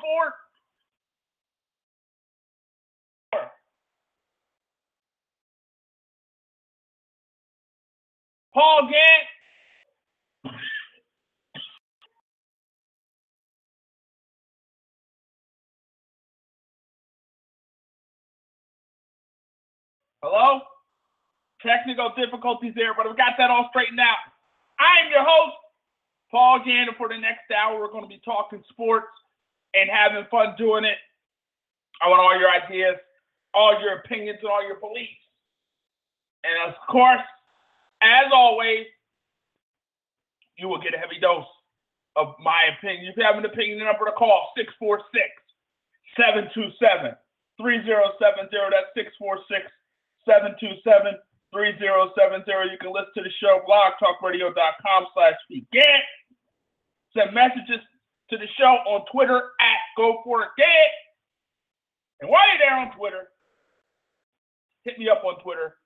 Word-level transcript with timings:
For. 0.00 0.34
Paul 8.54 8.88
Gant. 8.90 9.28
Hello? 20.22 20.60
technical 21.64 22.12
difficulties 22.16 22.76
there, 22.76 22.92
but 22.94 23.06
I've 23.08 23.16
got 23.16 23.34
that 23.38 23.50
all 23.50 23.66
straightened 23.70 23.98
out. 23.98 24.20
I 24.78 25.04
am 25.04 25.10
your 25.10 25.24
host, 25.24 25.56
Paul 26.30 26.60
Gannon. 26.64 26.94
For 26.96 27.08
the 27.08 27.16
next 27.16 27.48
hour, 27.50 27.80
we're 27.80 27.90
going 27.90 28.04
to 28.04 28.08
be 28.08 28.20
talking 28.24 28.62
sports 28.68 29.08
and 29.74 29.90
having 29.90 30.24
fun 30.30 30.54
doing 30.56 30.84
it. 30.84 30.96
I 32.02 32.08
want 32.08 32.20
all 32.20 32.38
your 32.38 32.50
ideas, 32.50 32.96
all 33.52 33.80
your 33.80 33.98
opinions, 33.98 34.38
and 34.42 34.50
all 34.50 34.66
your 34.66 34.80
beliefs. 34.80 35.22
And 36.44 36.70
of 36.70 36.74
course, 36.88 37.24
as 38.02 38.30
always, 38.32 38.86
you 40.56 40.68
will 40.68 40.80
get 40.80 40.94
a 40.94 40.98
heavy 40.98 41.18
dose 41.20 41.46
of 42.16 42.34
my 42.38 42.70
opinion. 42.78 43.10
If 43.10 43.16
you 43.16 43.24
have 43.24 43.36
an 43.36 43.44
opinion, 43.44 43.78
the 43.78 43.84
number 43.84 44.04
to 44.06 44.14
call 44.14 44.52
646 44.56 45.10
727 46.14 47.14
3070. 47.58 48.50
That's 48.70 48.90
646 48.94 49.66
727 50.26 51.18
3070. 51.50 52.70
You 52.70 52.78
can 52.78 52.92
listen 52.94 53.14
to 53.18 53.24
the 53.26 53.34
show 53.42 53.62
blogtalkradio.com 53.66 55.00
slash 55.14 55.38
begin. 55.48 56.02
Send 57.14 57.34
messages 57.34 57.82
to 58.34 58.38
the 58.38 58.50
show 58.58 58.82
on 58.90 59.04
Twitter 59.12 59.36
at 59.36 59.80
Go 59.96 60.20
For 60.24 60.42
It 60.42 60.48
Gant. 60.58 60.94
And 62.20 62.30
while 62.30 62.42
you're 62.48 62.58
there 62.58 62.76
on 62.76 62.96
Twitter, 62.96 63.28
hit 64.82 64.98
me 64.98 65.08
up 65.08 65.22
on 65.24 65.40
Twitter 65.42 65.76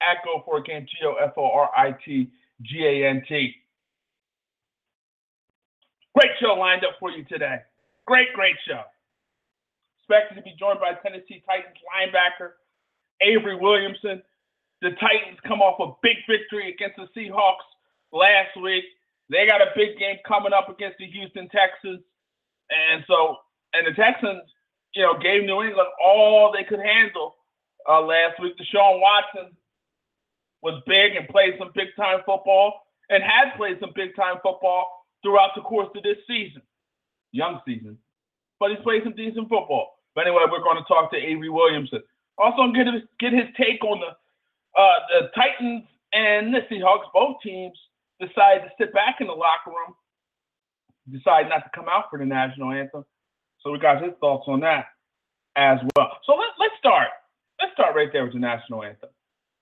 at 0.00 0.24
Go 0.24 0.42
For 0.44 0.58
It 0.58 0.64
Gant, 0.64 0.88
G 0.88 0.96
O 1.04 1.14
F 1.14 1.32
O 1.36 1.50
R 1.50 1.70
I 1.76 1.92
T 2.04 2.30
G 2.62 2.86
A 2.86 3.08
N 3.08 3.22
T. 3.28 3.54
Great 6.14 6.32
show 6.40 6.54
lined 6.54 6.84
up 6.84 6.96
for 6.98 7.10
you 7.10 7.24
today. 7.24 7.58
Great, 8.06 8.32
great 8.34 8.56
show. 8.66 8.82
Expected 10.00 10.34
to 10.36 10.42
be 10.42 10.54
joined 10.58 10.80
by 10.80 10.94
Tennessee 10.94 11.42
Titans 11.46 11.76
linebacker 11.86 12.52
Avery 13.20 13.56
Williamson. 13.56 14.22
The 14.82 14.90
Titans 14.92 15.38
come 15.46 15.60
off 15.60 15.78
a 15.78 15.92
big 16.02 16.16
victory 16.28 16.72
against 16.72 16.96
the 16.96 17.06
Seahawks 17.14 17.68
last 18.10 18.56
week. 18.60 18.84
They 19.30 19.46
got 19.46 19.62
a 19.62 19.70
big 19.76 19.98
game 19.98 20.16
coming 20.26 20.52
up 20.52 20.68
against 20.68 20.98
the 20.98 21.06
Houston 21.06 21.48
Texans. 21.48 22.02
And 22.70 23.04
so, 23.06 23.36
and 23.72 23.86
the 23.86 23.94
Texans, 23.94 24.42
you 24.94 25.02
know, 25.02 25.16
gave 25.18 25.44
New 25.44 25.62
England 25.62 25.88
all 26.02 26.52
they 26.52 26.64
could 26.64 26.80
handle 26.80 27.36
uh, 27.88 28.00
last 28.00 28.42
week. 28.42 28.54
Deshaun 28.58 29.00
Watson 29.00 29.54
was 30.62 30.82
big 30.86 31.14
and 31.16 31.28
played 31.28 31.54
some 31.58 31.70
big 31.74 31.88
time 31.96 32.18
football 32.26 32.82
and 33.08 33.22
had 33.22 33.56
played 33.56 33.78
some 33.80 33.92
big 33.94 34.14
time 34.16 34.36
football 34.42 35.06
throughout 35.22 35.50
the 35.54 35.62
course 35.62 35.88
of 35.96 36.02
this 36.02 36.18
season, 36.26 36.62
young 37.30 37.60
season. 37.66 37.96
But 38.58 38.70
he's 38.70 38.82
played 38.82 39.04
some 39.04 39.14
decent 39.14 39.48
football. 39.48 39.94
But 40.14 40.26
anyway, 40.26 40.42
we're 40.50 40.62
going 40.62 40.76
to 40.76 40.88
talk 40.88 41.10
to 41.12 41.16
Avery 41.16 41.48
Williamson. 41.48 42.02
Also, 42.36 42.72
get 42.72 42.86
his 42.86 43.02
get 43.20 43.32
his 43.32 43.46
take 43.56 43.82
on 43.84 44.00
the 44.00 44.10
uh, 44.80 44.98
the 45.20 45.30
Titans 45.34 45.84
and 46.12 46.52
the 46.52 46.60
Seahawks. 46.70 47.06
Both 47.14 47.36
teams 47.42 47.78
decided 48.20 48.62
to 48.64 48.70
sit 48.78 48.92
back 48.92 49.16
in 49.20 49.26
the 49.26 49.32
locker 49.32 49.70
room, 49.70 49.94
decided 51.10 51.48
not 51.48 51.64
to 51.64 51.70
come 51.74 51.86
out 51.88 52.04
for 52.10 52.18
the 52.18 52.24
national 52.24 52.70
anthem. 52.72 53.04
So 53.60 53.72
we 53.72 53.78
got 53.78 54.02
his 54.02 54.12
thoughts 54.20 54.44
on 54.46 54.60
that 54.60 54.86
as 55.56 55.78
well. 55.96 56.12
So 56.24 56.34
let, 56.34 56.48
let's 56.58 56.74
start. 56.78 57.08
Let's 57.60 57.72
start 57.72 57.96
right 57.96 58.08
there 58.12 58.24
with 58.24 58.32
the 58.32 58.38
national 58.38 58.84
anthem. 58.84 59.10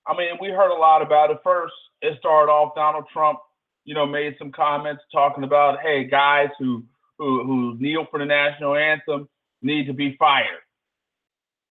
I 0.06 0.16
mean, 0.16 0.30
we 0.40 0.48
heard 0.48 0.70
a 0.70 0.78
lot 0.78 1.02
about 1.02 1.30
it. 1.30 1.38
First, 1.42 1.74
it 2.02 2.18
started 2.18 2.50
off 2.50 2.74
Donald 2.74 3.04
Trump, 3.12 3.38
you 3.84 3.94
know, 3.94 4.06
made 4.06 4.36
some 4.38 4.52
comments 4.52 5.02
talking 5.12 5.44
about, 5.44 5.80
hey, 5.80 6.04
guys 6.04 6.48
who 6.58 6.84
who, 7.18 7.44
who 7.44 7.76
kneel 7.78 8.06
for 8.10 8.18
the 8.18 8.24
national 8.24 8.76
anthem 8.76 9.28
need 9.60 9.86
to 9.86 9.92
be 9.92 10.16
fired. 10.18 10.62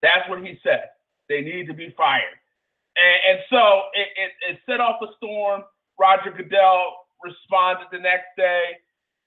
That's 0.02 0.28
what 0.28 0.40
he 0.40 0.58
said. 0.62 0.88
They 1.28 1.40
need 1.40 1.66
to 1.66 1.74
be 1.74 1.94
fired. 1.96 2.36
And, 2.96 3.38
and 3.38 3.38
so 3.50 3.82
it, 3.94 4.08
it, 4.16 4.52
it, 4.52 4.58
set 4.66 4.80
off 4.80 5.00
a 5.02 5.06
storm. 5.16 5.62
Roger 6.00 6.32
Goodell 6.32 6.96
responded 7.22 7.86
the 7.92 7.98
next 7.98 8.32
day. 8.36 8.64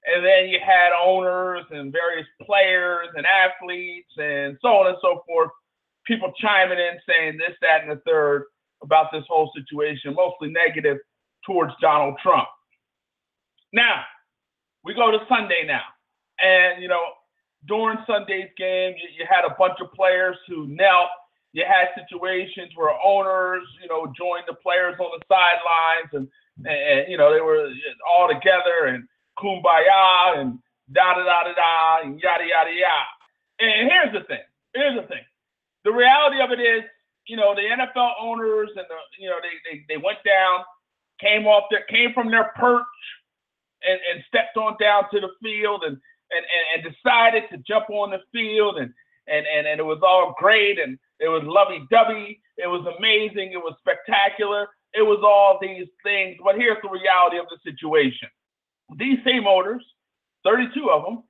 And 0.05 0.25
then 0.25 0.49
you 0.49 0.59
had 0.59 0.89
owners 0.91 1.63
and 1.69 1.93
various 1.93 2.27
players 2.41 3.07
and 3.15 3.25
athletes 3.25 4.09
and 4.17 4.57
so 4.61 4.67
on 4.83 4.87
and 4.87 4.97
so 5.01 5.23
forth, 5.25 5.51
people 6.05 6.33
chiming 6.41 6.79
in 6.79 6.99
saying 7.07 7.37
this, 7.37 7.55
that, 7.61 7.83
and 7.83 7.91
the 7.91 8.01
third 8.05 8.45
about 8.81 9.13
this 9.13 9.23
whole 9.29 9.49
situation, 9.55 10.13
mostly 10.13 10.49
negative 10.49 10.97
towards 11.45 11.71
Donald 11.79 12.15
Trump. 12.21 12.47
Now, 13.71 14.03
we 14.83 14.93
go 14.93 15.09
to 15.09 15.19
Sunday 15.29 15.63
now. 15.65 15.87
And, 16.41 16.81
you 16.81 16.89
know, 16.89 17.03
during 17.65 17.97
Sunday's 18.05 18.51
game, 18.57 18.95
you, 18.99 19.07
you, 19.19 19.25
had 19.29 19.45
a 19.45 19.55
bunch 19.57 19.79
of 19.79 19.93
players 19.93 20.35
who 20.49 20.67
knelt. 20.67 21.07
You 21.53 21.63
had 21.63 21.95
situations 21.95 22.73
where 22.75 22.91
owners, 22.99 23.63
you 23.81 23.87
know, 23.87 24.11
joined 24.17 24.43
the 24.47 24.55
players 24.55 24.95
on 24.99 25.17
the 25.17 25.23
sidelines, 25.29 26.11
and, 26.11 26.27
and 26.57 27.09
you 27.09 27.17
know 27.17 27.33
they 27.33 27.41
were 27.41 27.69
all 28.07 28.27
together 28.27 28.87
and 28.87 29.07
kumbaya 29.39 30.37
and 30.39 30.59
da 30.91 31.15
da 31.15 31.23
da 31.23 31.43
da 31.43 31.53
da 31.53 32.01
and 32.03 32.19
yada 32.19 32.43
yada 32.45 32.71
yada. 32.71 33.13
And 33.59 33.89
here's 33.89 34.13
the 34.13 34.27
thing. 34.27 34.43
Here's 34.73 34.99
the 34.99 35.07
thing. 35.07 35.23
The 35.83 35.91
reality 35.91 36.41
of 36.41 36.51
it 36.51 36.61
is, 36.61 36.83
you 37.27 37.37
know, 37.37 37.55
the 37.55 37.61
NFL 37.61 38.13
owners 38.19 38.69
and 38.75 38.85
the, 38.89 38.97
you 39.19 39.29
know, 39.29 39.37
they 39.41 39.55
they, 39.65 39.85
they 39.87 39.97
went 39.97 40.19
down, 40.25 40.61
came 41.19 41.47
off 41.47 41.65
their, 41.71 41.83
came 41.89 42.13
from 42.13 42.29
their 42.29 42.51
perch, 42.55 42.83
and, 43.83 43.99
and 44.11 44.23
stepped 44.27 44.57
on 44.57 44.75
down 44.79 45.03
to 45.11 45.19
the 45.19 45.29
field 45.41 45.83
and 45.85 45.97
and, 46.31 46.45
and, 46.45 46.85
and 46.85 46.95
decided 46.95 47.43
to 47.51 47.57
jump 47.67 47.89
on 47.89 48.11
the 48.11 48.19
field 48.31 48.77
and, 48.77 48.91
and, 49.27 49.45
and, 49.45 49.67
and 49.67 49.79
it 49.79 49.83
was 49.83 49.99
all 50.01 50.35
great 50.37 50.79
and 50.79 50.97
it 51.19 51.27
was 51.27 51.43
lovey-dovey. 51.45 52.41
It 52.57 52.67
was 52.67 52.85
amazing. 52.97 53.53
It 53.53 53.57
was 53.57 53.75
spectacular. 53.79 54.67
It 54.93 55.01
was 55.01 55.21
all 55.23 55.57
these 55.61 55.87
things. 56.03 56.37
But 56.43 56.55
here's 56.55 56.81
the 56.81 56.89
reality 56.89 57.37
of 57.37 57.45
the 57.49 57.57
situation. 57.63 58.29
These 58.97 59.19
same 59.25 59.47
owners, 59.47 59.83
32 60.45 60.89
of 60.89 61.03
them, 61.03 61.23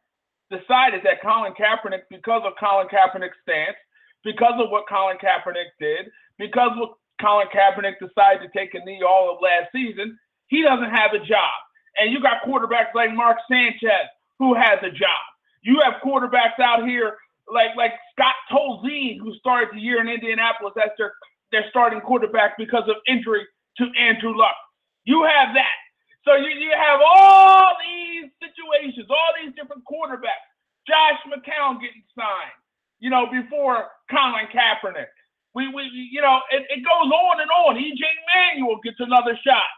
decided 0.52 1.02
that 1.04 1.22
Colin 1.22 1.54
Kaepernick, 1.54 2.04
because 2.10 2.42
of 2.46 2.54
Colin 2.60 2.88
Kaepernick's 2.88 3.40
stance, 3.42 3.78
because 4.24 4.60
of 4.60 4.70
what 4.70 4.88
Colin 4.88 5.18
Kaepernick 5.18 5.72
did, 5.80 6.12
because 6.38 6.72
what 6.76 6.96
Colin 7.22 7.48
Kaepernick 7.54 8.00
decided 8.00 8.42
to 8.44 8.50
take 8.58 8.74
a 8.74 8.84
knee 8.86 9.02
all 9.02 9.34
of 9.34 9.42
last 9.42 9.72
season, 9.72 10.18
he 10.48 10.62
doesn't 10.62 10.92
have 10.92 11.14
a 11.14 11.20
job. 11.20 11.56
And 11.98 12.12
you 12.12 12.22
got 12.22 12.44
quarterbacks 12.46 12.94
like 12.96 13.14
Mark 13.14 13.38
Sanchez, 13.50 14.10
who 14.40 14.54
has 14.56 14.80
a 14.82 14.90
job. 14.90 15.24
You 15.62 15.80
have 15.84 16.02
quarterbacks 16.04 16.60
out 16.62 16.88
here 16.88 17.18
like 17.52 17.76
like 17.76 17.94
Scott 18.12 18.36
Tolzien, 18.52 19.20
who 19.20 19.34
started 19.36 19.70
the 19.74 19.80
year 19.80 20.02
in 20.02 20.08
Indianapolis 20.08 20.74
as 20.78 20.92
their 20.98 21.14
their 21.54 21.70
starting 21.70 22.02
quarterback 22.02 22.58
because 22.58 22.84
of 22.90 22.98
injury 23.08 23.46
to 23.78 23.86
Andrew 23.94 24.36
Luck. 24.36 24.58
You 25.06 25.24
have 25.24 25.54
that. 25.54 25.78
So 26.26 26.36
you, 26.36 26.50
you 26.50 26.74
have 26.74 27.00
all 27.00 27.78
these 27.80 28.32
situations, 28.42 29.06
all 29.10 29.32
these 29.38 29.54
different 29.56 29.84
quarterbacks. 29.86 30.50
Josh 30.90 31.22
McCown 31.30 31.80
getting 31.80 32.04
signed, 32.18 32.58
you 33.00 33.10
know, 33.10 33.28
before 33.30 33.88
Colin 34.10 34.50
Kaepernick. 34.52 35.12
We, 35.56 35.70
we 35.70 35.84
you 36.12 36.22
know, 36.22 36.42
it, 36.52 36.66
it 36.68 36.82
goes 36.82 37.12
on 37.12 37.40
and 37.40 37.52
on. 37.52 37.76
EJ 37.78 38.02
Manuel 38.34 38.82
gets 38.84 39.00
another 39.00 39.38
shot 39.46 39.70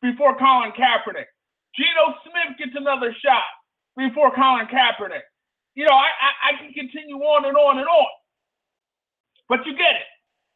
before 0.00 0.38
Colin 0.38 0.72
Kaepernick. 0.72 1.28
Geno 1.74 2.14
Smith 2.22 2.56
gets 2.56 2.76
another 2.76 3.10
shot 3.24 3.50
before 3.96 4.30
Colin 4.34 4.66
Kaepernick. 4.70 5.26
You 5.74 5.84
know, 5.84 5.96
I, 5.96 6.06
I, 6.06 6.30
I 6.54 6.62
can 6.62 6.72
continue 6.72 7.18
on 7.18 7.44
and 7.44 7.56
on 7.56 7.78
and 7.78 7.88
on. 7.88 8.12
But 9.48 9.66
you 9.66 9.72
get 9.76 9.98
it. 9.98 10.08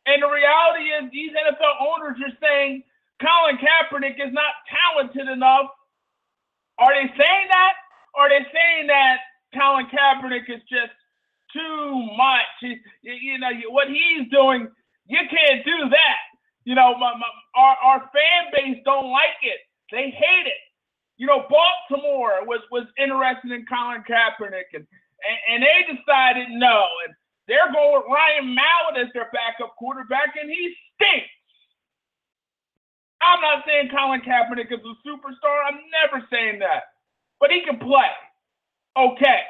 And 0.09 0.25
the 0.25 0.31
reality 0.33 0.89
is, 0.97 1.13
these 1.13 1.33
NFL 1.37 1.77
owners 1.85 2.17
are 2.25 2.37
saying 2.41 2.83
Colin 3.21 3.61
Kaepernick 3.61 4.17
is 4.17 4.33
not 4.33 4.57
talented 4.73 5.29
enough. 5.29 5.69
Are 6.79 6.95
they 6.97 7.13
saying 7.13 7.47
that? 7.53 7.75
Are 8.17 8.29
they 8.29 8.41
saying 8.49 8.87
that 8.89 9.19
Colin 9.53 9.87
Kaepernick 9.93 10.49
is 10.49 10.65
just 10.71 10.97
too 11.53 12.09
much? 12.17 12.49
He, 12.61 12.81
you 13.03 13.39
know, 13.39 13.53
what 13.69 13.89
he's 13.89 14.31
doing, 14.33 14.69
you 15.07 15.21
can't 15.29 15.65
do 15.67 15.91
that. 15.91 16.21
You 16.65 16.75
know, 16.75 16.97
my, 16.97 17.13
my, 17.13 17.29
our, 17.57 17.77
our 17.85 18.01
fan 18.15 18.43
base 18.57 18.81
don't 18.85 19.11
like 19.11 19.41
it. 19.43 19.61
They 19.93 20.09
hate 20.11 20.47
it. 20.49 20.63
You 21.19 21.27
know, 21.27 21.45
Baltimore 21.51 22.47
was 22.47 22.61
was 22.71 22.87
interested 22.97 23.51
in 23.51 23.67
Colin 23.67 24.05
Kaepernick, 24.09 24.71
and, 24.73 24.87
and, 25.27 25.39
and 25.51 25.63
they 25.65 25.79
decided 25.93 26.49
no. 26.55 26.87
And 27.05 27.15
they're 27.49 27.73
going 27.73 27.97
with 27.97 28.13
Ryan 28.13 28.55
Mallett 28.55 29.09
as 29.09 29.13
their 29.17 29.33
backup 29.33 29.75
quarterback, 29.81 30.37
and 30.41 30.51
he 30.51 30.77
stinks. 30.95 31.33
I'm 33.21 33.41
not 33.41 33.65
saying 33.67 33.89
Colin 33.91 34.21
Kaepernick 34.21 34.71
is 34.71 34.85
a 34.85 34.95
superstar. 35.09 35.57
I'm 35.67 35.81
never 35.91 36.25
saying 36.31 36.61
that. 36.61 36.85
But 37.41 37.51
he 37.51 37.65
can 37.65 37.79
play. 37.79 38.13
Okay. 38.97 39.41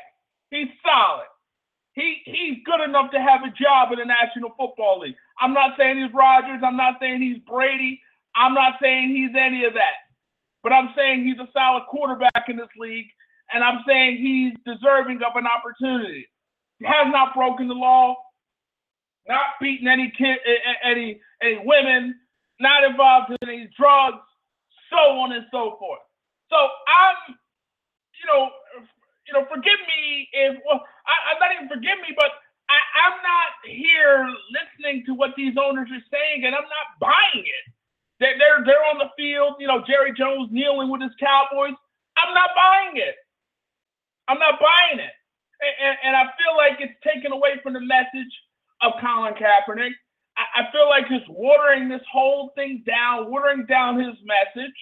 He's 0.50 0.68
solid. 0.86 1.26
He 1.92 2.22
he's 2.24 2.62
good 2.64 2.80
enough 2.80 3.10
to 3.10 3.20
have 3.20 3.42
a 3.42 3.50
job 3.50 3.92
in 3.92 3.98
the 3.98 4.06
National 4.06 4.54
Football 4.56 5.00
League. 5.00 5.16
I'm 5.40 5.52
not 5.52 5.76
saying 5.76 5.98
he's 5.98 6.14
Rodgers. 6.14 6.62
I'm 6.64 6.76
not 6.76 6.94
saying 7.00 7.20
he's 7.20 7.42
Brady. 7.44 8.00
I'm 8.36 8.54
not 8.54 8.74
saying 8.80 9.10
he's 9.10 9.36
any 9.36 9.64
of 9.64 9.74
that. 9.74 10.06
But 10.62 10.72
I'm 10.72 10.90
saying 10.96 11.24
he's 11.24 11.38
a 11.38 11.50
solid 11.52 11.84
quarterback 11.90 12.48
in 12.48 12.56
this 12.56 12.72
league, 12.78 13.08
and 13.52 13.64
I'm 13.64 13.80
saying 13.86 14.18
he's 14.18 14.54
deserving 14.64 15.20
of 15.26 15.34
an 15.34 15.46
opportunity 15.46 16.26
has 16.84 17.10
not 17.10 17.34
broken 17.34 17.66
the 17.66 17.74
law, 17.74 18.16
not 19.26 19.58
beaten 19.60 19.88
any 19.88 20.12
kid, 20.16 20.38
any 20.84 21.20
any 21.42 21.58
women, 21.64 22.14
not 22.60 22.84
involved 22.84 23.30
in 23.30 23.48
any 23.48 23.68
drugs, 23.76 24.22
so 24.90 25.18
on 25.18 25.32
and 25.32 25.44
so 25.50 25.76
forth. 25.78 26.00
So 26.50 26.56
I'm, 26.56 27.34
you 28.14 28.26
know, 28.26 28.50
you 29.26 29.32
know, 29.34 29.44
forgive 29.50 29.80
me 29.86 30.28
if 30.32 30.56
well, 30.64 30.84
I, 31.06 31.34
am 31.34 31.38
not 31.40 31.50
even 31.54 31.68
forgive 31.68 31.98
me, 32.00 32.14
but 32.14 32.30
I, 32.70 32.78
I'm 33.04 33.18
not 33.20 33.50
here 33.66 34.28
listening 34.54 35.04
to 35.06 35.14
what 35.14 35.34
these 35.36 35.54
owners 35.58 35.88
are 35.90 36.04
saying, 36.10 36.46
and 36.46 36.54
I'm 36.54 36.68
not 36.70 36.88
buying 37.00 37.44
it. 37.44 37.64
They're, 38.20 38.38
they're 38.38 38.62
they're 38.64 38.86
on 38.86 38.98
the 38.98 39.10
field, 39.18 39.58
you 39.58 39.66
know, 39.66 39.82
Jerry 39.86 40.14
Jones 40.14 40.48
kneeling 40.50 40.90
with 40.90 41.02
his 41.02 41.14
Cowboys. 41.18 41.76
I'm 42.16 42.34
not 42.34 42.50
buying 42.54 42.96
it. 42.96 43.14
I'm 44.28 44.38
not 44.38 44.58
buying 44.60 45.02
it 45.02 45.17
and, 45.60 45.96
and 46.04 46.14
I 46.16 46.30
feel 46.38 46.54
like 46.54 46.78
it's 46.78 46.94
taken 47.02 47.32
away 47.32 47.58
from 47.62 47.74
the 47.74 47.82
message 47.82 48.32
of 48.82 48.94
Colin 49.02 49.34
Kaepernick. 49.34 49.94
I, 50.38 50.62
I 50.62 50.72
feel 50.72 50.86
like 50.86 51.10
it's 51.10 51.26
watering 51.28 51.88
this 51.88 52.04
whole 52.10 52.52
thing 52.54 52.84
down, 52.86 53.30
watering 53.30 53.66
down 53.66 53.98
his 53.98 54.14
message. 54.22 54.78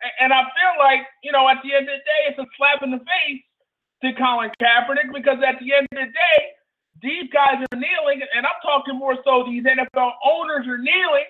And, 0.00 0.12
and 0.20 0.30
I 0.32 0.48
feel 0.56 0.74
like, 0.80 1.04
you 1.22 1.32
know, 1.32 1.48
at 1.48 1.60
the 1.60 1.76
end 1.76 1.88
of 1.88 2.00
the 2.00 2.04
day, 2.04 2.20
it's 2.32 2.40
a 2.40 2.48
slap 2.56 2.80
in 2.82 2.90
the 2.90 3.04
face 3.04 3.44
to 4.04 4.12
Colin 4.16 4.52
Kaepernick 4.60 5.12
because 5.12 5.40
at 5.44 5.60
the 5.60 5.72
end 5.76 5.88
of 5.92 5.98
the 6.00 6.12
day, 6.12 6.38
these 7.04 7.28
guys 7.28 7.60
are 7.60 7.76
kneeling, 7.76 8.24
and 8.24 8.48
I'm 8.48 8.60
talking 8.64 8.96
more 8.96 9.20
so 9.20 9.44
these 9.44 9.64
NFL 9.68 10.16
owners 10.24 10.64
are 10.64 10.80
kneeling, 10.80 11.28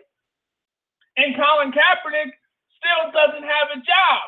and 1.19 1.35
Colin 1.35 1.75
Kaepernick 1.75 2.31
still 2.79 3.11
doesn't 3.11 3.43
have 3.43 3.69
a 3.75 3.83
job. 3.83 4.23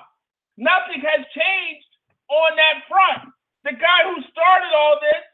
Nothing 0.58 0.99
has 1.06 1.22
changed 1.31 1.87
on 2.26 2.58
that 2.58 2.82
front 2.90 3.31
the 3.68 3.76
guy 3.76 4.00
who 4.08 4.16
started 4.32 4.72
all 4.72 4.96
this 5.04 5.24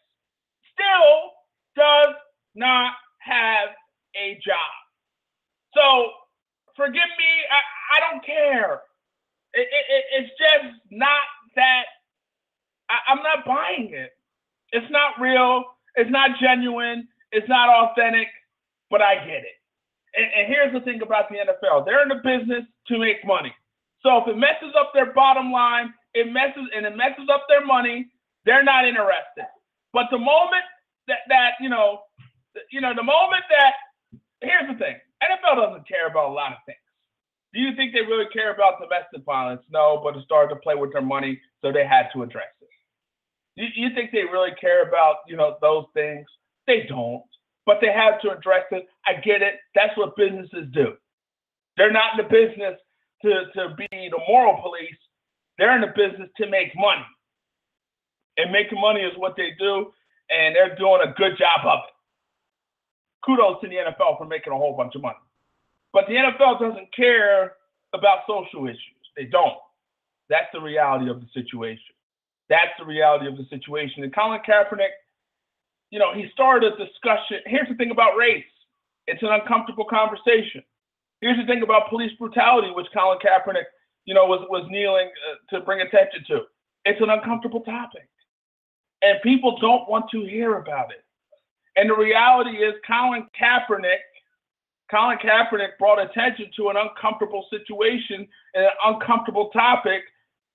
still 0.75 1.14
does 1.78 2.14
not 2.58 2.94
have 3.22 3.70
a 4.19 4.34
job. 4.42 4.72
So 5.75 6.10
forgive 6.75 7.10
me, 7.19 7.31
I, 7.50 7.60
I 7.94 8.10
don't 8.10 8.25
care. 8.26 8.82
It, 9.54 9.66
it, 9.70 10.04
it's 10.19 10.32
just 10.34 10.75
not 10.90 11.26
that. 11.54 11.86
I, 12.90 13.14
I'm 13.14 13.22
not 13.22 13.46
buying 13.46 13.90
it. 13.94 14.10
It's 14.72 14.90
not 14.90 15.14
real. 15.20 15.64
It's 15.94 16.10
not 16.10 16.31
genuine. 16.42 17.06
It's 17.31 17.48
not 17.48 17.70
authentic. 17.70 18.28
But 18.90 19.02
I 19.02 19.16
get 19.26 19.46
it. 19.46 19.58
And, 20.14 20.26
and 20.26 20.44
here's 20.48 20.72
the 20.75 20.81
thing 20.81 21.02
about 21.02 21.31
the 21.31 21.36
NFL: 21.38 21.86
they're 21.86 22.02
in 22.02 22.08
the 22.10 22.22
business 22.22 22.64
to 22.88 22.98
make 22.98 23.25
money. 23.25 23.54
So 24.02 24.19
if 24.19 24.28
it 24.28 24.36
messes 24.36 24.75
up 24.78 24.90
their 24.92 25.12
bottom 25.14 25.50
line, 25.52 25.94
it 26.14 26.31
messes 26.32 26.69
and 26.76 26.86
it 26.86 26.96
messes 26.96 27.28
up 27.32 27.46
their 27.48 27.64
money. 27.64 28.06
They're 28.44 28.64
not 28.64 28.87
interested. 28.87 29.49
But 29.93 30.06
the 30.11 30.19
moment 30.19 30.64
that 31.08 31.20
that 31.29 31.52
you 31.61 31.69
know, 31.69 32.00
you 32.70 32.81
know, 32.81 32.93
the 32.94 33.02
moment 33.02 33.44
that 33.50 33.75
here's 34.41 34.70
the 34.70 34.79
thing: 34.79 34.96
NFL 35.23 35.56
doesn't 35.56 35.88
care 35.88 36.08
about 36.08 36.31
a 36.31 36.32
lot 36.35 36.52
of 36.52 36.58
things. 36.67 36.79
Do 37.55 37.61
you 37.61 37.75
think 37.76 37.93
they 37.93 38.00
really 38.00 38.26
care 38.32 38.52
about 38.52 38.81
domestic 38.81 39.25
violence? 39.25 39.62
No, 39.70 40.00
but 40.02 40.17
it 40.17 40.25
started 40.25 40.55
to 40.55 40.61
play 40.61 40.75
with 40.75 40.93
their 40.93 41.02
money, 41.02 41.41
so 41.62 41.70
they 41.73 41.87
had 41.87 42.08
to 42.12 42.23
address 42.23 42.50
it. 42.61 42.69
You, 43.55 43.69
you 43.76 43.94
think 43.94 44.11
they 44.11 44.25
really 44.25 44.50
care 44.61 44.87
about 44.87 45.19
you 45.29 45.37
know 45.37 45.56
those 45.61 45.87
things? 45.94 46.26
They 46.67 46.87
don't, 46.88 47.23
but 47.67 47.79
they 47.81 47.93
have 47.93 48.20
to 48.23 48.31
address 48.37 48.64
it. 48.73 48.87
I 49.06 49.14
get 49.20 49.43
it. 49.43 49.55
That's 49.75 49.96
what 49.96 50.17
businesses 50.17 50.67
do. 50.73 50.94
They're 51.76 51.93
not 51.93 52.19
in 52.19 52.25
the 52.25 52.31
business 52.31 52.79
to, 53.23 53.31
to 53.55 53.75
be 53.76 53.88
the 53.91 54.20
moral 54.29 54.61
police. 54.62 54.96
They're 55.58 55.75
in 55.75 55.82
the 55.82 55.93
business 55.94 56.31
to 56.38 56.49
make 56.49 56.73
money 56.76 57.05
and 58.36 58.50
making 58.50 58.81
money 58.81 59.00
is 59.00 59.12
what 59.16 59.36
they 59.36 59.50
do, 59.58 59.92
and 60.31 60.54
they're 60.54 60.76
doing 60.76 61.00
a 61.02 61.12
good 61.16 61.36
job 61.38 61.64
of 61.64 61.81
it. 61.86 61.94
Kudos 63.25 63.60
to 63.62 63.69
the 63.69 63.76
NFL 63.76 64.19
for 64.19 64.26
making 64.26 64.52
a 64.52 64.56
whole 64.56 64.76
bunch 64.76 64.94
of 64.94 65.02
money. 65.02 65.19
But 65.92 66.06
the 66.08 66.14
NFL 66.14 66.60
doesn't 66.60 66.94
care 66.94 67.54
about 67.94 68.26
social 68.26 68.66
issues. 68.66 69.04
They 69.16 69.25
don't. 69.25 69.56
That's 70.28 70.48
the 70.52 70.60
reality 70.60 71.10
of 71.10 71.20
the 71.20 71.28
situation. 71.32 71.94
That's 72.48 72.72
the 72.78 72.84
reality 72.84 73.26
of 73.26 73.36
the 73.36 73.46
situation. 73.48 74.02
And 74.02 74.14
Colin 74.14 74.40
Kaepernick, 74.46 74.92
you 75.90 75.98
know, 75.98 76.12
he 76.12 76.28
started 76.32 76.72
a 76.72 76.76
discussion. 76.76 77.38
Here's 77.46 77.69
the 77.69 77.76
thing 77.76 77.90
about 77.90 78.16
race 78.16 78.44
it's 79.06 79.22
an 79.22 79.28
uncomfortable 79.28 79.84
conversation. 79.84 80.62
Here's 81.20 81.36
the 81.36 81.46
thing 81.46 81.62
about 81.62 81.88
police 81.88 82.12
brutality, 82.19 82.70
which 82.75 82.86
Colin 82.92 83.19
Kaepernick, 83.19 83.64
you 84.04 84.14
know, 84.14 84.26
was, 84.26 84.44
was 84.50 84.66
kneeling 84.69 85.08
uh, 85.31 85.56
to 85.56 85.64
bring 85.64 85.81
attention 85.81 86.25
to. 86.28 86.42
It's 86.84 87.00
an 87.00 87.10
uncomfortable 87.10 87.60
topic 87.60 88.08
and 89.05 89.21
people 89.23 89.59
don't 89.61 89.89
want 89.89 90.06
to 90.11 90.25
hear 90.25 90.56
about 90.56 90.91
it. 90.91 91.05
And 91.77 91.91
the 91.91 91.97
reality 91.97 92.56
is, 92.59 92.75
Colin 92.87 93.27
Kaepernick, 93.41 93.99
Colin 94.91 95.19
Kaepernick 95.19 95.77
brought 95.79 96.01
attention 96.01 96.51
to 96.56 96.69
an 96.69 96.77
uncomfortable 96.77 97.46
situation 97.51 98.27
and 98.55 98.65
an 98.65 98.70
uncomfortable 98.84 99.51
topic 99.51 100.03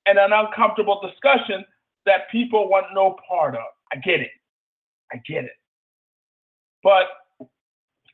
and 0.06 0.18
an 0.18 0.32
uncomfortable 0.34 1.02
discussion 1.02 1.64
that 2.06 2.30
people 2.32 2.70
want 2.70 2.88
no 2.94 3.18
part 3.28 3.56
of. 3.56 3.68
I 3.92 3.98
get 3.98 4.22
it. 4.22 4.32
I 5.12 5.18
get 5.28 5.44
it. 5.44 5.52
But 6.84 7.06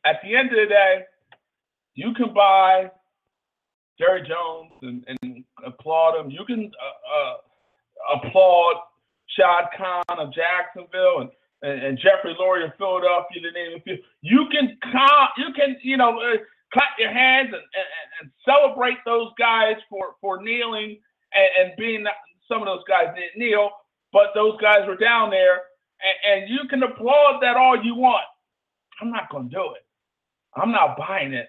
at 0.06 0.18
the 0.24 0.36
end 0.36 0.50
of 0.50 0.56
the 0.56 0.66
day, 0.68 1.02
you 1.94 2.14
can 2.14 2.34
buy 2.34 2.90
Jerry 4.00 4.28
Jones 4.28 4.72
and, 4.82 5.06
and 5.08 5.44
applaud 5.66 6.20
him. 6.20 6.30
You 6.30 6.44
can 6.46 6.72
uh, 6.82 8.18
uh, 8.18 8.18
applaud 8.18 8.76
Shad 9.36 9.66
Khan 9.78 10.04
of 10.20 10.34
Jacksonville 10.34 11.22
and, 11.22 11.30
and, 11.62 11.84
and 11.84 11.98
Jeffrey 11.98 12.36
Lurie 12.40 12.66
of 12.66 12.72
Philadelphia, 12.78 13.42
to 13.42 13.52
name 13.52 13.78
a 13.78 13.82
few. 13.82 13.98
You 14.22 14.48
can 14.52 14.78
you 15.38 15.54
can 15.56 15.78
you 15.82 15.98
know 15.98 16.20
uh, 16.20 16.38
clap 16.74 16.98
your 16.98 17.12
hands 17.12 17.48
and, 17.48 17.56
and, 17.56 18.10
and, 18.22 18.32
celebrate 18.44 18.98
those 19.06 19.30
guys 19.38 19.76
for 19.90 20.16
for 20.22 20.42
kneeling 20.42 21.00
and, 21.34 21.70
and 21.70 21.78
being 21.78 22.06
some 22.48 22.62
of 22.62 22.68
those 22.68 22.84
guys 22.88 23.14
didn't 23.16 23.38
kneel, 23.38 23.72
but 24.12 24.28
those 24.36 24.60
guys 24.62 24.88
were 24.88 24.98
down 24.98 25.30
there, 25.30 25.62
and, 26.02 26.44
and 26.44 26.50
you 26.50 26.68
can 26.70 26.84
applaud 26.84 27.42
that 27.42 27.58
all 27.58 27.82
you 27.84 27.96
want. 27.96 28.26
I'm 29.02 29.12
not 29.12 29.30
going 29.30 29.50
to 29.50 29.56
do 29.56 29.74
it. 29.76 29.86
I'm 30.56 30.72
not 30.72 30.98
buying 30.98 31.34
it 31.34 31.48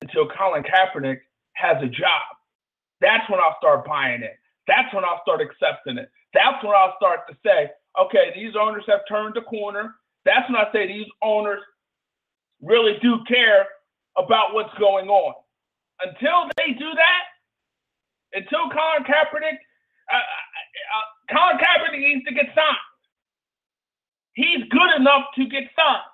until 0.00 0.28
Colin 0.28 0.62
Kaepernick 0.62 1.18
has 1.54 1.76
a 1.82 1.88
job. 1.88 2.22
That's 3.00 3.28
when 3.30 3.40
I'll 3.40 3.56
start 3.58 3.86
buying 3.86 4.22
it. 4.22 4.36
That's 4.66 4.92
when 4.94 5.04
I'll 5.04 5.20
start 5.22 5.40
accepting 5.40 5.98
it. 5.98 6.10
That's 6.36 6.60
when 6.62 6.76
I'll 6.76 6.94
start 7.00 7.24
to 7.28 7.34
say, 7.40 7.72
okay, 7.96 8.30
these 8.36 8.52
owners 8.60 8.84
have 8.88 9.00
turned 9.08 9.34
the 9.34 9.40
corner. 9.48 9.96
That's 10.28 10.44
when 10.48 10.56
I 10.60 10.68
say 10.72 10.86
these 10.86 11.08
owners 11.22 11.60
really 12.60 12.98
do 13.00 13.24
care 13.26 13.64
about 14.20 14.52
what's 14.52 14.72
going 14.78 15.08
on. 15.08 15.34
Until 16.04 16.52
they 16.60 16.76
do 16.76 16.92
that, 16.92 17.24
until 18.36 18.68
Colin 18.68 19.08
Kaepernick, 19.08 19.56
uh, 20.12 20.20
uh, 20.20 20.20
uh, 20.20 21.06
Colin 21.32 21.56
Kaepernick 21.56 22.04
needs 22.04 22.24
to 22.28 22.34
get 22.34 22.52
signed. 22.52 22.92
He's 24.34 24.68
good 24.68 24.92
enough 25.00 25.32
to 25.40 25.48
get 25.48 25.64
signed. 25.72 26.12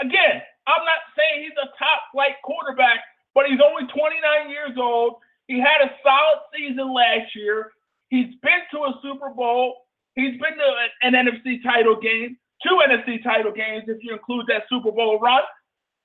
Again, 0.00 0.40
I'm 0.64 0.84
not 0.88 1.04
saying 1.12 1.44
he's 1.44 1.58
a 1.60 1.68
top 1.76 2.08
flight 2.12 2.40
quarterback, 2.42 3.04
but 3.34 3.44
he's 3.44 3.60
only 3.60 3.84
29 3.92 4.48
years 4.48 4.72
old. 4.80 5.20
He 5.48 5.60
had 5.60 5.84
a 5.84 5.92
solid 6.00 6.40
season 6.56 6.94
last 6.94 7.36
year. 7.36 7.72
He's 8.10 8.34
been 8.42 8.62
to 8.74 8.78
a 8.90 9.00
Super 9.02 9.30
Bowl. 9.30 9.86
He's 10.14 10.34
been 10.42 10.58
to 10.58 10.70
an 11.02 11.14
NFC 11.14 11.62
title 11.62 11.96
game, 11.98 12.36
two 12.62 12.78
NFC 12.82 13.22
title 13.22 13.52
games 13.52 13.84
if 13.86 14.02
you 14.02 14.12
include 14.12 14.46
that 14.48 14.64
Super 14.68 14.90
Bowl 14.90 15.18
run. 15.18 15.42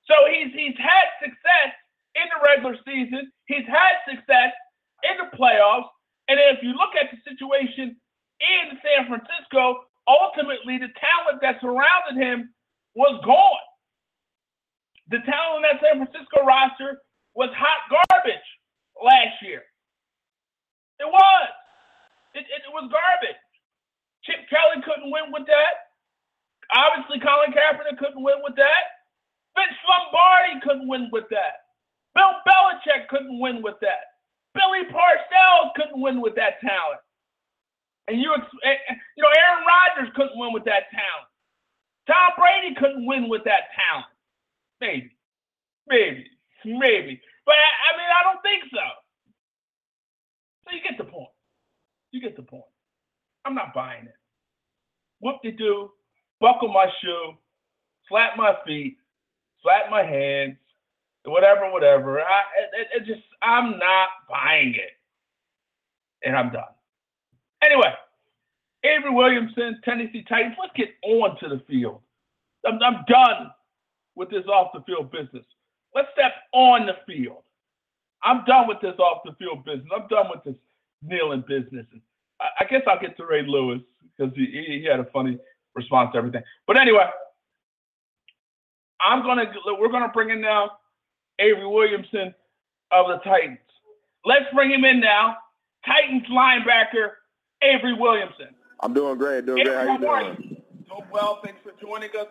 So 0.06 0.14
he's 0.30 0.54
he's 0.54 0.78
had 0.78 1.06
success 1.18 1.74
in 2.14 2.22
the 2.30 2.40
regular 2.46 2.78
season. 2.86 3.30
He's 3.46 3.66
had 3.66 3.98
success 4.06 4.54
in 5.02 5.18
the 5.18 5.36
playoffs. 5.36 5.90
And 6.28 6.38
if 6.38 6.62
you 6.62 6.70
look 6.70 6.94
at 6.94 7.10
the 7.10 7.18
situation 7.26 7.98
in 8.40 8.64
San 8.82 9.10
Francisco, 9.10 9.82
ultimately 10.06 10.78
the 10.78 10.94
talent 10.98 11.42
that 11.42 11.60
surrounded 11.60 12.16
him 12.16 12.54
was 12.94 13.20
gone. 13.26 13.66
The 15.10 15.18
talent 15.26 15.58
in 15.58 15.62
that 15.62 15.82
San 15.82 16.06
Francisco 16.06 16.46
roster 16.46 17.02
was 17.34 17.50
hot 17.54 17.82
garbage 17.90 18.48
last 19.02 19.42
year. 19.42 19.62
It 20.98 21.06
was. 21.10 21.50
It, 22.36 22.44
it, 22.52 22.68
it 22.68 22.72
was 22.72 22.92
garbage. 22.92 23.40
Chip 24.28 24.44
Kelly 24.52 24.84
couldn't 24.84 25.08
win 25.08 25.32
with 25.32 25.48
that. 25.48 25.96
Obviously, 26.68 27.24
Colin 27.24 27.56
Kaepernick 27.56 27.96
couldn't 27.96 28.22
win 28.22 28.44
with 28.44 28.56
that. 28.60 28.84
Vince 29.56 29.78
Lombardi 29.88 30.60
couldn't 30.60 30.88
win 30.88 31.08
with 31.08 31.24
that. 31.32 31.72
Bill 32.12 32.36
Belichick 32.44 33.08
couldn't 33.08 33.38
win 33.40 33.62
with 33.62 33.80
that. 33.80 34.20
Billy 34.52 34.84
Parcells 34.92 35.72
couldn't 35.76 36.00
win 36.00 36.20
with 36.20 36.34
that 36.36 36.60
talent. 36.60 37.00
And 38.08 38.20
you, 38.20 38.32
eh, 38.32 38.68
eh, 38.68 38.94
you 39.16 39.22
know, 39.22 39.32
Aaron 39.32 39.64
Rodgers 39.64 40.12
couldn't 40.14 40.38
win 40.38 40.52
with 40.52 40.64
that 40.64 40.92
talent. 40.92 41.28
Tom 42.06 42.32
Brady 42.36 42.74
couldn't 42.74 43.06
win 43.06 43.28
with 43.28 43.44
that 43.44 43.72
talent. 43.74 44.06
Maybe, 44.80 45.16
maybe, 45.88 46.26
maybe. 46.64 47.20
But 47.44 47.56
I, 47.56 47.68
I 47.88 47.96
mean, 47.96 48.10
I 48.10 48.22
don't 48.24 48.42
think 48.42 48.64
so. 48.70 48.86
So 50.64 50.76
you 50.76 50.82
get 50.82 50.98
the 50.98 51.04
point. 51.04 51.35
You 52.12 52.20
get 52.20 52.36
the 52.36 52.42
point. 52.42 52.64
I'm 53.44 53.54
not 53.54 53.74
buying 53.74 54.04
it. 54.04 54.14
Whoop 55.20 55.36
de 55.42 55.52
do, 55.52 55.90
buckle 56.40 56.72
my 56.72 56.86
shoe, 57.02 57.32
slap 58.08 58.32
my 58.36 58.54
feet, 58.66 58.98
slap 59.62 59.90
my 59.90 60.02
hands, 60.02 60.56
whatever, 61.24 61.70
whatever. 61.70 62.20
I 62.20 62.40
it, 62.80 62.88
it 63.02 63.06
just 63.06 63.22
I'm 63.42 63.78
not 63.78 64.08
buying 64.28 64.74
it, 64.74 64.92
and 66.26 66.36
I'm 66.36 66.50
done. 66.52 66.64
Anyway, 67.62 67.92
Avery 68.84 69.10
Williamson, 69.14 69.80
Tennessee 69.84 70.24
Titans. 70.28 70.56
Let's 70.60 70.74
get 70.76 70.90
on 71.04 71.38
to 71.40 71.48
the 71.48 71.62
field. 71.68 72.00
I'm, 72.66 72.78
I'm 72.82 73.04
done 73.08 73.50
with 74.14 74.30
this 74.30 74.44
off 74.46 74.72
the 74.74 74.82
field 74.82 75.10
business. 75.10 75.44
Let's 75.94 76.08
step 76.12 76.32
on 76.52 76.86
the 76.86 76.94
field. 77.06 77.42
I'm 78.22 78.44
done 78.44 78.68
with 78.68 78.80
this 78.80 78.98
off 78.98 79.22
the 79.24 79.32
field 79.38 79.64
business. 79.64 79.86
I'm 79.94 80.08
done 80.08 80.26
with 80.30 80.44
this 80.44 80.56
kneeling 81.02 81.44
business. 81.46 81.86
I, 82.40 82.46
I 82.60 82.64
guess 82.64 82.82
I'll 82.86 83.00
get 83.00 83.16
to 83.18 83.26
Ray 83.26 83.42
Lewis 83.46 83.80
because 84.16 84.34
he, 84.34 84.46
he 84.82 84.84
had 84.90 85.00
a 85.00 85.04
funny 85.12 85.38
response 85.74 86.10
to 86.12 86.18
everything. 86.18 86.42
But 86.66 86.78
anyway, 86.78 87.06
I'm 89.00 89.22
gonna 89.22 89.52
we're 89.78 89.90
gonna 89.90 90.10
bring 90.12 90.30
in 90.30 90.40
now 90.40 90.72
Avery 91.38 91.66
Williamson 91.66 92.34
of 92.92 93.06
the 93.08 93.18
Titans. 93.24 93.58
Let's 94.24 94.46
bring 94.54 94.70
him 94.70 94.84
in 94.84 95.00
now. 95.00 95.36
Titans 95.84 96.24
linebacker 96.30 97.10
Avery 97.62 97.94
Williamson. 97.94 98.48
I'm 98.80 98.92
doing 98.94 99.16
great. 99.18 99.46
Doing 99.46 99.60
Avery, 99.60 99.74
great. 99.74 99.86
How 99.86 99.98
you 99.98 100.06
how 100.06 100.22
doing? 100.22 100.36
you? 100.50 100.56
Doing 100.88 101.08
well. 101.12 101.40
Thanks 101.44 101.60
for 101.62 101.72
joining 101.80 102.10
us. 102.18 102.26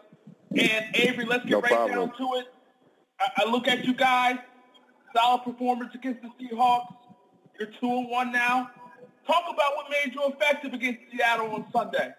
And 0.57 0.95
Avery, 0.95 1.25
let's 1.25 1.43
get 1.43 1.51
No 1.51 1.61
right 1.61 1.71
problem. 1.71 2.09
down 2.09 2.17
to 2.17 2.39
it. 2.39 2.47
I, 3.19 3.43
I 3.45 3.49
look 3.49 3.67
at 3.67 3.85
you 3.85 3.93
guys. 3.93 4.37
Solid 5.15 5.43
performance 5.43 5.91
against 5.95 6.21
the 6.21 6.29
Seahawks. 6.39 6.93
You're 7.59 7.69
two 7.79 7.89
and 7.89 8.09
one 8.09 8.31
now. 8.31 8.69
Talk 9.25 9.43
about 9.51 9.75
what 9.75 9.87
made 9.89 10.13
you 10.13 10.21
effective 10.27 10.73
against 10.73 10.99
Seattle 11.11 11.51
on 11.51 11.65
Sunday. 11.71 12.13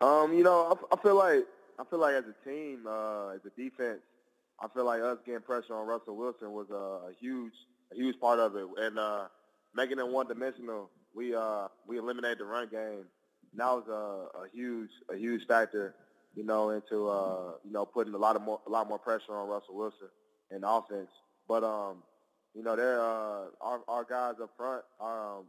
Um, 0.00 0.34
you 0.34 0.44
know, 0.44 0.76
I, 0.92 0.94
I 0.94 1.02
feel 1.02 1.16
like 1.16 1.46
I 1.78 1.84
feel 1.84 1.98
like 1.98 2.14
as 2.14 2.24
a 2.24 2.48
team, 2.48 2.86
uh, 2.86 3.28
as 3.28 3.40
a 3.46 3.50
defense, 3.56 4.00
I 4.60 4.68
feel 4.68 4.84
like 4.84 5.00
us 5.00 5.18
getting 5.24 5.40
pressure 5.40 5.74
on 5.74 5.86
Russell 5.86 6.16
Wilson 6.16 6.52
was 6.52 6.66
a, 6.70 7.08
a 7.08 7.10
huge, 7.18 7.52
a 7.92 7.96
huge 7.96 8.18
part 8.20 8.38
of 8.38 8.56
it, 8.56 8.66
and 8.78 8.98
uh, 8.98 9.24
making 9.74 9.98
it 9.98 10.06
one 10.06 10.26
dimensional. 10.26 10.90
We 11.14 11.34
uh, 11.34 11.68
we 11.86 11.98
eliminated 11.98 12.38
the 12.40 12.44
run 12.44 12.68
game. 12.68 13.04
That 13.54 13.66
was 13.66 13.84
a, 13.88 14.38
a 14.38 14.48
huge, 14.52 14.90
a 15.10 15.16
huge 15.16 15.46
factor, 15.46 15.94
you 16.34 16.44
know, 16.44 16.70
into 16.70 17.08
uh, 17.08 17.52
you 17.64 17.72
know 17.72 17.86
putting 17.86 18.12
a 18.14 18.18
lot 18.18 18.36
of 18.36 18.42
more, 18.42 18.60
a 18.66 18.70
lot 18.70 18.88
more 18.88 18.98
pressure 18.98 19.32
on 19.34 19.48
Russell 19.48 19.76
Wilson 19.76 20.08
in 20.50 20.64
offense. 20.64 21.08
But 21.48 21.64
um, 21.64 22.02
you 22.56 22.62
know, 22.62 22.74
they're 22.74 23.00
uh, 23.00 23.44
our 23.60 23.80
our 23.86 24.04
guys 24.04 24.36
up 24.42 24.50
front, 24.56 24.82
our 24.98 25.38
um, 25.38 25.44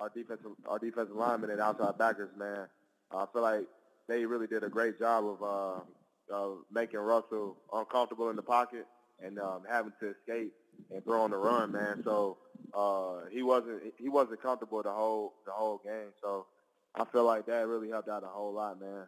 our 0.00 0.10
defensive 0.14 0.50
our 0.66 0.78
defensive 0.78 1.14
linemen 1.14 1.50
and 1.50 1.60
outside 1.60 1.96
backers, 1.96 2.30
man. 2.36 2.66
I 3.12 3.26
feel 3.32 3.42
like 3.42 3.66
they 4.08 4.26
really 4.26 4.48
did 4.48 4.64
a 4.64 4.68
great 4.68 4.98
job 4.98 5.24
of 5.24 5.42
uh, 5.42 6.34
of 6.34 6.58
making 6.72 6.98
Russell 6.98 7.56
uncomfortable 7.72 8.28
in 8.30 8.36
the 8.36 8.42
pocket 8.42 8.86
and 9.24 9.38
um, 9.38 9.62
having 9.68 9.92
to 10.00 10.10
escape 10.10 10.52
and 10.90 11.04
throw 11.04 11.22
on 11.22 11.30
the 11.30 11.36
run, 11.36 11.72
man. 11.72 12.02
So 12.04 12.38
uh, 12.74 13.28
he 13.30 13.42
wasn't 13.44 13.80
he 13.96 14.08
wasn't 14.08 14.42
comfortable 14.42 14.82
the 14.82 14.92
whole 14.92 15.34
the 15.46 15.52
whole 15.52 15.80
game. 15.84 16.10
So 16.20 16.46
I 16.94 17.04
feel 17.04 17.24
like 17.24 17.46
that 17.46 17.68
really 17.68 17.88
helped 17.88 18.08
out 18.08 18.24
a 18.24 18.28
whole 18.28 18.52
lot, 18.52 18.80
man. 18.80 19.06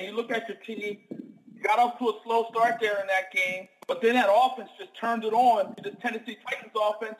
And 0.00 0.08
you 0.08 0.16
look 0.16 0.32
at 0.32 0.48
your 0.48 0.58
team, 0.58 0.98
got 1.64 1.78
off 1.78 1.98
to 1.98 2.08
a 2.08 2.12
slow 2.24 2.46
start 2.50 2.76
there 2.80 3.00
in 3.00 3.06
that 3.08 3.32
game, 3.32 3.68
but 3.88 4.00
then 4.02 4.14
that 4.14 4.28
offense 4.32 4.70
just 4.78 4.90
turned 5.00 5.24
it 5.24 5.32
on. 5.32 5.74
This 5.82 5.94
Tennessee 6.00 6.36
Titans 6.48 6.72
offense, 6.80 7.16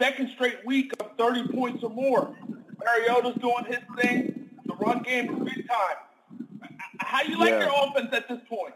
second 0.00 0.30
straight 0.34 0.64
week 0.64 0.92
of 1.00 1.16
30 1.16 1.48
points 1.48 1.82
or 1.82 1.90
more. 1.90 2.36
Mariota's 2.84 3.40
doing 3.40 3.64
his 3.66 3.78
thing. 4.00 4.50
The 4.66 4.74
run 4.74 5.02
game 5.02 5.30
is 5.34 5.54
big 5.54 5.68
time. 5.68 6.48
How 7.00 7.22
do 7.22 7.30
you 7.32 7.38
like 7.38 7.50
Yeah. 7.50 7.64
your 7.64 7.88
offense 7.88 8.08
at 8.12 8.28
this 8.28 8.40
point? 8.48 8.74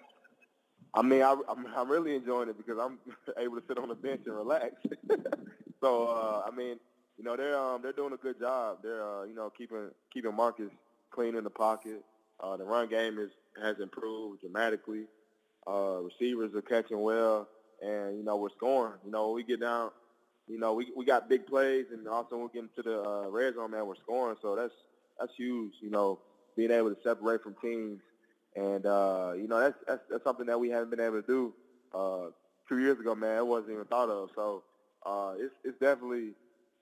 I 0.95 1.03
mean, 1.03 1.23
I, 1.23 1.35
I'm 1.49 1.67
I'm 1.75 1.91
really 1.91 2.15
enjoying 2.17 2.49
it 2.51 2.57
because 2.59 2.79
I'm 2.79 2.99
able 3.39 3.57
to 3.57 3.63
sit 3.67 3.79
on 3.79 3.89
the 3.89 3.95
bench 3.95 4.23
and 4.27 4.35
relax. 4.37 4.75
so 5.81 6.07
uh, 6.07 6.43
I 6.47 6.55
mean, 6.55 6.79
you 7.17 7.25
know, 7.25 7.37
they're 7.37 7.59
um, 7.59 7.81
they're 7.83 7.93
doing 7.93 8.13
a 8.13 8.17
good 8.17 8.39
job. 8.39 8.79
They're 8.83 9.03
uh, 9.03 9.25
you 9.25 9.35
know 9.35 9.51
keeping 9.57 9.89
keeping 10.13 10.35
Marcus 10.35 10.71
clean 11.11 11.35
in 11.35 11.45
the 11.45 11.51
pocket. 11.51 12.05
Uh, 12.43 12.57
the 12.57 12.65
run 12.65 12.89
game 12.89 13.19
is 13.19 13.31
has 13.63 13.79
improved 13.81 14.41
dramatically. 14.41 15.05
Uh, 15.69 16.01
receivers 16.03 16.55
are 16.55 16.63
catching 16.63 17.01
well, 17.01 17.49
and 17.83 18.17
you 18.19 18.25
know 18.25 18.37
we're 18.37 18.51
scoring. 18.51 18.95
You 19.05 19.13
know, 19.13 19.31
we 19.33 19.45
get 19.45 19.61
down, 19.61 19.91
you 20.49 20.59
know 20.59 20.75
we 20.75 20.91
we 20.97 21.05
got 21.05 21.29
big 21.29 21.47
plays, 21.47 21.87
and 21.93 22.09
also 22.09 22.37
we 22.39 22.49
get 22.53 22.65
into 22.65 22.83
the 22.83 23.03
uh, 23.03 23.29
red 23.31 23.55
zone, 23.55 23.73
man, 23.73 23.87
we're 23.87 23.97
scoring. 23.97 24.37
So 24.43 24.57
that's 24.57 24.75
that's 25.19 25.33
huge. 25.37 25.75
You 25.81 25.91
know, 25.91 26.21
being 26.57 26.71
able 26.73 26.95
to 26.95 27.03
separate 27.03 27.43
from 27.43 27.57
teams 27.63 28.01
and 28.57 28.87
uh, 28.87 29.33
you 29.37 29.49
know 29.49 29.61
that's, 29.61 29.77
that's 29.87 30.03
that's 30.11 30.25
something 30.25 30.47
that 30.47 30.59
we 30.59 30.69
haven't 30.71 30.91
been 30.91 31.01
able 31.01 31.23
to 31.23 31.27
do 31.27 31.55
uh, 31.95 32.27
two 32.69 32.79
years 32.81 32.99
ago, 32.99 33.15
man. 33.15 33.39
It 33.39 33.47
wasn't 33.47 33.73
even 33.73 33.85
thought 33.87 34.11
of. 34.11 34.31
So 34.35 34.65
uh, 35.07 35.35
it's 35.39 35.55
it's 35.65 35.79
definitely 35.81 36.35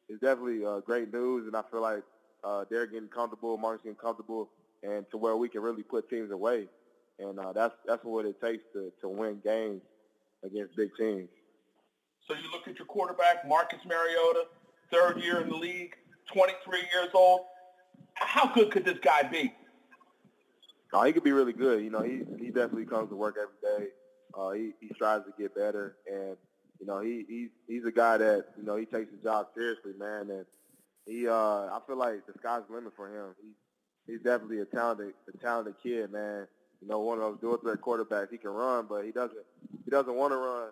it's 0.09 0.21
definitely 0.21 0.65
uh, 0.65 0.81
great 0.81 1.13
news, 1.13 1.47
and 1.47 1.57
I 1.57 1.63
feel 1.71 1.83
like 1.83 2.03
uh, 2.43 2.65
they're 2.71 2.87
getting 2.87 3.09
comfortable, 3.09 3.57
Mark's 3.57 3.83
getting 3.83 3.97
comfortable, 3.97 4.51
and 4.83 5.05
to 5.11 5.17
where 5.17 5.37
we 5.37 5.49
can 5.49 5.63
really 5.63 5.83
put 5.83 6.09
teams 6.09 6.31
away. 6.31 6.67
And 7.19 7.39
uh, 7.39 7.53
that's 7.53 7.75
that's 7.87 8.05
what 8.05 8.25
it 8.25 8.41
takes 8.41 8.65
to, 8.73 8.93
to 9.01 9.09
win 9.09 9.41
games 9.45 9.83
against 10.45 10.77
big 10.77 10.91
teams. 10.97 11.29
So 12.27 12.35
you 12.35 12.51
look 12.53 12.67
at 12.69 12.79
your 12.79 12.87
quarterback, 12.87 13.47
Marcus 13.47 13.81
Mariota, 13.87 14.45
third 14.91 15.23
year 15.23 15.41
in 15.41 15.49
the 15.49 15.57
league, 15.57 15.95
23 16.33 16.79
years 16.79 17.09
old. 17.15 17.41
How 18.15 18.53
good 18.53 18.71
could 18.71 18.85
this 18.85 18.99
guy 19.03 19.23
be? 19.23 19.53
Oh, 20.93 21.05
he 21.05 21.13
could 21.13 21.25
be 21.25 21.33
really 21.33 21.53
good. 21.53 21.83
You 21.83 21.91
know, 21.91 22.03
he 22.03 22.23
he 22.39 22.47
definitely 22.47 22.87
comes 22.87 23.11
to 23.11 23.17
work 23.17 23.37
every 23.41 23.79
day. 23.79 23.91
Uh, 24.37 24.51
he 24.51 24.73
he 24.81 24.91
strives 24.95 25.25
to 25.27 25.33
get 25.41 25.55
better, 25.55 25.97
and 26.11 26.37
you 26.81 26.87
know, 26.87 27.01
he 27.01 27.25
he's 27.29 27.51
he's 27.69 27.85
a 27.85 27.93
guy 27.93 28.17
that 28.17 28.47
you 28.57 28.65
know 28.65 28.77
he 28.77 28.87
takes 28.87 29.11
his 29.11 29.23
job 29.23 29.47
seriously, 29.55 29.93
man. 29.99 30.31
And 30.31 30.47
he, 31.07 31.29
uh, 31.29 31.33
I 31.35 31.79
feel 31.87 31.97
like 31.97 32.27
the 32.27 32.33
sky's 32.39 32.63
the 32.69 32.75
limit 32.75 32.93
for 32.97 33.09
him. 33.09 33.35
He 33.41 33.51
he's 34.11 34.21
definitely 34.21 34.61
a 34.61 34.65
talented 34.65 35.15
a 35.33 35.37
talented 35.39 35.75
kid, 35.83 36.11
man. 36.13 36.47
You 36.83 36.89
know, 36.89 37.01
one 37.01 37.19
of 37.19 37.25
those 37.25 37.41
dual 37.41 37.57
threat 37.59 37.81
quarterbacks. 37.81 38.31
He 38.31 38.39
can 38.39 38.51
run, 38.51 38.87
but 38.89 39.05
he 39.05 39.13
doesn't 39.13 39.45
he 39.85 39.91
doesn't 39.91 40.15
want 40.15 40.33
to 40.33 40.37
run 40.37 40.69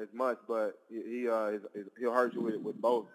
as 0.00 0.08
much. 0.14 0.38
But 0.48 0.78
he, 0.88 1.28
uh 1.28 1.46
is, 1.46 1.62
is, 1.74 1.86
he'll 1.98 2.12
hurt 2.12 2.34
you 2.34 2.40
with 2.40 2.56
with 2.56 2.80
both 2.80 3.06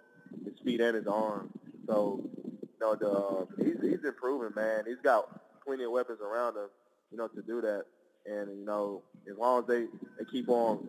his 0.45 0.53
feet 0.63 0.81
and 0.81 0.95
his 0.95 1.07
arms. 1.07 1.51
So 1.87 2.23
you 2.43 2.69
know, 2.79 2.95
the 2.95 3.09
uh, 3.09 3.45
he's 3.57 3.81
he's 3.81 4.03
improving, 4.05 4.53
man. 4.55 4.83
He's 4.85 5.01
got 5.03 5.27
plenty 5.65 5.83
of 5.83 5.91
weapons 5.91 6.19
around 6.21 6.55
him, 6.57 6.69
you 7.11 7.17
know, 7.17 7.27
to 7.27 7.41
do 7.41 7.61
that. 7.61 7.85
And 8.25 8.59
you 8.59 8.65
know, 8.65 9.01
as 9.29 9.37
long 9.37 9.61
as 9.61 9.67
they, 9.67 9.85
they 10.19 10.25
keep 10.31 10.49
on 10.49 10.87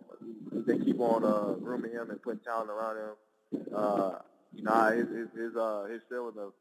they 0.51 0.77
keep 0.77 0.99
on 0.99 1.23
uh, 1.23 1.53
grooming 1.59 1.91
him 1.91 2.09
and 2.09 2.21
putting 2.21 2.39
talent 2.41 2.69
around 2.69 2.97
him, 2.97 3.65
uh, 3.75 4.11
you 4.53 4.63
know, 4.63 4.91
his 4.91 5.07
his 5.07 5.27
his 5.35 5.55
uh 5.55 5.85
his 5.89 6.01
ceiling 6.09 6.35
of 6.37 6.53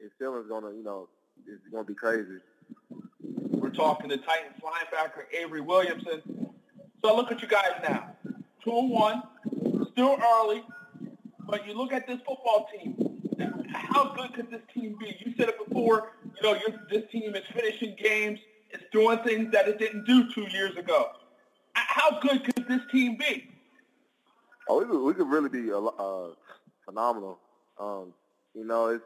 his 0.00 0.10
ceiling's 0.18 0.48
gonna 0.48 0.70
you 0.72 0.84
know 0.84 1.08
is 1.46 1.60
gonna 1.70 1.84
be 1.84 1.94
crazy. 1.94 2.38
We're 3.20 3.70
talking 3.70 4.10
to 4.10 4.16
Titans 4.16 4.60
linebacker 4.62 5.24
Avery 5.36 5.60
Williamson. 5.60 6.22
So 7.02 7.16
look 7.16 7.30
at 7.30 7.42
you 7.42 7.48
guys 7.48 7.72
now. 7.82 8.14
Two 8.62 8.78
and 8.78 8.90
one, 8.90 9.22
still 9.92 10.18
early, 10.22 10.64
but 11.40 11.66
you 11.66 11.74
look 11.74 11.92
at 11.92 12.06
this 12.06 12.18
football 12.26 12.68
team. 12.72 12.96
How 13.72 14.14
good 14.14 14.32
could 14.32 14.50
this 14.50 14.62
team 14.72 14.96
be? 14.98 15.16
You 15.24 15.34
said 15.36 15.48
it 15.48 15.68
before. 15.68 16.12
You 16.24 16.42
know, 16.42 16.58
this 16.90 17.02
team 17.10 17.34
is 17.34 17.42
finishing 17.52 17.96
games. 18.02 18.38
It's 18.70 18.84
doing 18.92 19.18
things 19.18 19.52
that 19.52 19.68
it 19.68 19.78
didn't 19.78 20.04
do 20.04 20.32
two 20.32 20.48
years 20.50 20.76
ago. 20.76 21.10
how 21.74 22.18
good 22.20 22.44
could 22.44 22.66
this 22.68 22.80
team 22.90 23.16
be? 23.16 23.48
Oh, 24.68 24.78
we 24.78 24.86
could, 24.86 25.04
we 25.04 25.14
could 25.14 25.28
really 25.28 25.48
be 25.48 25.70
uh, 25.72 26.28
phenomenal. 26.84 27.38
Um, 27.78 28.12
you 28.54 28.64
know, 28.64 28.86
it's 28.86 29.04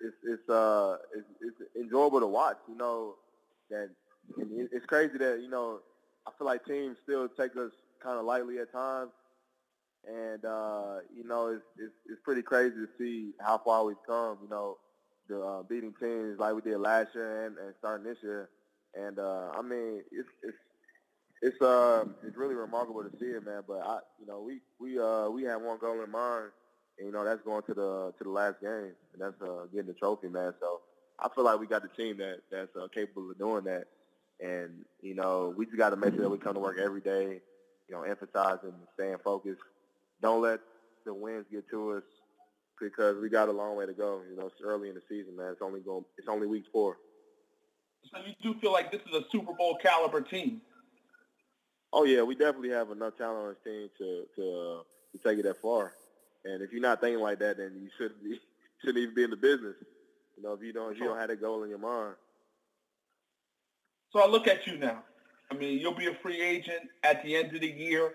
it's 0.00 0.16
it's 0.24 0.48
uh 0.48 0.96
it's, 1.14 1.26
it's 1.40 1.76
enjoyable 1.76 2.20
to 2.20 2.26
watch. 2.26 2.58
You 2.68 2.76
know 2.76 3.14
that 3.70 3.90
it's 4.38 4.86
crazy 4.86 5.18
that 5.18 5.40
you 5.42 5.48
know 5.48 5.80
I 6.26 6.30
feel 6.38 6.46
like 6.46 6.64
teams 6.64 6.96
still 7.02 7.28
take 7.28 7.56
us 7.56 7.70
kind 8.02 8.18
of 8.18 8.24
lightly 8.24 8.58
at 8.58 8.72
times, 8.72 9.10
and 10.06 10.44
uh, 10.44 10.96
you 11.14 11.24
know 11.26 11.48
it's, 11.48 11.62
it's 11.78 11.94
it's 12.06 12.20
pretty 12.24 12.42
crazy 12.42 12.74
to 12.74 12.88
see 12.98 13.32
how 13.40 13.58
far 13.58 13.84
we've 13.84 13.96
come. 14.06 14.38
You 14.42 14.48
know, 14.48 14.78
the 15.28 15.40
uh, 15.40 15.62
beating 15.62 15.94
teams 16.00 16.38
like 16.38 16.54
we 16.54 16.62
did 16.62 16.78
last 16.78 17.08
year 17.14 17.46
and, 17.46 17.56
and 17.58 17.74
starting 17.78 18.06
this 18.06 18.18
year, 18.22 18.50
and 18.94 19.18
uh, 19.18 19.50
I 19.54 19.62
mean 19.62 20.02
it's 20.12 20.28
it's 20.42 20.56
it's 21.42 21.62
uh 21.62 22.04
it's 22.26 22.36
really 22.36 22.54
remarkable 22.54 23.02
to 23.02 23.10
see 23.18 23.26
it, 23.26 23.44
man. 23.44 23.62
But 23.66 23.80
I 23.86 23.98
you 24.20 24.26
know 24.26 24.40
we 24.40 24.60
we 24.80 24.98
uh 24.98 25.28
we 25.28 25.44
have 25.44 25.62
one 25.62 25.78
goal 25.78 26.02
in 26.02 26.10
mind 26.10 26.50
and, 26.98 27.06
you 27.06 27.12
know, 27.12 27.24
that's 27.24 27.42
going 27.42 27.62
to 27.64 27.74
the 27.74 28.12
to 28.18 28.24
the 28.24 28.30
last 28.30 28.60
game, 28.60 28.92
and 29.12 29.20
that's 29.20 29.40
uh, 29.42 29.66
getting 29.72 29.88
the 29.88 29.94
trophy, 29.94 30.28
man. 30.28 30.54
So 30.60 30.80
I 31.20 31.28
feel 31.34 31.44
like 31.44 31.60
we 31.60 31.66
got 31.66 31.82
the 31.82 32.02
team 32.02 32.18
that 32.18 32.40
that's 32.50 32.74
uh, 32.76 32.88
capable 32.94 33.30
of 33.30 33.38
doing 33.38 33.64
that. 33.64 33.84
And 34.40 34.84
you 35.00 35.14
know, 35.14 35.54
we 35.56 35.66
just 35.66 35.78
got 35.78 35.90
to 35.90 35.96
make 35.96 36.14
sure 36.14 36.22
that 36.22 36.30
we 36.30 36.38
come 36.38 36.54
to 36.54 36.60
work 36.60 36.78
every 36.82 37.00
day. 37.00 37.40
You 37.88 37.94
know, 37.94 38.02
emphasizing 38.02 38.72
staying 38.94 39.18
focused. 39.24 39.60
Don't 40.20 40.42
let 40.42 40.60
the 41.04 41.14
wins 41.14 41.46
get 41.50 41.68
to 41.70 41.92
us 41.92 42.02
because 42.80 43.16
we 43.20 43.28
got 43.28 43.48
a 43.48 43.52
long 43.52 43.76
way 43.76 43.86
to 43.86 43.92
go. 43.92 44.22
You 44.28 44.36
know, 44.36 44.46
it's 44.46 44.60
early 44.62 44.88
in 44.88 44.94
the 44.94 45.02
season, 45.08 45.36
man. 45.36 45.52
It's 45.52 45.62
only 45.62 45.80
going. 45.80 46.04
It's 46.18 46.28
only 46.28 46.46
week 46.46 46.64
four. 46.72 46.96
So 48.12 48.20
you 48.24 48.34
do 48.42 48.58
feel 48.60 48.72
like 48.72 48.92
this 48.92 49.00
is 49.02 49.14
a 49.14 49.24
Super 49.30 49.52
Bowl 49.52 49.78
caliber 49.82 50.20
team? 50.20 50.60
Oh 51.92 52.04
yeah, 52.04 52.22
we 52.22 52.34
definitely 52.34 52.70
have 52.70 52.90
enough 52.90 53.16
talent 53.16 53.38
on 53.38 53.48
this 53.48 53.58
team 53.64 53.88
to 53.98 54.24
to, 54.36 54.42
uh, 54.42 54.82
to 55.12 55.18
take 55.24 55.38
it 55.38 55.44
that 55.44 55.60
far. 55.60 55.92
And 56.46 56.62
if 56.62 56.72
you're 56.72 56.80
not 56.80 57.00
thinking 57.00 57.20
like 57.20 57.40
that, 57.40 57.56
then 57.56 57.72
you 57.80 57.88
shouldn't 57.98 58.22
be 58.22 58.38
shouldn't 58.80 58.98
even 58.98 59.14
be 59.14 59.24
in 59.24 59.30
the 59.30 59.36
business. 59.36 59.74
You 60.36 60.42
know, 60.42 60.52
if 60.52 60.62
you 60.62 60.72
don't 60.72 60.92
if 60.92 60.98
you 60.98 61.04
don't 61.04 61.18
have 61.18 61.28
that 61.28 61.40
goal 61.40 61.62
in 61.64 61.70
your 61.70 61.78
mind. 61.78 62.14
So 64.12 64.20
I 64.20 64.28
look 64.28 64.46
at 64.46 64.66
you 64.66 64.78
now. 64.78 65.02
I 65.50 65.54
mean, 65.54 65.78
you'll 65.78 65.94
be 65.94 66.06
a 66.06 66.14
free 66.22 66.40
agent 66.40 66.88
at 67.02 67.22
the 67.22 67.36
end 67.36 67.54
of 67.54 67.60
the 67.60 67.68
year. 67.68 68.12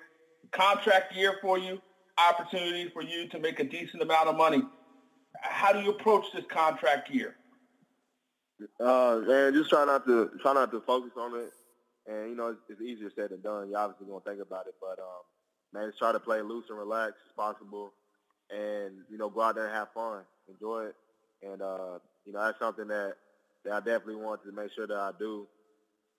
Contract 0.51 1.15
year 1.15 1.35
for 1.41 1.57
you, 1.57 1.81
opportunity 2.17 2.89
for 2.89 3.03
you 3.03 3.27
to 3.29 3.39
make 3.39 3.59
a 3.59 3.63
decent 3.63 4.01
amount 4.01 4.27
of 4.27 4.35
money. 4.35 4.63
How 5.41 5.71
do 5.71 5.79
you 5.79 5.91
approach 5.91 6.25
this 6.33 6.45
contract 6.50 7.09
year? 7.09 7.35
Uh, 8.79 9.21
man, 9.25 9.53
just 9.53 9.69
try 9.69 9.85
not 9.85 10.05
to 10.05 10.31
try 10.41 10.53
not 10.53 10.71
to 10.71 10.81
focus 10.81 11.11
on 11.17 11.35
it. 11.35 11.51
And 12.07 12.29
you 12.29 12.35
know, 12.35 12.47
it's, 12.50 12.59
it's 12.69 12.81
easier 12.81 13.11
said 13.15 13.29
than 13.29 13.41
done. 13.41 13.69
You're 13.69 13.79
obviously 13.79 14.07
gonna 14.07 14.21
think 14.21 14.41
about 14.41 14.67
it, 14.67 14.75
but 14.79 15.00
um, 15.01 15.23
man, 15.73 15.89
just 15.89 16.00
try 16.00 16.11
to 16.11 16.19
play 16.19 16.41
loose 16.41 16.65
and 16.69 16.77
relax 16.77 17.13
as 17.27 17.33
possible 17.35 17.93
and 18.51 18.93
you 19.10 19.17
know 19.17 19.29
go 19.29 19.41
out 19.41 19.55
there 19.55 19.65
and 19.65 19.74
have 19.74 19.91
fun, 19.93 20.24
enjoy 20.50 20.86
it, 20.86 20.96
and 21.43 21.62
uh, 21.62 22.00
you 22.25 22.34
know 22.34 22.43
that's 22.43 22.60
something 22.60 22.88
that 22.88 23.15
that 23.65 23.74
I 23.74 23.79
definitely 23.79 24.15
wanted 24.15 24.50
to 24.50 24.55
make 24.55 24.72
sure 24.74 24.88
that 24.88 24.98
I 24.98 25.12
do. 25.17 25.48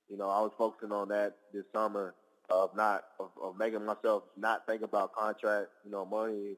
You 0.08 0.16
know, 0.16 0.28
I 0.28 0.40
was 0.40 0.52
focusing 0.58 0.92
on 0.92 1.08
that 1.08 1.36
this 1.52 1.64
summer 1.72 2.14
of 2.50 2.74
not 2.76 3.04
of, 3.18 3.30
of 3.42 3.58
making 3.58 3.84
myself 3.84 4.24
not 4.36 4.66
think 4.66 4.82
about 4.82 5.14
contract, 5.14 5.68
you 5.84 5.90
know, 5.90 6.04
money, 6.04 6.56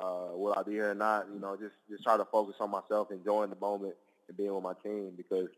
uh, 0.00 0.30
will 0.34 0.54
I 0.56 0.62
be 0.62 0.72
here 0.72 0.90
or 0.90 0.94
not? 0.94 1.26
You 1.32 1.40
know, 1.40 1.56
just 1.56 1.74
just 1.90 2.04
try 2.04 2.16
to 2.16 2.24
focus 2.24 2.56
on 2.60 2.70
myself, 2.70 3.10
enjoying 3.10 3.50
the 3.50 3.56
moment, 3.56 3.94
and 4.28 4.36
being 4.36 4.54
with 4.54 4.62
my 4.64 4.74
team 4.82 5.12
because 5.16 5.48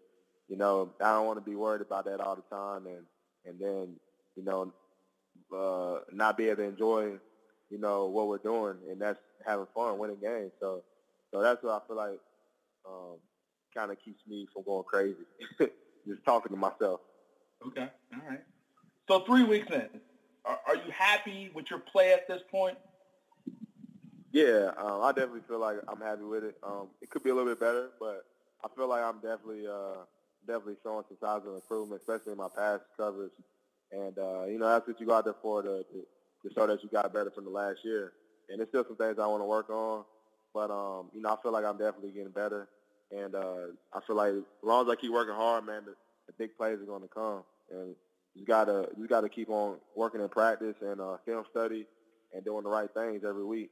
you 0.48 0.56
know 0.56 0.90
I 1.00 1.14
don't 1.14 1.26
want 1.26 1.38
to 1.44 1.50
be 1.50 1.56
worried 1.56 1.82
about 1.82 2.04
that 2.06 2.20
all 2.20 2.36
the 2.36 2.54
time, 2.54 2.86
and 2.86 3.04
and 3.46 3.58
then 3.60 3.96
you 4.36 4.44
know 4.44 4.72
uh, 5.56 6.00
not 6.12 6.36
be 6.36 6.46
able 6.48 6.56
to 6.56 6.62
enjoy 6.64 7.12
you 7.74 7.80
know 7.80 8.06
what 8.06 8.28
we're 8.28 8.38
doing, 8.38 8.76
and 8.88 9.00
that's 9.00 9.18
having 9.44 9.66
fun, 9.74 9.98
winning 9.98 10.20
games. 10.22 10.52
So, 10.60 10.84
so 11.32 11.42
that's 11.42 11.60
what 11.64 11.72
I 11.82 11.86
feel 11.88 11.96
like 11.96 12.20
um, 12.86 13.16
kind 13.74 13.90
of 13.90 13.98
keeps 13.98 14.20
me 14.28 14.46
from 14.52 14.62
going 14.62 14.84
crazy. 14.84 15.16
Just 16.06 16.24
talking 16.24 16.52
to 16.52 16.56
myself. 16.56 17.00
Okay, 17.66 17.88
all 18.12 18.28
right. 18.28 18.42
So 19.08 19.20
three 19.20 19.42
weeks 19.42 19.66
in, 19.72 19.88
are, 20.44 20.60
are 20.68 20.76
you 20.76 20.92
happy 20.92 21.50
with 21.52 21.68
your 21.68 21.80
play 21.80 22.12
at 22.12 22.28
this 22.28 22.42
point? 22.48 22.78
Yeah, 24.30 24.70
um, 24.78 25.02
I 25.02 25.08
definitely 25.08 25.42
feel 25.48 25.58
like 25.58 25.78
I'm 25.88 26.00
happy 26.00 26.22
with 26.22 26.44
it. 26.44 26.56
Um, 26.62 26.88
it 27.02 27.10
could 27.10 27.24
be 27.24 27.30
a 27.30 27.34
little 27.34 27.50
bit 27.50 27.58
better, 27.58 27.88
but 27.98 28.24
I 28.64 28.68
feel 28.76 28.88
like 28.88 29.02
I'm 29.02 29.16
definitely 29.16 29.66
uh, 29.66 30.04
definitely 30.46 30.76
showing 30.84 31.04
some 31.08 31.18
signs 31.20 31.44
of 31.48 31.54
improvement, 31.54 32.02
especially 32.02 32.32
in 32.32 32.38
my 32.38 32.48
pass 32.54 32.78
coverage. 32.96 33.32
And 33.90 34.16
uh, 34.16 34.44
you 34.44 34.58
know, 34.58 34.68
that's 34.68 34.86
what 34.86 35.00
you 35.00 35.06
go 35.06 35.14
out 35.14 35.24
there 35.24 35.34
for 35.42 35.62
to, 35.62 35.82
to 35.82 36.06
to 36.46 36.54
show 36.54 36.66
that 36.66 36.82
you 36.82 36.88
got 36.90 37.12
better 37.12 37.30
from 37.30 37.44
the 37.44 37.50
last 37.50 37.78
year 37.84 38.12
and 38.48 38.58
there's 38.58 38.68
still 38.68 38.84
some 38.86 38.96
things 38.96 39.16
I 39.18 39.26
want 39.26 39.42
to 39.42 39.46
work 39.46 39.70
on. 39.70 40.04
But 40.52 40.70
um, 40.70 41.10
you 41.14 41.20
know, 41.20 41.30
I 41.30 41.36
feel 41.42 41.52
like 41.52 41.64
I'm 41.64 41.78
definitely 41.78 42.12
getting 42.12 42.30
better, 42.30 42.68
and 43.10 43.34
uh, 43.34 43.66
I 43.92 44.00
feel 44.06 44.16
like 44.16 44.32
as 44.32 44.42
long 44.62 44.86
as 44.86 44.92
I 44.92 44.94
keep 44.94 45.12
working 45.12 45.34
hard, 45.34 45.66
man, 45.66 45.82
the, 45.84 45.94
the 46.26 46.32
big 46.38 46.56
plays 46.56 46.78
are 46.80 46.86
going 46.86 47.02
to 47.02 47.08
come. 47.08 47.42
And 47.70 47.94
you 48.34 48.44
gotta 48.44 48.88
you 48.96 49.08
gotta 49.08 49.28
keep 49.28 49.50
on 49.50 49.78
working 49.96 50.20
in 50.20 50.28
practice 50.28 50.76
and 50.80 51.00
uh, 51.00 51.16
film 51.26 51.44
study 51.50 51.86
and 52.32 52.44
doing 52.44 52.64
the 52.64 52.70
right 52.70 52.88
things 52.94 53.22
every 53.26 53.44
week. 53.44 53.70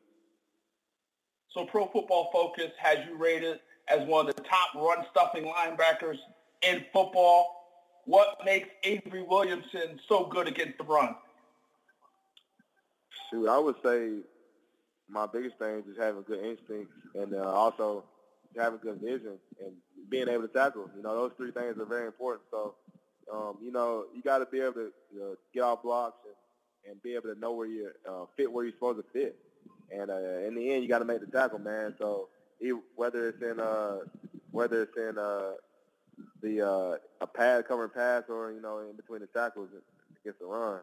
So 1.51 1.67
Pro 1.67 1.87
Football 1.87 2.31
Focus 2.33 2.73
has 2.79 2.99
you 3.09 3.17
rated 3.17 3.61
as 3.89 4.07
one 4.09 4.29
of 4.29 4.35
the 4.35 4.43
top 4.43 4.75
run 4.75 5.05
stuffing 5.11 5.45
linebackers 5.45 6.19
in 6.63 6.85
football. 6.93 7.59
What 8.07 8.39
makes 8.45 8.69
Avery 8.83 9.23
Williamson 9.23 10.01
so 10.09 10.27
good 10.27 10.49
against 10.49 10.79
the 10.79 10.85
run? 10.85 11.15
Shoot, 13.31 13.49
I 13.49 13.59
would 13.59 13.77
say 13.85 14.19
my 15.09 15.27
biggest 15.27 15.59
thing 15.59 15.83
is 15.89 15.97
having 15.99 16.23
good 16.23 16.45
instincts 16.45 16.95
and 17.15 17.35
uh, 17.35 17.43
also 17.43 18.05
having 18.57 18.79
good 18.83 19.01
vision 19.01 19.39
and 19.61 19.73
being 20.11 20.29
able 20.29 20.43
to 20.43 20.53
tackle. 20.53 20.89
You 20.97 21.03
know, 21.03 21.15
those 21.15 21.33
three 21.37 21.51
things 21.51 21.79
are 21.79 21.85
very 21.85 22.07
important. 22.07 22.43
So, 22.51 22.75
um, 23.33 23.59
you 23.63 23.73
know, 23.73 24.05
you 24.15 24.23
got 24.23 24.39
to 24.39 24.47
be 24.47 24.61
able 24.61 24.75
to 24.75 24.93
you 25.13 25.39
get 25.55 25.63
off 25.63 25.83
blocks 25.83 26.19
and, 26.25 26.93
and 26.93 27.03
be 27.03 27.15
able 27.15 27.33
to 27.33 27.39
know 27.39 27.53
where 27.53 27.67
you 27.67 27.91
uh, 28.09 28.25
fit 28.37 28.51
where 28.51 28.65
you're 28.65 28.75
supposed 28.75 28.99
to 28.99 29.05
fit. 29.13 29.37
And 29.91 30.11
uh, 30.11 30.47
in 30.47 30.55
the 30.55 30.73
end, 30.73 30.83
you 30.83 30.89
got 30.89 31.01
to 31.01 31.05
make 31.05 31.21
the 31.21 31.27
tackle, 31.27 31.59
man. 31.59 31.95
So 31.99 32.29
whether 32.97 33.29
it's 33.29 33.43
in 33.43 33.61
uh, 33.61 33.99
whether 34.51 34.83
it's 34.83 34.97
in 34.97 35.19
uh, 35.19 35.53
the 36.43 36.67
uh, 36.67 36.97
a 37.21 37.27
pad 37.27 37.67
covering 37.67 37.91
pass 37.91 38.25
or 38.29 38.53
you 38.53 38.61
know 38.61 38.79
in 38.79 38.97
between 38.97 39.21
the 39.21 39.27
tackles 39.27 39.69
against 40.23 40.41
the 40.41 40.47
run, 40.47 40.81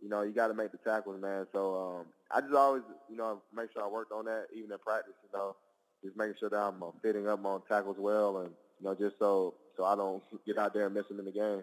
you 0.00 0.08
know, 0.08 0.22
you 0.22 0.32
got 0.32 0.48
to 0.48 0.54
make 0.54 0.72
the 0.72 0.78
tackles, 0.78 1.20
man. 1.20 1.46
So 1.52 1.76
um, 1.76 2.06
I 2.30 2.40
just 2.40 2.54
always, 2.54 2.82
you 3.08 3.16
know, 3.16 3.40
make 3.54 3.72
sure 3.72 3.82
I 3.82 3.88
worked 3.88 4.12
on 4.12 4.24
that, 4.26 4.46
even 4.54 4.70
in 4.70 4.78
practice. 4.78 5.14
You 5.22 5.38
know, 5.38 5.56
just 6.04 6.16
making 6.16 6.34
sure 6.38 6.50
that 6.50 6.58
I'm 6.58 6.82
uh, 6.82 6.90
fitting 7.02 7.28
up 7.28 7.44
on 7.44 7.62
tackles 7.68 7.96
well, 7.98 8.38
and 8.38 8.50
you 8.80 8.86
know, 8.86 8.94
just 8.94 9.18
so 9.18 9.54
so 9.76 9.84
I 9.84 9.96
don't 9.96 10.22
get 10.46 10.58
out 10.58 10.74
there 10.74 10.86
and 10.86 10.94
miss 10.94 11.08
them 11.08 11.18
in 11.18 11.24
the 11.24 11.32
game. 11.32 11.62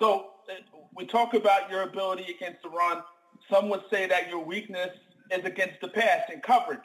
So 0.00 0.30
uh, 0.50 0.54
we 0.94 1.06
talk 1.06 1.34
about 1.34 1.70
your 1.70 1.82
ability 1.82 2.34
against 2.34 2.62
the 2.62 2.68
run. 2.68 3.02
Some 3.50 3.68
would 3.70 3.82
say 3.90 4.06
that 4.06 4.28
your 4.28 4.44
weakness 4.44 4.90
is 5.30 5.44
against 5.44 5.80
the 5.80 5.88
pass 5.88 6.22
and 6.32 6.42
coverage. 6.42 6.80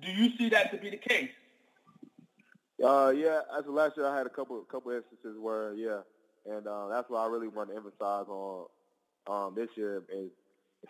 Do 0.00 0.10
you 0.10 0.36
see 0.36 0.48
that 0.50 0.70
to 0.72 0.78
be 0.78 0.90
the 0.90 0.96
case? 0.96 1.30
Uh, 2.82 3.12
yeah. 3.14 3.40
As 3.56 3.64
of 3.66 3.74
last 3.74 3.96
year, 3.96 4.06
I 4.06 4.16
had 4.16 4.26
a 4.26 4.30
couple 4.30 4.60
couple 4.62 4.90
instances 4.90 5.36
where, 5.38 5.74
yeah, 5.74 6.00
and 6.46 6.66
uh, 6.66 6.88
that's 6.88 7.08
what 7.08 7.18
I 7.18 7.26
really 7.26 7.48
want 7.48 7.70
to 7.70 7.76
emphasize 7.76 8.26
on 8.28 8.66
um, 9.26 9.54
this 9.54 9.68
year 9.76 10.02
is 10.12 10.30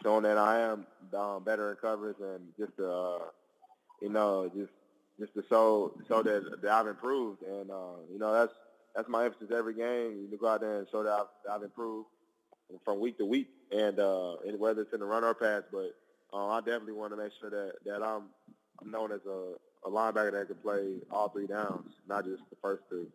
showing 0.02 0.22
that 0.22 0.38
I 0.38 0.60
am 0.60 0.86
um, 1.14 1.44
better 1.44 1.70
in 1.70 1.76
coverage 1.76 2.16
and 2.20 2.48
just 2.58 2.76
to, 2.76 2.90
uh, 2.90 3.18
you 4.00 4.08
know, 4.08 4.50
just 4.54 4.72
just 5.20 5.34
to 5.34 5.44
show 5.48 5.92
show 6.08 6.22
that, 6.22 6.62
that 6.62 6.70
I've 6.70 6.86
improved. 6.86 7.42
And 7.42 7.70
uh, 7.70 8.00
you 8.10 8.18
know, 8.18 8.32
that's 8.32 8.52
that's 8.94 9.08
my 9.08 9.24
emphasis 9.24 9.50
every 9.54 9.74
game. 9.74 10.28
You 10.30 10.38
go 10.38 10.48
out 10.48 10.60
there 10.60 10.78
and 10.78 10.88
show 10.90 11.02
that 11.02 11.12
I've, 11.12 11.56
I've 11.56 11.62
improved 11.62 12.06
from 12.84 13.00
week 13.00 13.18
to 13.18 13.26
week, 13.26 13.48
and, 13.70 13.98
uh, 13.98 14.36
and 14.46 14.58
whether 14.58 14.82
it's 14.82 14.92
in 14.92 15.00
the 15.00 15.06
run 15.06 15.24
or 15.24 15.34
pass. 15.34 15.62
But 15.70 15.94
uh, 16.32 16.48
I 16.48 16.60
definitely 16.60 16.94
want 16.94 17.12
to 17.12 17.16
make 17.16 17.32
sure 17.40 17.50
that 17.50 17.72
that 17.84 18.02
I'm 18.02 18.24
I'm 18.80 18.90
known 18.90 19.12
as 19.12 19.20
a, 19.26 19.54
a 19.86 19.90
linebacker 19.90 20.32
that 20.32 20.46
can 20.46 20.56
play 20.56 20.94
all 21.10 21.28
three 21.28 21.46
downs, 21.46 21.90
not 22.08 22.24
just 22.24 22.42
the 22.50 22.56
first 22.60 22.82
two. 22.90 23.06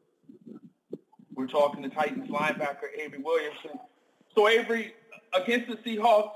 We're 1.33 1.47
talking 1.47 1.83
to 1.83 1.89
Titans 1.89 2.29
linebacker 2.29 2.97
Avery 2.97 3.19
Williamson. 3.19 3.79
So 4.37 4.47
Avery, 4.47 4.93
against 5.33 5.67
the 5.67 5.77
Seahawks, 5.77 6.35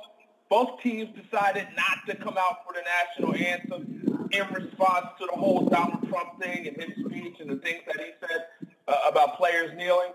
both 0.49 0.81
teams 0.81 1.09
decided 1.15 1.67
not 1.77 1.99
to 2.07 2.15
come 2.15 2.35
out 2.35 2.65
for 2.65 2.73
the 2.73 2.81
national 2.81 3.35
anthem 3.35 4.29
in 4.31 4.53
response 4.55 5.05
to 5.19 5.27
the 5.31 5.37
whole 5.37 5.69
Donald 5.69 6.09
Trump 6.09 6.41
thing 6.41 6.67
and 6.67 6.75
his 6.77 7.05
speech 7.05 7.35
and 7.39 7.51
the 7.51 7.57
things 7.57 7.83
that 7.85 7.99
he 7.99 8.09
said 8.19 8.45
uh, 8.87 8.95
about 9.07 9.37
players 9.37 9.77
kneeling. 9.77 10.13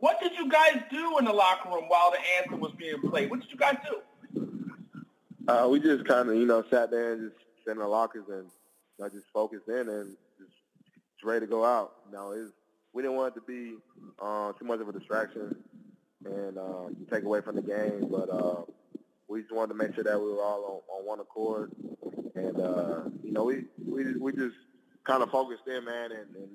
What 0.00 0.20
did 0.20 0.32
you 0.36 0.50
guys 0.50 0.82
do 0.90 1.18
in 1.18 1.24
the 1.24 1.32
locker 1.32 1.68
room 1.68 1.84
while 1.86 2.10
the 2.10 2.18
anthem 2.36 2.58
was 2.58 2.72
being 2.76 3.00
played? 3.08 3.30
What 3.30 3.42
did 3.42 3.52
you 3.52 3.58
guys 3.58 3.76
do? 3.88 4.48
Uh, 5.46 5.68
we 5.68 5.78
just 5.78 6.04
kind 6.04 6.28
of, 6.28 6.34
you 6.34 6.46
know, 6.46 6.64
sat 6.68 6.90
there 6.90 7.12
and 7.12 7.30
just 7.30 7.68
in 7.68 7.78
the 7.78 7.86
lockers 7.86 8.24
and 8.28 8.46
you 8.98 9.04
know, 9.04 9.08
just 9.08 9.26
focused 9.32 9.68
in 9.68 9.88
and 9.88 10.16
just, 10.36 10.50
just 11.14 11.24
ready 11.24 11.46
to 11.46 11.50
go 11.50 11.64
out. 11.64 11.92
You 12.06 12.16
know, 12.16 12.48
we 12.92 13.02
didn't 13.02 13.16
want 13.16 13.36
it 13.36 13.38
to 13.38 13.46
be 13.46 13.76
uh, 14.20 14.52
too 14.54 14.64
much 14.64 14.80
of 14.80 14.88
a 14.88 14.92
distraction 14.92 15.54
and 16.24 16.58
um, 16.58 16.96
take 17.10 17.24
away 17.24 17.40
from 17.40 17.56
the 17.56 17.62
game. 17.62 18.08
But 18.10 18.30
uh, 18.30 18.62
we 19.28 19.42
just 19.42 19.52
wanted 19.52 19.74
to 19.74 19.78
make 19.78 19.94
sure 19.94 20.04
that 20.04 20.18
we 20.18 20.32
were 20.32 20.42
all 20.42 20.84
on, 20.90 20.98
on 20.98 21.06
one 21.06 21.20
accord, 21.20 21.72
and 22.34 22.60
uh, 22.60 23.02
you 23.22 23.32
know, 23.32 23.44
we 23.44 23.64
we 23.84 24.14
we 24.16 24.32
just 24.32 24.56
kind 25.04 25.22
of 25.22 25.30
focused 25.30 25.66
in, 25.66 25.84
man, 25.84 26.12
and, 26.12 26.36
and 26.36 26.50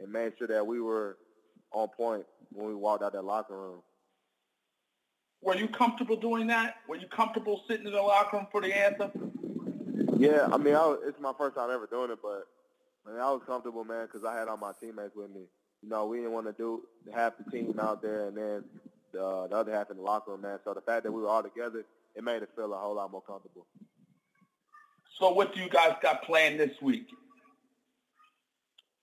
and 0.00 0.12
made 0.12 0.32
sure 0.38 0.48
that 0.48 0.66
we 0.66 0.80
were 0.80 1.18
on 1.72 1.88
point 1.88 2.24
when 2.50 2.66
we 2.66 2.74
walked 2.74 3.02
out 3.02 3.12
that 3.12 3.24
locker 3.24 3.56
room. 3.56 3.82
Were 5.42 5.56
you 5.56 5.68
comfortable 5.68 6.16
doing 6.16 6.46
that? 6.46 6.76
Were 6.88 6.96
you 6.96 7.06
comfortable 7.06 7.62
sitting 7.68 7.86
in 7.86 7.92
the 7.92 8.00
locker 8.00 8.38
room 8.38 8.46
for 8.50 8.62
the 8.62 8.74
anthem? 8.74 9.10
Yeah, 10.16 10.48
I 10.50 10.56
mean, 10.56 10.74
I 10.74 10.86
was, 10.86 11.00
it's 11.06 11.20
my 11.20 11.32
first 11.36 11.56
time 11.56 11.70
ever 11.70 11.86
doing 11.86 12.10
it, 12.10 12.18
but 12.22 12.44
man, 13.06 13.20
I 13.20 13.30
was 13.30 13.42
comfortable, 13.46 13.84
man, 13.84 14.06
because 14.06 14.24
I 14.24 14.38
had 14.38 14.48
all 14.48 14.56
my 14.56 14.72
teammates 14.80 15.14
with 15.14 15.30
me. 15.30 15.42
You 15.82 15.88
know, 15.88 16.06
we 16.06 16.18
didn't 16.18 16.32
want 16.32 16.46
to 16.46 16.52
do 16.52 16.82
half 17.14 17.34
the 17.36 17.50
team 17.50 17.78
out 17.78 18.00
there 18.00 18.28
and 18.28 18.36
then 18.36 18.64
the, 19.14 19.46
the 19.48 19.56
other 19.56 19.72
half 19.72 19.90
in 19.90 19.96
the 19.96 20.02
locker 20.02 20.32
room, 20.32 20.42
man. 20.42 20.58
So 20.64 20.74
the 20.74 20.82
fact 20.82 21.04
that 21.04 21.12
we 21.12 21.22
were 21.22 21.28
all 21.28 21.42
together, 21.42 21.84
it 22.14 22.22
made 22.22 22.42
it 22.42 22.50
feel 22.54 22.72
a 22.74 22.76
whole 22.76 22.94
lot 22.94 23.10
more 23.10 23.22
comfortable. 23.22 23.66
So 25.18 25.30
what 25.30 25.54
do 25.54 25.60
you 25.60 25.68
guys 25.70 25.94
got 26.02 26.22
planned 26.24 26.60
this 26.60 26.80
week? 26.82 27.08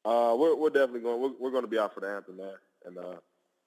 Uh, 0.05 0.35
we're 0.37 0.55
we're 0.55 0.69
definitely 0.69 1.01
going. 1.01 1.21
We're, 1.21 1.33
we're 1.39 1.51
going 1.51 1.63
to 1.63 1.69
be 1.69 1.79
out 1.79 1.93
for 1.93 2.01
the 2.01 2.09
anthem, 2.09 2.37
man, 2.37 2.53
and 2.85 2.97
uh, 2.97 3.15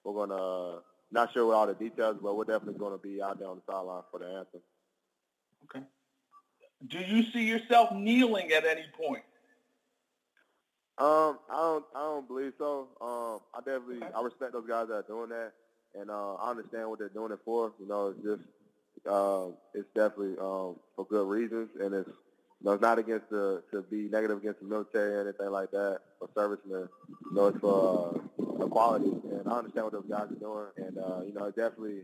we're 0.05 0.27
to. 0.27 0.83
Not 1.13 1.33
sure 1.33 1.47
what 1.47 1.55
all 1.55 1.67
the 1.67 1.75
details, 1.75 2.17
but 2.21 2.37
we're 2.37 2.45
definitely 2.45 2.79
going 2.79 2.91
to 2.93 2.99
be 2.99 3.23
out 3.23 3.39
there 3.39 3.47
on 3.47 3.57
the 3.57 3.73
sideline 3.73 4.03
for 4.11 4.19
the 4.19 4.27
anthem. 4.27 4.61
Okay. 5.65 5.85
Do 6.89 6.99
you 6.99 7.31
see 7.31 7.45
yourself 7.45 7.93
kneeling 7.93 8.51
at 8.51 8.65
any 8.65 8.87
point? 9.01 9.23
Um, 10.99 11.39
I 11.49 11.57
don't, 11.57 11.85
I 11.95 12.01
don't 12.01 12.27
believe 12.27 12.53
so. 12.59 12.89
Um, 13.01 13.41
I 13.55 13.59
definitely, 13.59 14.07
I 14.15 14.23
respect 14.23 14.55
those 14.55 14.67
guys 14.67 14.89
that 14.89 14.95
are 14.95 15.03
doing 15.03 15.29
that, 15.29 15.53
and 15.99 16.11
uh, 16.11 16.35
I 16.35 16.51
understand 16.51 16.89
what 16.91 16.99
they're 16.99 17.09
doing 17.09 17.33
it 17.33 17.39
for. 17.45 17.73
You 17.81 17.89
know, 17.89 18.09
it's 18.09 18.23
just, 18.23 18.43
uh, 19.09 19.47
it's 19.75 19.89
definitely 19.95 20.37
um, 20.41 20.77
for 20.97 21.07
good 21.09 21.29
reasons, 21.29 21.71
and 21.81 21.95
it's, 21.95 22.09
you 22.09 22.65
know, 22.65 22.73
it's 22.73 22.83
not 22.83 22.99
against 22.99 23.29
the 23.31 23.63
to 23.71 23.83
be 23.83 24.09
negative 24.09 24.39
against 24.39 24.61
the 24.61 24.67
military 24.67 25.15
or 25.15 25.23
anything 25.23 25.51
like 25.51 25.71
that 25.73 26.01
or 26.21 26.29
servicemen. 26.35 26.89
You 27.09 27.35
know, 27.35 27.47
it's 27.47 27.59
for 27.59 28.21
uh, 28.41 28.65
equality, 28.65 29.11
and 29.31 29.43
I 29.47 29.59
understand 29.59 29.85
what 29.85 29.93
those 29.93 30.07
guys 30.09 30.31
are 30.31 30.41
doing, 30.41 30.67
and 30.77 30.99
uh, 30.99 31.21
you 31.27 31.33
know, 31.35 31.51
definitely, 31.51 32.03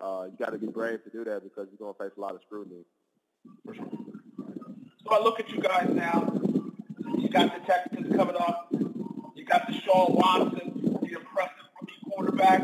uh, 0.00 0.26
you 0.30 0.36
got 0.38 0.52
to 0.52 0.58
be 0.58 0.66
brave 0.66 1.02
to 1.04 1.10
do 1.10 1.24
that 1.24 1.42
because 1.42 1.68
you're 1.70 1.78
going 1.78 1.94
to 1.94 2.02
face 2.02 2.16
a 2.16 2.20
lot 2.20 2.34
of 2.34 2.40
scrutiny. 2.46 2.84
So 3.66 5.10
I 5.10 5.22
look 5.22 5.38
at 5.40 5.50
you 5.50 5.60
guys 5.60 5.88
now. 5.90 6.40
You 7.18 7.28
got 7.28 7.54
the 7.54 7.60
Texans 7.66 8.14
coming 8.16 8.36
up. 8.36 8.68
You 9.34 9.44
got 9.44 9.68
Deshaun 9.68 10.10
Watson, 10.10 10.98
the 11.02 11.12
impressive 11.12 11.68
rookie 11.80 11.94
quarterback. 12.10 12.62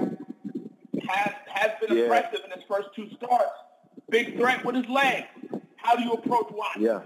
Has 1.11 1.35
has 1.49 1.71
been 1.81 1.97
Yeah. 1.97 2.05
impressive 2.05 2.41
in 2.45 2.51
his 2.53 2.65
first 2.69 2.89
two 2.95 3.09
starts. 3.17 3.51
Big 4.09 4.37
threat 4.37 4.65
with 4.65 4.77
his 4.77 4.89
legs. 4.89 5.27
How 5.77 5.97
do 5.97 6.03
you 6.03 6.13
approach 6.13 6.51
Watson? 6.51 6.83
Yeah. 6.83 7.03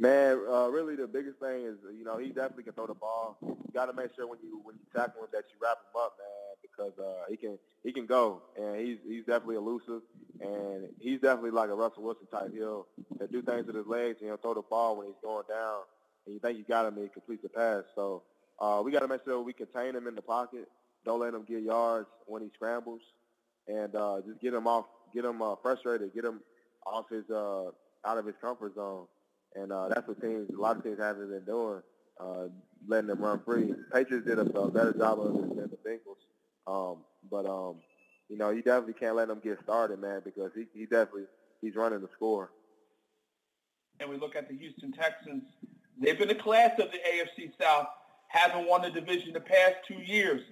Man, 0.00 0.38
uh, 0.48 0.68
really 0.68 0.94
the 0.94 1.08
biggest 1.08 1.40
thing 1.40 1.64
is, 1.64 1.76
you 1.98 2.04
know, 2.04 2.18
he 2.18 2.28
definitely 2.28 2.62
can 2.62 2.72
throw 2.72 2.86
the 2.86 2.94
ball. 2.94 3.36
You 3.42 3.56
got 3.74 3.86
to 3.86 3.92
make 3.92 4.14
sure 4.14 4.28
when 4.28 4.38
you 4.42 4.60
when 4.62 4.76
you 4.76 4.82
tackle 4.94 5.22
him 5.22 5.28
that 5.32 5.42
you 5.50 5.56
wrap 5.60 5.78
him 5.78 6.00
up, 6.00 6.16
man, 6.18 6.56
because 6.62 6.92
uh, 7.00 7.24
he 7.28 7.36
can 7.36 7.58
he 7.82 7.92
can 7.92 8.06
go, 8.06 8.42
and 8.56 8.78
he's 8.80 8.98
he's 9.04 9.24
definitely 9.24 9.56
elusive, 9.56 10.02
and 10.40 10.88
he's 11.00 11.20
definitely 11.20 11.50
like 11.50 11.68
a 11.70 11.74
Russell 11.74 12.04
Wilson 12.04 12.28
type. 12.30 12.52
He'll, 12.54 12.86
he'll 13.18 13.26
do 13.26 13.42
things 13.42 13.66
with 13.66 13.74
his 13.74 13.86
legs, 13.88 14.18
and 14.20 14.28
he'll 14.28 14.36
throw 14.36 14.54
the 14.54 14.62
ball 14.62 14.96
when 14.98 15.08
he's 15.08 15.16
going 15.20 15.44
down, 15.48 15.80
and 16.26 16.34
you 16.34 16.38
think 16.40 16.58
you 16.58 16.64
got 16.64 16.86
him, 16.86 16.94
and 16.94 17.02
he 17.02 17.08
completes 17.08 17.42
the 17.42 17.48
pass. 17.48 17.82
So 17.96 18.22
uh, 18.60 18.80
we 18.84 18.92
got 18.92 19.00
to 19.00 19.08
make 19.08 19.24
sure 19.24 19.42
we 19.42 19.52
contain 19.52 19.96
him 19.96 20.06
in 20.06 20.14
the 20.14 20.22
pocket. 20.22 20.68
Don't 21.08 21.20
let 21.20 21.32
him 21.32 21.46
get 21.48 21.62
yards 21.62 22.06
when 22.26 22.42
he 22.42 22.50
scrambles, 22.54 23.00
and 23.66 23.94
uh, 23.94 24.20
just 24.26 24.42
get 24.42 24.52
him 24.52 24.66
off, 24.66 24.84
get 25.14 25.24
him 25.24 25.40
uh, 25.40 25.54
frustrated, 25.62 26.12
get 26.14 26.22
him 26.22 26.40
off 26.84 27.06
his 27.10 27.24
uh, 27.30 27.70
out 28.04 28.18
of 28.18 28.26
his 28.26 28.34
comfort 28.42 28.74
zone. 28.74 29.06
And 29.54 29.72
uh, 29.72 29.88
that's 29.88 30.06
what 30.06 30.20
teams, 30.20 30.50
a 30.50 30.60
lot 30.60 30.76
of 30.76 30.84
teams 30.84 30.98
haven't 30.98 31.30
been 31.30 31.46
doing, 31.46 31.80
uh, 32.20 32.48
letting 32.86 33.06
them 33.06 33.20
run 33.20 33.40
free. 33.42 33.72
Patriots 33.90 34.26
did 34.26 34.38
a, 34.38 34.44
better 34.44 34.92
job 34.92 35.20
of 35.20 35.34
it 35.36 35.56
than 35.56 35.70
the 35.70 35.78
Bengals. 35.88 36.20
Um, 36.66 36.98
but, 37.30 37.46
um, 37.46 37.76
you 38.28 38.36
know, 38.36 38.50
you 38.50 38.60
definitely 38.60 38.92
can't 38.92 39.16
let 39.16 39.28
them 39.28 39.40
get 39.42 39.58
started, 39.62 40.02
man, 40.02 40.20
because 40.22 40.50
he, 40.54 40.66
he 40.74 40.84
definitely, 40.84 41.24
he's 41.62 41.74
running 41.74 42.02
the 42.02 42.10
score. 42.14 42.50
and 43.98 44.10
we 44.10 44.18
look 44.18 44.36
at 44.36 44.46
the 44.46 44.58
Houston 44.58 44.92
Texans, 44.92 45.44
they've 45.98 46.18
been 46.18 46.28
a 46.28 46.34
class 46.34 46.78
of 46.78 46.90
the 46.92 46.98
AFC 46.98 47.50
South, 47.58 47.86
haven't 48.26 48.68
won 48.68 48.82
the 48.82 48.90
division 48.90 49.32
the 49.32 49.40
past 49.40 49.76
two 49.86 50.02
years. 50.04 50.42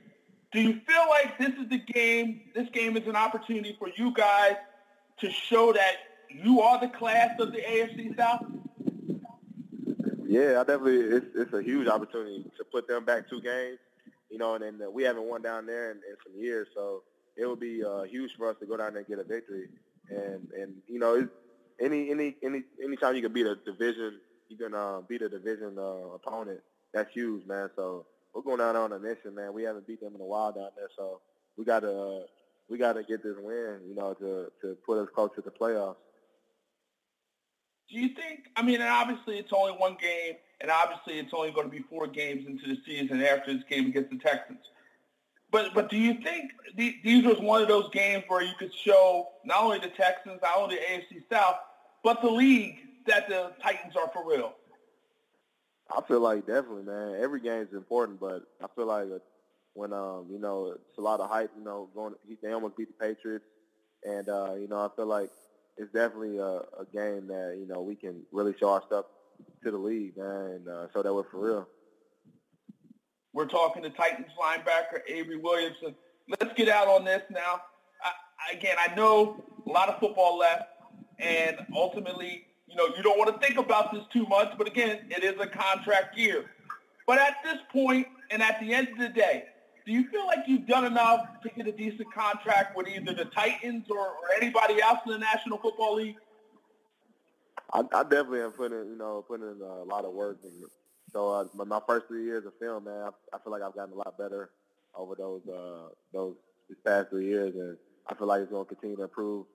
Do 0.53 0.61
you 0.61 0.81
feel 0.87 1.07
like 1.09 1.39
this 1.39 1.53
is 1.61 1.69
the 1.69 1.79
game, 1.79 2.43
this 2.55 2.69
game 2.71 2.97
is 2.97 3.07
an 3.07 3.17
opportunity 3.17 3.77
for 3.79 3.89
you 3.97 4.13
guys 4.13 4.55
to 5.19 5.31
show 5.31 5.73
that 5.73 5.97
you 6.31 6.61
are 6.61 6.81
the 6.81 6.89
class 6.89 7.39
of 7.41 7.53
the 7.53 7.59
AFC 7.59 8.17
South? 8.17 8.45
Yeah, 10.27 10.61
I 10.61 10.65
definitely, 10.65 11.17
it's, 11.17 11.27
it's 11.35 11.53
a 11.53 11.63
huge 11.63 11.89
opportunity 11.89 12.45
to 12.57 12.65
put 12.65 12.89
them 12.89 13.05
back 13.05 13.29
two 13.29 13.41
games, 13.41 13.79
you 14.31 14.39
know, 14.39 14.55
and, 14.55 14.65
and 14.65 14.81
we 14.93 15.03
haven't 15.03 15.25
won 15.25 15.43
down 15.43 15.67
there 15.67 15.91
in, 15.93 15.99
in 15.99 16.17
some 16.25 16.41
years, 16.41 16.69
so 16.75 17.03
it 17.37 17.47
would 17.47 17.61
be 17.61 17.85
uh, 17.85 18.03
huge 18.03 18.33
for 18.37 18.51
us 18.51 18.57
to 18.61 18.67
go 18.67 18.77
down 18.77 18.93
there 18.93 19.01
and 19.01 19.09
get 19.09 19.19
a 19.19 19.25
victory. 19.25 19.69
And, 20.09 20.49
and 20.53 20.75
you 20.87 20.99
know, 20.99 21.29
any, 21.81 22.11
any, 22.11 22.37
any, 22.43 22.63
anytime 22.83 23.15
you 23.15 23.23
can 23.23 23.33
beat 23.33 23.47
a 23.47 23.57
division, 23.57 24.21
you 24.49 24.57
can 24.57 24.75
uh, 24.75 25.01
beat 25.09 25.23
a 25.23 25.29
division 25.29 25.77
uh, 25.79 26.15
opponent, 26.15 26.61
that's 26.93 27.13
huge, 27.13 27.47
man. 27.47 27.71
So 27.77 28.07
we're 28.37 28.43
going 28.43 28.59
there 28.59 28.77
on 28.77 28.93
a 28.93 28.99
mission, 28.99 29.35
man. 29.35 29.55
We 29.55 29.63
haven't 29.63 29.87
beat 29.87 30.01
them 30.01 30.15
in 30.15 30.21
a 30.21 30.25
while 30.25 30.53
down 30.53 30.69
there, 30.77 30.91
so 30.95 31.21
we 31.57 31.65
got 31.65 31.81
to, 31.81 31.91
uh, 31.91 32.21
we 32.69 32.77
got 32.77 32.93
to 32.93 33.03
get 33.03 33.23
this 33.23 33.35
win, 33.39 33.79
you 33.89 33.95
know, 33.95 34.13
to, 34.13 34.49
to 34.61 34.77
put 34.85 34.99
us 34.99 35.09
close 35.15 35.31
to 35.37 35.41
the 35.41 35.51
playoffs. 35.51 35.97
Do 37.89 37.99
you 37.99 38.11
think, 38.11 38.41
I 38.55 38.61
mean, 38.63 38.83
and 38.83 38.91
obviously 38.91 39.39
it's 39.39 39.53
only 39.55 39.73
one 39.73 39.97
game, 39.99 40.35
and 40.61 40.71
obviously 40.71 41.19
it's 41.19 41.33
only 41.33 41.51
going 41.51 41.67
to 41.67 41.75
be 41.75 41.83
four 41.89 42.07
games 42.09 42.47
into 42.47 42.67
the 42.67 42.77
season 42.85 43.23
after 43.23 43.55
this 43.55 43.63
game 43.71 43.87
against 43.87 44.11
the 44.11 44.19
Texans. 44.19 44.59
But 45.51 45.73
but 45.73 45.89
do 45.89 45.97
you 45.97 46.15
think 46.23 46.51
the- 46.75 46.97
these 47.05 47.25
was 47.25 47.39
one 47.39 47.63
of 47.63 47.69
those 47.69 47.89
games 47.91 48.25
where 48.29 48.43
you 48.43 48.53
could 48.59 48.75
show 48.75 49.29
not 49.45 49.63
only 49.63 49.79
the 49.79 49.89
Texans, 49.89 50.41
not 50.43 50.59
only 50.59 50.77
the 50.77 50.83
AFC 50.83 51.23
South, 51.33 51.57
but 52.05 52.21
the 52.21 52.29
league 52.31 52.77
that 53.07 53.29
the 53.29 53.53
Titans 53.63 53.95
are 53.97 54.11
for 54.13 54.29
real? 54.29 54.55
I 55.91 56.01
feel 56.07 56.21
like 56.21 56.47
definitely, 56.47 56.83
man. 56.83 57.17
Every 57.21 57.41
game 57.41 57.63
is 57.63 57.73
important, 57.73 58.19
but 58.21 58.43
I 58.63 58.67
feel 58.75 58.87
like 58.87 59.07
uh, 59.07 59.19
when 59.75 59.93
um, 59.93 60.27
you 60.31 60.39
know, 60.39 60.75
it's 60.75 60.99
a 60.99 61.03
lot 61.03 61.21
of 61.21 61.31
hype. 61.31 61.51
You 61.57 61.65
know, 61.65 61.89
going 61.95 62.15
he, 62.27 62.37
they 62.43 62.53
almost 62.53 62.77
beat 62.77 62.89
the 62.89 63.07
Patriots, 63.07 63.45
and 64.05 64.29
uh, 64.29 64.55
you 64.55 64.69
know, 64.69 64.79
I 64.79 64.89
feel 64.97 65.07
like 65.07 65.31
it's 65.77 65.93
definitely 65.93 66.39
a, 66.39 66.63
a 66.81 66.87
game 66.93 67.29
that 67.29 67.57
you 67.59 67.67
know 67.69 67.83
we 67.83 67.95
can 67.95 68.23
really 68.33 68.55
show 68.59 68.71
our 68.71 68.83
stuff 68.87 69.05
to 69.63 69.71
the 69.71 69.79
league, 69.79 70.17
man, 70.17 70.27
and 70.27 70.69
uh, 70.69 70.87
show 70.93 71.03
that 71.03 71.15
we're 71.15 71.25
for 71.31 71.47
real. 71.47 71.69
We're 73.33 73.47
talking 73.47 73.83
to 73.83 73.91
Titans 73.91 74.29
linebacker 74.41 75.01
Avery 75.09 75.37
Williamson. 75.37 75.95
Let's 76.29 76.55
get 76.55 76.69
out 76.69 76.89
on 76.89 77.05
this 77.05 77.23
now. 77.31 77.61
I, 78.03 78.57
again, 78.57 78.77
I 78.79 78.95
know 78.95 79.45
a 79.67 79.71
lot 79.71 79.89
of 79.89 80.01
football 80.01 80.39
left, 80.39 80.65
and 81.19 81.59
ultimately, 81.75 82.47
you 82.77 82.89
know, 82.89 82.95
you 82.97 83.03
don't 83.03 83.19
want 83.19 83.33
to 83.33 83.47
think 83.47 83.59
about 83.59 83.93
this 83.93 84.03
too 84.13 84.27
much, 84.27 84.53
but 84.59 84.67
again, 84.67 85.01
it 85.11 85.25
is 85.25 85.41
a 85.41 85.47
contract 85.47 86.19
year. 86.19 86.45
But 87.07 87.19
at 87.19 87.37
this 87.43 87.59
point, 87.73 88.07
and 88.31 88.43
at 88.43 88.61
the 88.61 88.75
end 88.75 88.89
of 88.89 88.99
the 88.99 89.09
day, 89.09 89.45
do 89.87 89.93
you 89.93 90.09
feel 90.11 90.27
like 90.27 90.41
you've 90.47 90.67
done 90.67 90.85
enough 90.85 91.27
to 91.43 91.49
get 91.49 91.67
a 91.67 91.73
decent 91.73 92.13
contract 92.13 92.77
with 92.77 92.89
either 92.89 93.15
the 93.15 93.27
Titans 93.27 93.87
or, 93.89 93.99
or 93.99 94.33
anybody 94.37 94.83
else 94.83 94.99
in 95.07 95.13
the 95.13 95.19
National 95.19 95.59
Football 95.59 95.97
League? 95.97 96.17
I, 97.73 97.81
I 97.95 98.03
definitely 98.03 98.43
am 98.43 98.53
putting, 98.53 98.79
you 98.79 98.97
know, 98.99 99.25
putting 99.27 99.47
in 99.47 99.61
a 99.63 99.85
lot 99.85 100.05
of 100.05 100.13
work. 100.13 100.39
And 100.43 100.53
so 101.13 101.31
uh, 101.31 101.65
my, 101.65 101.81
first 101.87 102.09
three 102.09 102.25
years 102.25 102.45
of 102.45 102.53
film, 102.61 102.85
man, 102.85 102.95
I, 103.05 103.37
I 103.37 103.39
feel 103.39 103.53
like 103.53 103.63
I've 103.63 103.75
gotten 103.75 103.95
a 103.95 103.97
lot 103.97 104.19
better 104.19 104.51
over 104.95 105.15
those 105.15 105.43
uh, 105.49 105.89
those 106.13 106.35
past 106.85 107.11
three 107.11 107.27
years, 107.27 107.55
and 107.55 107.77
I 108.09 108.15
feel 108.15 108.27
like 108.27 108.43
it's 108.43 108.51
going 108.51 108.67
to 108.67 108.75
continue 108.75 108.97
to 108.97 109.05
improve. 109.05 109.47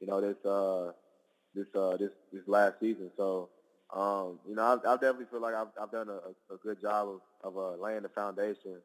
You 0.00 0.06
know, 0.06 0.20
this 0.20 0.44
uh, 0.44 0.92
this 1.58 1.74
uh, 1.74 1.96
this 1.96 2.12
this 2.32 2.42
last 2.46 2.74
season. 2.80 3.10
So, 3.16 3.48
um, 3.94 4.38
you 4.48 4.54
know, 4.54 4.62
I, 4.62 4.92
I 4.92 4.94
definitely 4.94 5.26
feel 5.30 5.40
like 5.40 5.54
I've, 5.54 5.68
I've 5.80 5.90
done 5.90 6.08
a, 6.08 6.54
a 6.54 6.56
good 6.62 6.80
job 6.80 7.08
of, 7.08 7.20
of 7.42 7.58
uh, 7.58 7.82
laying 7.82 8.02
the 8.02 8.08
foundation 8.08 8.76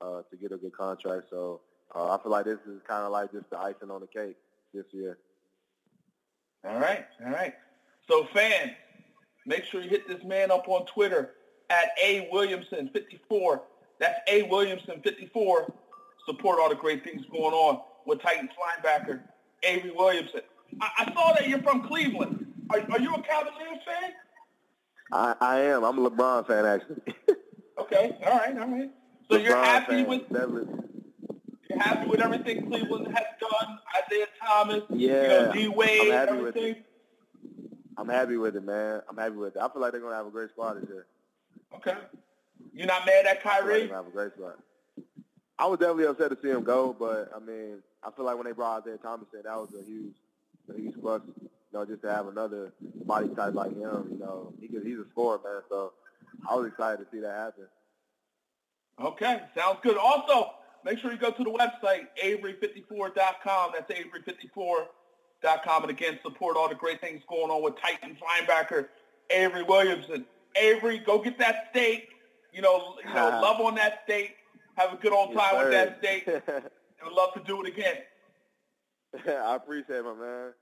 uh, 0.00 0.22
to 0.30 0.36
get 0.36 0.52
a 0.52 0.56
good 0.56 0.76
contract. 0.76 1.26
So 1.30 1.60
uh, 1.94 2.14
I 2.14 2.22
feel 2.22 2.32
like 2.32 2.44
this 2.44 2.58
is 2.66 2.80
kind 2.86 3.04
of 3.04 3.12
like 3.12 3.32
just 3.32 3.48
the 3.50 3.58
icing 3.58 3.90
on 3.90 4.00
the 4.00 4.06
cake 4.06 4.36
this 4.74 4.86
year. 4.92 5.18
All 6.64 6.78
right, 6.78 7.06
all 7.24 7.30
right. 7.30 7.54
So 8.08 8.26
fans, 8.34 8.72
make 9.46 9.64
sure 9.64 9.80
you 9.80 9.88
hit 9.88 10.08
this 10.08 10.24
man 10.24 10.50
up 10.50 10.68
on 10.68 10.86
Twitter 10.86 11.32
at 11.70 11.90
A 12.02 12.28
Williamson 12.32 12.90
54. 12.92 13.62
That's 14.00 14.18
A 14.28 14.42
Williamson 14.44 15.00
54. 15.02 15.72
Support 16.26 16.58
all 16.60 16.68
the 16.68 16.74
great 16.74 17.04
things 17.04 17.24
going 17.30 17.54
on 17.54 17.80
with 18.04 18.20
Titans 18.20 18.50
linebacker 18.50 19.20
Avery 19.62 19.92
Williamson. 19.94 20.40
I, 20.80 20.88
I 20.98 21.12
saw 21.14 21.32
that 21.34 21.48
you're 21.48 21.62
from 21.62 21.86
Cleveland. 21.86 22.52
Are, 22.70 22.80
are 22.90 23.00
you 23.00 23.14
a 23.14 23.22
Cavaliers 23.22 23.78
fan? 23.84 24.12
I, 25.12 25.34
I 25.40 25.60
am. 25.60 25.84
I'm 25.84 25.98
a 25.98 26.10
LeBron 26.10 26.46
fan, 26.46 26.64
actually. 26.66 27.00
Okay, 27.78 28.16
all 28.24 28.38
right, 28.38 28.58
all 28.58 28.68
right. 28.68 28.90
So 29.30 29.36
you're 29.36 29.54
happy 29.54 29.96
fan, 29.96 30.06
with 30.08 30.22
definitely. 30.32 30.82
You 31.68 31.78
happy 31.78 32.08
with 32.08 32.20
everything 32.20 32.66
Cleveland 32.66 33.08
has 33.08 33.26
done? 33.38 33.78
Isaiah 34.02 34.26
Thomas, 34.42 34.82
Yeah, 34.88 35.22
you 35.22 35.28
know, 35.28 35.52
D 35.52 35.68
Wade, 35.68 36.00
I'm 36.00 36.10
happy 36.10 36.32
with 36.38 36.56
everything. 36.56 36.84
I'm 37.98 38.08
happy 38.08 38.36
with 38.38 38.56
it, 38.56 38.64
man. 38.64 39.02
I'm 39.08 39.16
happy 39.16 39.36
with 39.36 39.56
it. 39.56 39.60
I 39.62 39.68
feel 39.68 39.82
like 39.82 39.92
they're 39.92 40.00
gonna 40.00 40.16
have 40.16 40.26
a 40.26 40.30
great 40.30 40.50
squad 40.50 40.80
this 40.80 40.88
year. 40.88 41.06
Okay. 41.74 41.94
You're 42.72 42.86
not 42.86 43.04
mad 43.04 43.26
at 43.26 43.36
I 43.36 43.40
feel 43.40 43.50
like 43.52 43.60
Kyrie? 43.60 43.88
have 43.88 44.06
a 44.06 44.10
great 44.10 44.32
squad. 44.32 44.54
I 45.58 45.66
was 45.66 45.78
definitely 45.78 46.06
upset 46.06 46.30
to 46.30 46.38
see 46.42 46.48
him 46.50 46.62
go, 46.64 46.96
but 46.98 47.30
I 47.36 47.38
mean, 47.40 47.82
I 48.02 48.10
feel 48.10 48.24
like 48.24 48.36
when 48.36 48.46
they 48.46 48.52
brought 48.52 48.82
Isaiah 48.82 48.96
Thomas 48.98 49.28
in, 49.34 49.42
that 49.44 49.56
was 49.56 49.68
a 49.78 49.84
huge, 49.84 50.14
huge 50.74 50.94
plus. 51.00 51.22
You 51.26 51.48
know, 51.72 51.84
just 51.84 52.02
to 52.02 52.10
have 52.12 52.28
another 52.28 52.72
body 53.04 53.28
type 53.34 53.54
like 53.54 53.70
him. 53.72 54.08
You 54.10 54.18
know, 54.18 54.52
he 54.60 54.68
could, 54.68 54.84
he's 54.84 54.98
a 54.98 55.04
scorer, 55.10 55.40
man. 55.44 55.62
So 55.68 55.92
I 56.48 56.54
was 56.54 56.66
excited 56.68 57.04
to 57.04 57.10
see 57.10 57.20
that 57.20 57.34
happen. 57.34 57.64
Okay, 59.00 59.42
sounds 59.56 59.78
good. 59.82 59.96
Also, 59.98 60.52
make 60.84 60.98
sure 60.98 61.12
you 61.12 61.18
go 61.18 61.30
to 61.30 61.44
the 61.44 61.50
website, 61.50 62.06
avery54.com. 62.24 63.72
That's 63.74 63.90
avery54.com. 63.92 65.82
And 65.82 65.90
again, 65.90 66.18
support 66.22 66.56
all 66.56 66.68
the 66.68 66.74
great 66.74 67.00
things 67.00 67.22
going 67.28 67.50
on 67.50 67.62
with 67.62 67.74
Titans 67.80 68.18
linebacker 68.20 68.86
Avery 69.30 69.62
Williamson. 69.64 70.24
Avery, 70.56 70.98
go 70.98 71.18
get 71.20 71.38
that 71.38 71.66
steak. 71.70 72.08
You 72.52 72.62
know, 72.62 72.94
you 73.06 73.12
know, 73.14 73.28
love 73.42 73.60
on 73.60 73.74
that 73.74 74.00
steak. 74.04 74.36
Have 74.76 74.92
a 74.92 74.96
good 74.96 75.12
old 75.12 75.30
Yes, 75.34 75.40
time 75.40 75.58
with 75.62 75.72
that 75.72 75.98
steak. 75.98 76.28
I 76.48 77.04
would 77.04 77.12
love 77.12 77.34
to 77.34 77.40
do 77.40 77.62
it 77.62 77.68
again. 77.68 77.96
I 79.28 79.56
appreciate 79.56 79.98
it, 79.98 80.04
my 80.04 80.14
man. 80.14 80.52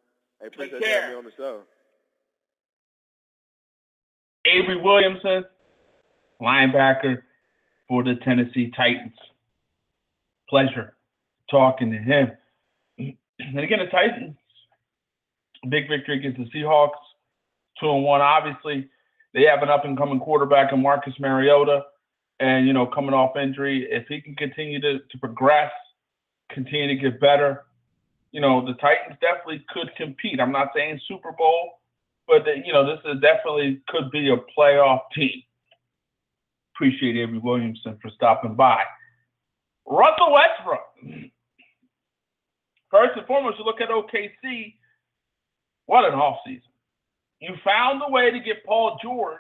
I 0.43 0.47
appreciate 0.47 0.81
you 0.81 0.89
having 0.89 1.11
me 1.11 1.17
on 1.17 1.25
the 1.25 1.33
show. 1.37 1.61
Avery 4.47 4.81
Williamson, 4.81 5.45
linebacker 6.41 7.23
for 7.89 8.03
the 8.05 8.15
Tennessee 8.25 8.71
Titans. 8.77 9.15
Pleasure 10.49 10.95
talking 11.51 11.91
to 11.91 11.99
him. 11.99 12.33
And 12.99 13.59
again, 13.59 13.79
the 13.79 13.91
Titans, 13.91 14.37
big 15.69 15.89
victory 15.89 16.19
against 16.19 16.39
the 16.39 16.59
Seahawks, 16.59 16.91
two 17.81 17.91
and 17.91 18.05
one. 18.05 18.21
Obviously, 18.21 18.89
they 19.33 19.43
have 19.43 19.63
an 19.63 19.69
up 19.69 19.85
and 19.85 19.97
coming 19.97 20.21
quarterback 20.21 20.73
in 20.73 20.83
Marcus 20.83 21.15
Mariota, 21.19 21.83
and 22.41 22.67
you 22.67 22.73
know, 22.73 22.87
coming 22.87 23.15
off 23.15 23.37
injury, 23.37 23.89
if 23.91 24.07
he 24.09 24.21
can 24.21 24.35
continue 24.37 24.81
to, 24.81 24.99
to 24.99 25.19
progress, 25.19 25.73
continue 26.51 26.89
to 26.89 27.11
get 27.11 27.21
better, 27.21 27.65
you 28.35 28.41
know, 28.41 28.67
the 28.67 28.75
Titans 28.75 29.17
definitely 29.21 29.65
could 29.69 29.95
compete. 29.97 30.41
I'm 30.41 30.51
not 30.51 30.71
saying 30.75 31.01
Super 31.07 31.31
Bowl, 31.31 31.79
but 32.27 32.45
you 32.67 32.73
know, 32.73 32.85
this 32.85 32.99
is 33.05 33.21
definitely 33.21 33.81
could 33.87 34.11
be 34.11 34.29
a 34.29 34.37
playoff 34.59 35.03
team. 35.15 35.41
Appreciate 36.75 37.17
Avery 37.17 37.39
Williamson 37.39 37.97
for 38.03 38.11
stopping 38.11 38.57
by. 38.57 38.83
Russell 39.87 40.33
Westbrook. 40.33 41.31
First 42.91 43.17
and 43.17 43.27
foremost, 43.29 43.59
you 43.61 43.65
look 43.65 43.81
at 43.81 43.89
OKC. 43.89 44.75
What 45.87 46.05
an 46.05 46.19
offseason. 46.19 46.63
You 47.39 47.55
found 47.63 48.03
a 48.05 48.11
way 48.11 48.33
to 48.33 48.41
get 48.41 48.65
Paul 48.67 48.99
George, 49.01 49.39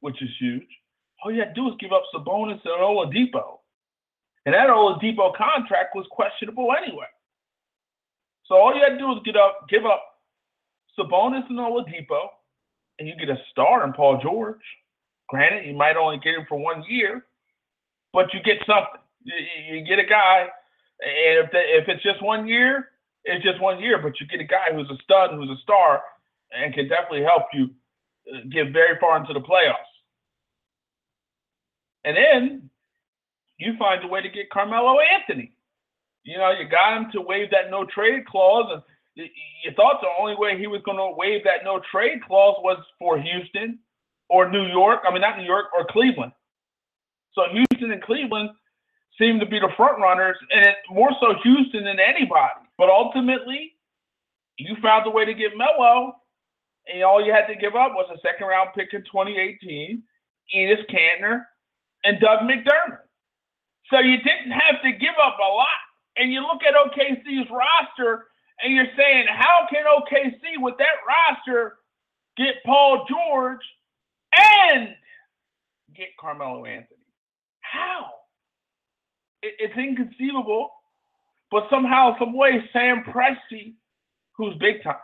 which 0.00 0.20
is 0.20 0.30
huge. 0.40 0.66
All 1.22 1.30
you 1.30 1.38
had 1.38 1.50
to 1.50 1.54
do 1.54 1.64
was 1.64 1.76
give 1.78 1.92
up 1.92 2.02
Sabonis 2.12 2.60
and 2.64 2.80
Oladipo. 2.80 3.58
And 4.46 4.54
that 4.54 4.68
Oladipo 4.68 5.32
contract 5.36 5.94
was 5.94 6.06
questionable 6.10 6.70
anyway. 6.76 7.06
So 8.46 8.56
all 8.56 8.74
you 8.74 8.82
had 8.82 8.90
to 8.90 8.98
do 8.98 9.06
was 9.06 9.22
get 9.24 9.36
up, 9.36 9.68
give 9.68 9.84
up 9.86 10.02
Sabonis 10.98 11.48
and 11.48 11.58
Oladipo, 11.58 12.28
and 12.98 13.08
you 13.08 13.16
get 13.16 13.30
a 13.30 13.38
star 13.50 13.84
in 13.86 13.92
Paul 13.92 14.20
George. 14.22 14.60
Granted, 15.28 15.66
you 15.66 15.74
might 15.74 15.96
only 15.96 16.18
get 16.18 16.34
him 16.34 16.46
for 16.48 16.58
one 16.58 16.84
year, 16.88 17.26
but 18.12 18.32
you 18.34 18.40
get 18.42 18.58
something. 18.66 19.00
You, 19.24 19.34
you- 19.76 19.84
get 19.86 19.98
a 19.98 20.04
guy, 20.04 20.48
and 21.00 21.44
if 21.44 21.50
the, 21.50 21.58
if 21.58 21.88
it's 21.88 22.02
just 22.02 22.22
one 22.22 22.46
year, 22.46 22.90
it's 23.24 23.44
just 23.44 23.60
one 23.60 23.80
year. 23.80 23.98
But 24.02 24.20
you 24.20 24.26
get 24.26 24.40
a 24.40 24.44
guy 24.44 24.66
who's 24.72 24.90
a 24.90 25.02
stud, 25.02 25.30
who's 25.32 25.50
a 25.50 25.60
star, 25.62 26.02
and 26.52 26.74
can 26.74 26.88
definitely 26.88 27.22
help 27.24 27.44
you 27.54 27.70
uh, 28.32 28.40
get 28.50 28.72
very 28.72 28.98
far 29.00 29.16
into 29.18 29.32
the 29.32 29.40
playoffs. 29.40 29.90
And 32.04 32.16
then 32.16 32.70
you 33.58 33.76
find 33.78 34.04
a 34.04 34.08
way 34.08 34.22
to 34.22 34.28
get 34.28 34.50
Carmelo 34.50 34.98
Anthony. 35.00 35.53
You 36.24 36.38
know, 36.38 36.50
you 36.50 36.68
got 36.68 36.96
him 36.96 37.12
to 37.12 37.20
waive 37.20 37.50
that 37.50 37.70
no 37.70 37.84
trade 37.84 38.26
clause, 38.26 38.70
and 38.72 38.82
you 39.16 39.70
thought 39.76 40.00
the 40.00 40.08
only 40.18 40.34
way 40.36 40.58
he 40.58 40.66
was 40.66 40.80
going 40.84 40.96
to 40.96 41.14
waive 41.16 41.44
that 41.44 41.64
no 41.64 41.80
trade 41.90 42.24
clause 42.26 42.56
was 42.62 42.78
for 42.98 43.18
Houston 43.18 43.78
or 44.28 44.50
New 44.50 44.66
York. 44.66 45.00
I 45.06 45.12
mean, 45.12 45.20
not 45.20 45.38
New 45.38 45.44
York 45.44 45.66
or 45.76 45.86
Cleveland. 45.90 46.32
So 47.34 47.42
Houston 47.52 47.92
and 47.92 48.02
Cleveland 48.02 48.50
seem 49.18 49.38
to 49.38 49.46
be 49.46 49.60
the 49.60 49.70
front 49.76 50.00
runners, 50.00 50.36
and 50.50 50.64
it, 50.64 50.76
more 50.90 51.10
so 51.20 51.34
Houston 51.42 51.84
than 51.84 52.00
anybody. 52.00 52.64
But 52.78 52.88
ultimately, 52.88 53.72
you 54.58 54.76
found 54.82 55.06
a 55.06 55.10
way 55.10 55.24
to 55.24 55.34
get 55.34 55.52
Melo, 55.56 56.14
and 56.92 57.02
all 57.02 57.24
you 57.24 57.32
had 57.32 57.46
to 57.46 57.54
give 57.54 57.74
up 57.74 57.92
was 57.92 58.08
a 58.12 58.18
second 58.20 58.46
round 58.46 58.70
pick 58.74 58.92
in 58.92 59.02
2018, 59.02 60.02
Enes 60.56 60.90
Kanter, 60.90 61.44
and 62.04 62.20
Doug 62.20 62.40
McDermott. 62.40 63.04
So 63.90 63.98
you 63.98 64.16
didn't 64.18 64.52
have 64.52 64.82
to 64.82 64.92
give 64.92 65.14
up 65.22 65.36
a 65.38 65.52
lot. 65.52 65.84
And 66.16 66.32
you 66.32 66.40
look 66.40 66.62
at 66.62 66.74
OKC's 66.74 67.50
roster, 67.50 68.26
and 68.62 68.74
you're 68.74 68.86
saying, 68.96 69.26
how 69.28 69.66
can 69.68 69.84
OKC 69.84 70.62
with 70.62 70.74
that 70.78 71.02
roster 71.06 71.76
get 72.36 72.54
Paul 72.64 73.04
George 73.08 73.60
and 74.32 74.90
get 75.96 76.08
Carmelo 76.20 76.64
Anthony? 76.64 77.00
How? 77.60 78.10
It, 79.42 79.54
it's 79.58 79.76
inconceivable. 79.76 80.70
But 81.50 81.64
somehow, 81.70 82.16
some 82.18 82.36
way, 82.36 82.64
Sam 82.72 83.04
Presti, 83.04 83.74
who's 84.32 84.54
big 84.58 84.82
time, 84.82 84.96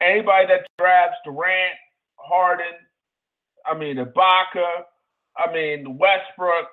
anybody 0.00 0.46
that 0.48 0.66
drafts 0.78 1.18
Durant, 1.24 1.74
Harden, 2.16 2.74
I 3.66 3.76
mean 3.76 3.96
Ibaka, 3.96 4.84
I 5.36 5.52
mean 5.52 5.98
Westbrook, 5.98 6.68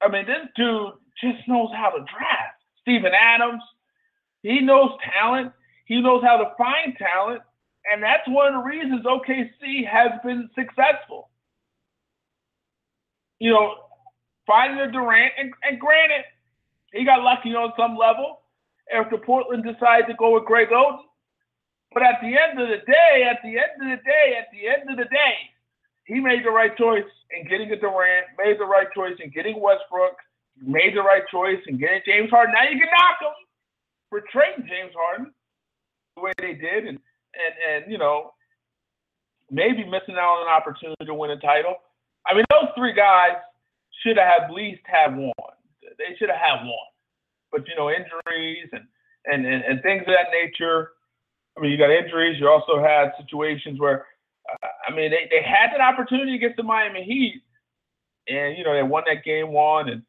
I 0.00 0.08
mean 0.08 0.26
this 0.26 0.48
dude 0.56 0.92
just 1.20 1.46
knows 1.48 1.70
how 1.74 1.90
to 1.90 1.98
draft. 1.98 2.61
Steven 2.82 3.12
Adams, 3.14 3.62
he 4.42 4.60
knows 4.60 4.90
talent. 5.18 5.52
He 5.86 6.00
knows 6.00 6.22
how 6.22 6.36
to 6.36 6.52
find 6.56 6.96
talent, 6.96 7.42
and 7.90 8.02
that's 8.02 8.26
one 8.28 8.54
of 8.54 8.62
the 8.62 8.68
reasons 8.68 9.04
OKC 9.04 9.86
has 9.86 10.12
been 10.24 10.48
successful. 10.54 11.28
You 13.38 13.50
know, 13.50 13.74
finding 14.46 14.80
a 14.80 14.90
Durant, 14.90 15.32
and, 15.38 15.52
and 15.68 15.80
granted, 15.80 16.24
he 16.92 17.04
got 17.04 17.22
lucky 17.22 17.50
on 17.50 17.72
some 17.76 17.96
level 17.96 18.40
after 18.94 19.18
Portland 19.18 19.64
decided 19.64 20.06
to 20.06 20.14
go 20.14 20.34
with 20.34 20.44
Greg 20.44 20.68
Oden. 20.68 20.98
But 21.92 22.02
at 22.02 22.20
the 22.22 22.28
end 22.38 22.58
of 22.60 22.68
the 22.68 22.80
day, 22.86 23.26
at 23.28 23.40
the 23.42 23.58
end 23.58 23.76
of 23.80 23.98
the 23.98 24.02
day, 24.04 24.36
at 24.38 24.48
the 24.52 24.68
end 24.68 24.90
of 24.90 24.96
the 24.96 25.10
day, 25.10 25.34
he 26.04 26.20
made 26.20 26.44
the 26.44 26.50
right 26.50 26.76
choice 26.76 27.04
in 27.36 27.46
getting 27.48 27.70
a 27.70 27.76
Durant, 27.76 28.26
made 28.38 28.58
the 28.58 28.64
right 28.64 28.88
choice 28.94 29.16
in 29.22 29.30
getting 29.30 29.60
Westbrook, 29.60 30.16
made 30.64 30.96
the 30.96 31.02
right 31.02 31.22
choice 31.30 31.58
in 31.66 31.78
getting 31.78 32.00
James 32.06 32.30
Harden. 32.30 32.54
Now 32.54 32.64
you 32.64 32.78
can 32.78 32.88
knock 32.90 33.18
him 33.20 33.34
for 34.08 34.22
trading 34.32 34.68
James 34.68 34.92
Harden 34.96 35.32
the 36.16 36.22
way 36.22 36.32
they 36.38 36.54
did, 36.54 36.86
and 36.86 36.98
and 37.34 37.54
and 37.68 37.92
you 37.92 37.98
know 37.98 38.32
maybe 39.50 39.84
missing 39.84 40.16
out 40.16 40.40
on 40.40 40.48
an 40.48 40.52
opportunity 40.52 41.04
to 41.04 41.14
win 41.14 41.30
a 41.30 41.40
title. 41.40 41.76
I 42.26 42.34
mean, 42.34 42.44
those 42.50 42.70
three 42.76 42.94
guys 42.94 43.36
should 44.02 44.16
have 44.16 44.48
at 44.48 44.52
least 44.52 44.80
have 44.84 45.14
won. 45.14 45.52
They 45.82 46.16
should 46.18 46.30
have 46.30 46.38
had 46.38 46.64
one, 46.64 46.92
but 47.50 47.66
you 47.68 47.74
know 47.76 47.90
injuries 47.90 48.68
and 48.72 48.84
and 49.26 49.46
and, 49.46 49.64
and 49.64 49.82
things 49.82 50.02
of 50.02 50.14
that 50.14 50.32
nature. 50.32 50.92
I 51.56 51.60
mean, 51.60 51.70
you 51.70 51.78
got 51.78 51.90
injuries. 51.90 52.40
You 52.40 52.48
also 52.48 52.82
had 52.82 53.12
situations 53.20 53.78
where, 53.78 54.06
uh, 54.50 54.68
I 54.88 54.94
mean, 54.94 55.10
they, 55.10 55.28
they 55.28 55.44
had 55.44 55.68
that 55.70 55.82
opportunity 55.82 56.34
against 56.34 56.56
the 56.56 56.62
Miami 56.62 57.04
Heat, 57.04 57.42
and 58.26 58.56
you 58.56 58.64
know 58.64 58.72
they 58.74 58.82
won 58.82 59.04
that 59.06 59.24
game 59.24 59.52
one, 59.52 59.90
and 59.90 60.02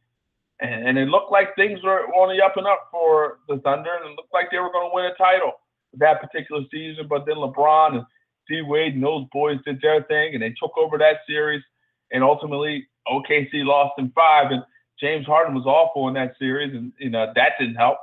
and, 0.61 0.87
and 0.87 0.97
it 0.97 1.07
looked 1.07 1.31
like 1.31 1.55
things 1.55 1.81
were 1.83 2.07
on 2.13 2.35
the 2.35 2.43
up 2.43 2.57
and 2.57 2.67
up 2.67 2.89
for 2.91 3.39
the 3.47 3.57
Thunder, 3.59 3.91
and 4.01 4.11
it 4.11 4.15
looked 4.15 4.33
like 4.33 4.49
they 4.51 4.59
were 4.59 4.71
going 4.71 4.89
to 4.89 4.95
win 4.95 5.05
a 5.05 5.15
title 5.15 5.53
that 5.97 6.21
particular 6.21 6.63
season. 6.71 7.07
But 7.07 7.25
then 7.25 7.35
LeBron 7.35 7.95
and 7.95 8.05
D 8.49 8.61
Wade 8.61 8.95
and 8.95 9.03
those 9.03 9.25
boys 9.31 9.59
did 9.65 9.81
their 9.81 10.03
thing, 10.03 10.33
and 10.33 10.43
they 10.43 10.53
took 10.59 10.77
over 10.77 10.97
that 10.97 11.17
series, 11.27 11.63
and 12.11 12.23
ultimately 12.23 12.87
OKC 13.07 13.65
lost 13.65 13.93
in 13.97 14.11
five, 14.11 14.51
and 14.51 14.63
James 14.99 15.25
Harden 15.25 15.55
was 15.55 15.65
awful 15.65 16.07
in 16.07 16.13
that 16.15 16.35
series, 16.39 16.73
and 16.73 16.91
you 16.97 17.09
know 17.09 17.31
that 17.35 17.53
didn't 17.59 17.75
help. 17.75 17.97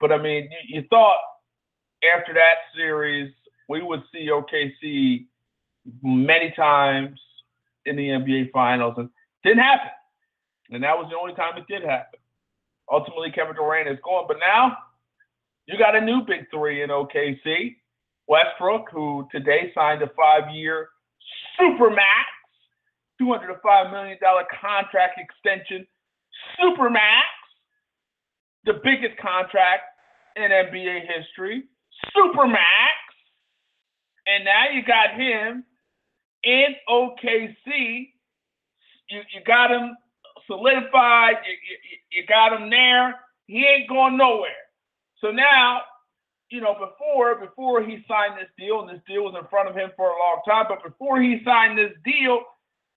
But 0.00 0.12
I 0.12 0.18
mean, 0.18 0.48
you, 0.50 0.80
you 0.80 0.86
thought 0.88 1.18
after 2.16 2.32
that 2.34 2.56
series 2.74 3.32
we 3.68 3.82
would 3.82 4.02
see 4.12 4.28
OKC 4.28 5.26
many 6.02 6.50
times 6.52 7.18
in 7.86 7.96
the 7.96 8.08
NBA 8.08 8.50
Finals, 8.52 8.94
and 8.96 9.08
didn't 9.42 9.62
happen. 9.62 9.90
And 10.72 10.82
that 10.82 10.96
was 10.96 11.08
the 11.10 11.16
only 11.16 11.34
time 11.34 11.56
it 11.58 11.66
did 11.68 11.82
happen. 11.82 12.18
Ultimately, 12.90 13.30
Kevin 13.30 13.54
Durant 13.54 13.88
is 13.88 13.98
gone, 14.04 14.24
but 14.26 14.38
now 14.40 14.76
you 15.66 15.78
got 15.78 15.94
a 15.94 16.00
new 16.00 16.22
big 16.26 16.50
three 16.50 16.82
in 16.82 16.90
OKC. 16.90 17.76
Westbrook, 18.28 18.90
who 18.90 19.28
today 19.30 19.72
signed 19.74 20.02
a 20.02 20.10
five-year 20.16 20.88
super 21.58 21.90
max, 21.90 22.28
$205 23.20 23.92
million 23.92 24.18
contract 24.60 25.20
extension, 25.20 25.86
super 26.60 26.88
max. 26.90 27.26
the 28.64 28.74
biggest 28.84 29.16
contract 29.20 29.82
in 30.36 30.50
NBA 30.50 31.00
history, 31.06 31.64
Supermax. 32.16 32.98
And 34.26 34.44
now 34.44 34.70
you 34.72 34.82
got 34.84 35.14
him 35.18 35.64
in 36.44 36.74
OKC. 36.88 38.08
You, 39.10 39.20
you 39.34 39.40
got 39.46 39.70
him 39.70 39.96
solidified. 40.46 41.36
You, 41.46 41.56
you, 41.68 42.20
you 42.22 42.26
got 42.26 42.58
him 42.58 42.70
there. 42.70 43.14
He 43.46 43.64
ain't 43.64 43.88
going 43.88 44.16
nowhere. 44.16 44.50
So 45.20 45.30
now, 45.30 45.80
you 46.50 46.60
know, 46.60 46.74
before 46.74 47.36
before 47.36 47.82
he 47.82 48.04
signed 48.06 48.34
this 48.38 48.50
deal, 48.58 48.80
and 48.80 48.90
this 48.90 49.02
deal 49.06 49.22
was 49.22 49.34
in 49.40 49.48
front 49.48 49.68
of 49.68 49.74
him 49.74 49.90
for 49.96 50.10
a 50.10 50.18
long 50.18 50.42
time, 50.46 50.66
but 50.68 50.82
before 50.82 51.20
he 51.20 51.40
signed 51.44 51.78
this 51.78 51.92
deal, 52.04 52.42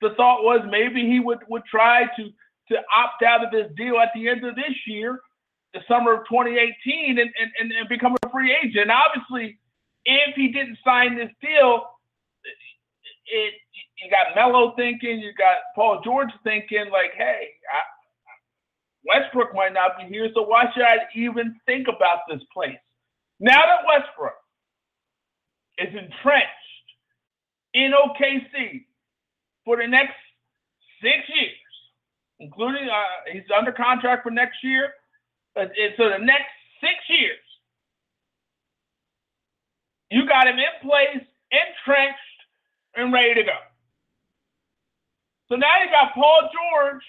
the 0.02 0.10
thought 0.18 0.44
was 0.44 0.62
maybe 0.70 1.02
he 1.02 1.20
would 1.20 1.40
would 1.50 1.64
try 1.66 2.04
to 2.18 2.24
to 2.70 2.76
opt 2.94 3.24
out 3.24 3.46
of 3.46 3.52
this 3.52 3.72
deal 3.78 3.98
at 4.00 4.10
the 4.16 4.28
end 4.28 4.44
of 4.44 4.56
this 4.56 4.76
year, 4.88 5.20
the 5.74 5.80
summer 5.88 6.14
of 6.14 6.28
2018, 6.28 7.20
and 7.20 7.30
and, 7.60 7.72
and 7.72 7.90
become 7.90 8.16
a 8.24 8.30
free 8.30 8.56
agent. 8.64 8.90
And 8.90 8.92
obviously, 8.92 9.58
if 10.04 10.36
he 10.36 10.50
didn't 10.50 10.78
sign 10.84 11.16
this 11.16 11.32
deal, 11.42 11.84
it 13.28 13.54
you 14.02 14.10
got 14.10 14.36
Melo 14.36 14.74
thinking, 14.76 15.20
you 15.20 15.34
got 15.38 15.58
Paul 15.76 16.02
George 16.04 16.30
thinking, 16.44 16.86
like, 16.92 17.12
hey, 17.18 17.50
I, 17.72 17.82
Westbrook 19.06 19.54
might 19.54 19.74
not 19.74 19.98
be 19.98 20.06
here, 20.06 20.30
so 20.34 20.42
why 20.44 20.66
should 20.74 20.84
I 20.84 20.98
even 21.16 21.56
think 21.66 21.88
about 21.88 22.20
this 22.30 22.42
place? 22.54 22.78
Now 23.40 23.62
that 23.62 23.86
Westbrook 23.88 24.34
is 25.78 25.90
entrenched 25.90 26.50
in 27.74 27.92
OKC 27.92 28.86
for 29.64 29.78
the 29.78 29.88
next 29.88 30.16
six 31.02 31.18
years, 31.28 31.52
including 32.40 32.90
uh, 32.90 33.32
he's 33.32 33.44
under 33.56 33.72
contract 33.72 34.24
for 34.24 34.32
next 34.32 34.64
year, 34.64 34.94
uh, 35.56 35.66
so 35.98 36.10
the 36.10 36.18
next 36.18 36.52
six 36.82 36.94
years, 37.08 37.40
you 40.10 40.28
got 40.28 40.48
him 40.48 40.58
in 40.58 40.88
place, 40.88 41.26
entrenched, 41.52 42.20
and 42.96 43.14
ready 43.14 43.34
to 43.36 43.44
go. 43.44 43.58
So 45.50 45.56
now 45.56 45.84
you 45.84 45.90
got 45.92 46.14
Paul 46.14 46.50
George, 46.50 47.04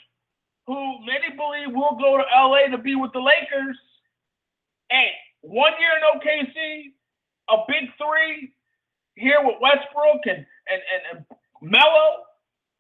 who 0.67 0.99
many 1.07 1.35
believe 1.37 1.75
will 1.75 1.97
go 1.97 2.19
to 2.19 2.25
LA 2.35 2.69
to 2.71 2.79
be 2.79 2.95
with 2.95 3.13
the 3.13 3.21
Lakers. 3.21 3.79
Hey, 4.91 5.11
one 5.41 5.73
year 5.81 5.91
in 5.97 6.21
OKC, 6.21 6.93
a 7.49 7.65
big 7.69 7.89
three 7.97 8.53
here 9.15 9.39
with 9.43 9.57
Westbrook 9.61 10.21
and 10.27 10.45
and 10.69 10.83
and, 10.93 11.03
and 11.13 11.25
Melo, 11.63 12.27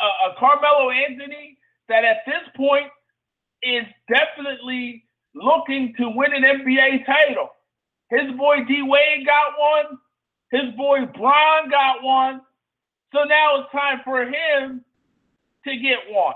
uh, 0.01 0.27
uh, 0.27 0.35
Carmelo 0.38 0.90
Anthony, 0.90 1.57
that 1.88 2.05
at 2.05 2.19
this 2.27 2.42
point 2.57 2.90
is 3.62 3.85
definitely 4.09 5.05
looking 5.35 5.95
to 5.99 6.11
win 6.11 6.35
an 6.35 6.42
NBA 6.42 7.07
title. 7.07 7.51
His 8.11 8.31
boy 8.37 8.64
D 8.69 8.83
Wade 8.83 9.25
got 9.25 9.55
one. 9.59 9.99
His 10.51 10.75
boy 10.77 11.07
Bron 11.16 11.71
got 11.71 12.03
one. 12.03 12.42
So 13.14 13.25
now 13.25 13.61
it's 13.61 13.73
time 13.73 14.01
for 14.05 14.23
him 14.23 14.85
to 15.67 15.77
get 15.77 15.99
one. 16.11 16.35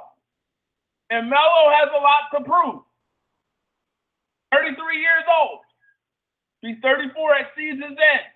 And 1.10 1.30
Melo 1.30 1.70
has 1.74 1.88
a 1.94 2.02
lot 2.02 2.30
to 2.34 2.44
prove. 2.44 2.82
33 4.52 4.74
years 4.98 5.24
old. 5.40 5.60
He's 6.62 6.76
34 6.82 7.34
at 7.34 7.46
season's 7.56 7.96
end. 7.96 8.26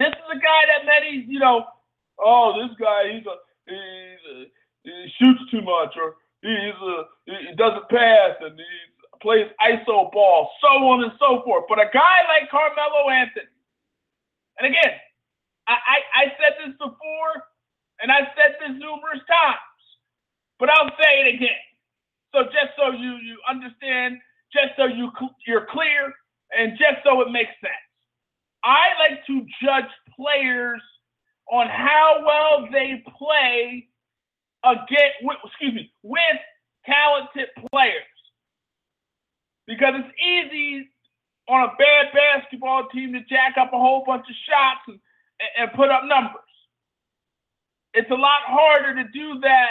This 0.00 0.14
is 0.14 0.28
a 0.30 0.40
guy 0.40 0.62
that 0.70 0.86
many, 0.86 1.24
you 1.28 1.38
know, 1.38 1.66
oh, 2.18 2.54
this 2.58 2.74
guy, 2.80 3.12
he's 3.12 3.26
a, 3.26 3.36
he's 3.66 4.24
a, 4.30 4.36
he 4.82 5.06
shoots 5.18 5.50
too 5.50 5.62
much, 5.62 5.94
or 6.00 6.16
he's 6.42 6.78
a, 6.82 6.96
he 7.26 7.54
doesn't 7.56 7.88
pass, 7.90 8.34
and 8.40 8.58
he 8.58 8.72
plays 9.22 9.46
iso 9.62 10.10
ball, 10.12 10.50
so 10.60 10.68
on 10.90 11.04
and 11.04 11.12
so 11.18 11.42
forth. 11.44 11.64
But 11.68 11.78
a 11.78 11.88
guy 11.92 12.18
like 12.28 12.50
Carmelo 12.50 13.10
Anthony, 13.10 13.54
and 14.58 14.66
again, 14.66 14.94
I, 15.66 15.72
I, 15.72 15.96
I 16.14 16.24
said 16.36 16.54
this 16.60 16.76
before, 16.78 17.32
and 18.04 18.12
I 18.12 18.20
said 18.36 18.56
this 18.60 18.76
numerous 18.76 19.24
times, 19.26 19.80
but 20.60 20.68
I'll 20.68 20.90
say 21.00 21.24
it 21.24 21.34
again. 21.36 21.64
So 22.34 22.44
just 22.44 22.76
so 22.76 22.90
you 22.92 23.16
you 23.16 23.38
understand, 23.48 24.18
just 24.52 24.76
so 24.76 24.84
you 24.84 25.10
you're 25.46 25.64
clear, 25.72 26.12
and 26.56 26.72
just 26.76 27.02
so 27.02 27.22
it 27.22 27.30
makes 27.30 27.52
sense, 27.62 27.88
I 28.62 28.88
like 29.00 29.26
to 29.26 29.46
judge 29.64 29.90
players 30.20 30.82
on 31.50 31.66
how 31.66 32.22
well 32.26 32.68
they 32.70 33.02
play 33.16 33.88
against, 34.64 35.40
excuse 35.46 35.72
me, 35.72 35.90
with 36.02 36.40
talented 36.84 37.48
players, 37.72 38.20
because 39.66 39.94
it's 39.96 40.14
easy 40.20 40.90
on 41.48 41.70
a 41.70 41.72
bad 41.78 42.12
basketball 42.12 42.86
team 42.88 43.14
to 43.14 43.20
jack 43.30 43.56
up 43.58 43.72
a 43.72 43.78
whole 43.78 44.04
bunch 44.06 44.26
of 44.28 44.36
shots 44.46 44.80
and 44.88 45.00
and 45.58 45.72
put 45.72 45.88
up 45.88 46.04
numbers. 46.04 46.53
It's 47.94 48.10
a 48.10 48.14
lot 48.14 48.42
harder 48.46 48.94
to 49.02 49.08
do 49.10 49.40
that 49.40 49.70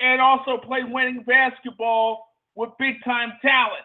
and 0.00 0.20
also 0.20 0.58
play 0.58 0.84
winning 0.84 1.24
basketball 1.26 2.28
with 2.54 2.70
big 2.78 3.02
time 3.04 3.32
talent. 3.42 3.84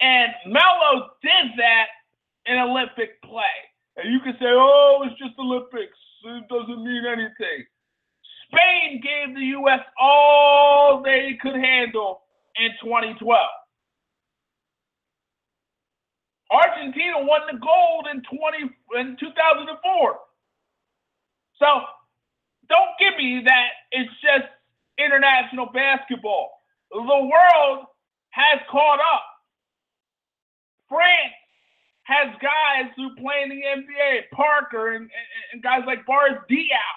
And 0.00 0.32
Melo 0.46 1.10
did 1.22 1.52
that 1.56 1.86
in 2.46 2.58
Olympic 2.58 3.22
play. 3.22 3.42
And 3.96 4.12
you 4.12 4.20
can 4.20 4.34
say, 4.34 4.46
oh, 4.48 5.04
it's 5.06 5.18
just 5.18 5.38
Olympics. 5.38 5.96
It 6.24 6.48
doesn't 6.48 6.84
mean 6.84 7.04
anything. 7.06 7.64
Spain 8.48 9.00
gave 9.00 9.34
the 9.34 9.44
U.S. 9.58 9.80
all 10.00 11.02
they 11.02 11.38
could 11.40 11.54
handle 11.54 12.22
in 12.56 12.70
2012. 12.82 13.38
Argentina 16.50 17.14
won 17.18 17.40
the 17.50 17.58
gold 17.58 18.06
in 18.12 18.22
20 18.22 19.10
in 19.10 19.16
2004. 19.18 20.18
So 21.58 21.66
don't 22.68 22.94
give 22.98 23.16
me 23.16 23.42
that 23.44 23.68
it's 23.92 24.10
just 24.22 24.48
international 24.98 25.66
basketball. 25.72 26.50
The 26.90 27.00
world 27.00 27.86
has 28.30 28.60
caught 28.70 29.00
up. 29.00 29.24
France 30.88 31.34
has 32.04 32.28
guys 32.40 32.92
who 32.96 33.14
play 33.16 33.42
in 33.44 33.48
the 33.48 33.62
NBA, 33.64 34.30
Parker 34.32 34.92
and, 34.94 35.08
and, 35.52 35.62
guys 35.62 35.82
like 35.86 36.04
Boris 36.06 36.36
Diaw, 36.50 36.94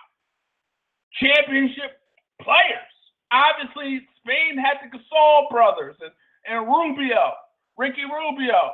championship 1.14 2.00
players. 2.42 2.92
Obviously, 3.32 4.06
Spain 4.20 4.58
had 4.58 4.78
the 4.84 4.98
Gasol 4.98 5.50
brothers 5.50 5.96
and, 6.02 6.12
and 6.46 6.68
Rubio, 6.68 7.34
Ricky 7.78 8.04
Rubio. 8.04 8.72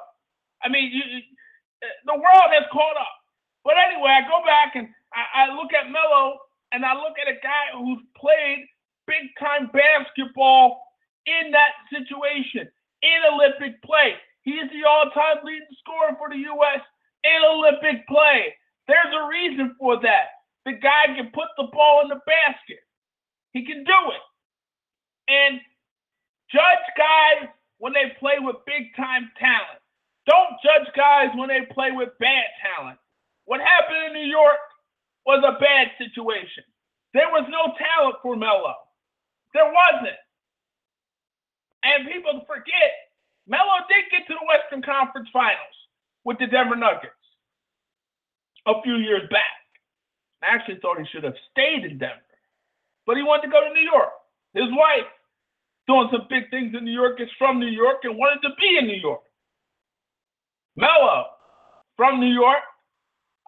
I 0.63 0.69
mean, 0.69 0.91
you, 0.91 1.03
the 2.05 2.15
world 2.15 2.49
has 2.49 2.65
caught 2.71 2.97
up. 2.97 3.15
But 3.63 3.75
anyway, 3.77 4.09
I 4.09 4.21
go 4.27 4.43
back 4.45 4.75
and 4.75 4.89
I, 5.13 5.45
I 5.45 5.55
look 5.55 5.71
at 5.73 5.91
Melo 5.91 6.39
and 6.73 6.83
I 6.83 6.93
look 6.95 7.15
at 7.21 7.29
a 7.29 7.37
guy 7.37 7.77
who's 7.77 8.01
played 8.17 8.65
big 9.05 9.29
time 9.39 9.69
basketball 9.71 10.81
in 11.25 11.51
that 11.51 11.77
situation 11.93 12.67
in 13.01 13.19
Olympic 13.31 13.81
play. 13.83 14.17
He's 14.41 14.67
the 14.73 14.83
all 14.89 15.09
time 15.13 15.45
leading 15.45 15.69
scorer 15.79 16.17
for 16.17 16.29
the 16.29 16.41
U.S. 16.49 16.81
in 17.23 17.39
Olympic 17.45 18.07
play. 18.07 18.57
There's 18.87 19.13
a 19.13 19.27
reason 19.29 19.75
for 19.79 20.01
that. 20.01 20.43
The 20.65 20.73
guy 20.73 21.13
can 21.15 21.31
put 21.31 21.47
the 21.57 21.69
ball 21.71 22.01
in 22.03 22.09
the 22.09 22.19
basket, 22.25 22.81
he 23.53 23.65
can 23.65 23.83
do 23.85 23.99
it. 24.11 24.25
And 25.29 25.61
judge 26.51 26.85
guys 26.97 27.47
when 27.77 27.93
they 27.93 28.11
play 28.19 28.39
with 28.39 28.57
big 28.65 28.95
time 28.97 29.31
talent. 29.39 29.79
Don't 30.25 30.55
judge 30.63 30.87
guys 30.95 31.29
when 31.35 31.49
they 31.49 31.67
play 31.71 31.91
with 31.91 32.09
bad 32.19 32.47
talent. 32.63 32.97
What 33.45 33.59
happened 33.59 34.07
in 34.07 34.13
New 34.13 34.29
York 34.29 34.59
was 35.25 35.43
a 35.43 35.59
bad 35.59 35.91
situation. 35.97 36.63
There 37.13 37.29
was 37.29 37.45
no 37.49 37.73
talent 37.77 38.17
for 38.21 38.35
Melo. 38.35 38.75
There 39.53 39.69
wasn't. 39.69 40.19
And 41.83 42.09
people 42.09 42.41
forget, 42.47 43.11
Melo 43.47 43.83
did 43.87 44.09
get 44.09 44.25
to 44.27 44.33
the 44.33 44.47
Western 44.47 44.81
Conference 44.81 45.29
Finals 45.31 45.77
with 46.23 46.39
the 46.39 46.47
Denver 46.47 46.75
Nuggets 46.75 47.13
a 48.65 48.81
few 48.81 48.95
years 48.95 49.27
back. 49.29 49.59
I 50.41 50.55
actually 50.55 50.79
thought 50.81 50.99
he 50.99 51.05
should 51.11 51.23
have 51.23 51.37
stayed 51.51 51.85
in 51.85 51.99
Denver, 51.99 52.39
but 53.05 53.15
he 53.15 53.23
wanted 53.23 53.47
to 53.47 53.53
go 53.53 53.61
to 53.61 53.73
New 53.73 53.83
York. 53.83 54.11
His 54.53 54.71
wife, 54.71 55.07
doing 55.87 56.09
some 56.11 56.27
big 56.29 56.49
things 56.49 56.73
in 56.75 56.83
New 56.83 56.95
York, 56.95 57.19
is 57.19 57.29
from 57.37 57.59
New 57.59 57.71
York 57.71 58.03
and 58.03 58.17
wanted 58.17 58.41
to 58.47 58.55
be 58.59 58.77
in 58.79 58.87
New 58.87 58.99
York. 58.99 59.23
Melo, 60.75 61.27
from 61.95 62.19
New 62.19 62.31
York, 62.31 62.63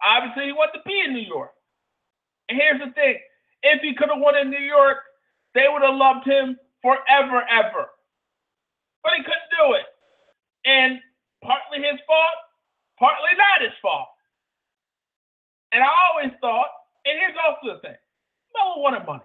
obviously 0.04 0.44
he 0.44 0.52
wanted 0.52 0.78
to 0.78 0.84
be 0.86 1.00
in 1.04 1.12
New 1.12 1.26
York. 1.26 1.55
Here's 2.50 2.80
the 2.80 2.92
thing 2.92 3.18
if 3.62 3.82
he 3.82 3.94
could 3.94 4.10
have 4.10 4.20
won 4.20 4.36
in 4.36 4.50
New 4.50 4.58
York, 4.62 4.98
they 5.54 5.66
would 5.68 5.82
have 5.82 5.94
loved 5.96 6.26
him 6.26 6.56
forever, 6.82 7.42
ever. 7.50 7.86
But 9.02 9.12
he 9.16 9.22
couldn't 9.22 9.52
do 9.58 9.74
it. 9.74 9.86
And 10.64 11.00
partly 11.42 11.78
his 11.78 12.00
fault, 12.06 12.38
partly 12.98 13.30
not 13.36 13.62
his 13.62 13.76
fault. 13.82 14.08
And 15.72 15.82
I 15.82 15.88
always 16.10 16.32
thought, 16.40 16.68
and 17.04 17.18
here's 17.18 17.36
also 17.46 17.74
the 17.76 17.80
thing 17.80 17.96
Melo 18.54 18.80
wanted 18.82 19.06
money. 19.06 19.22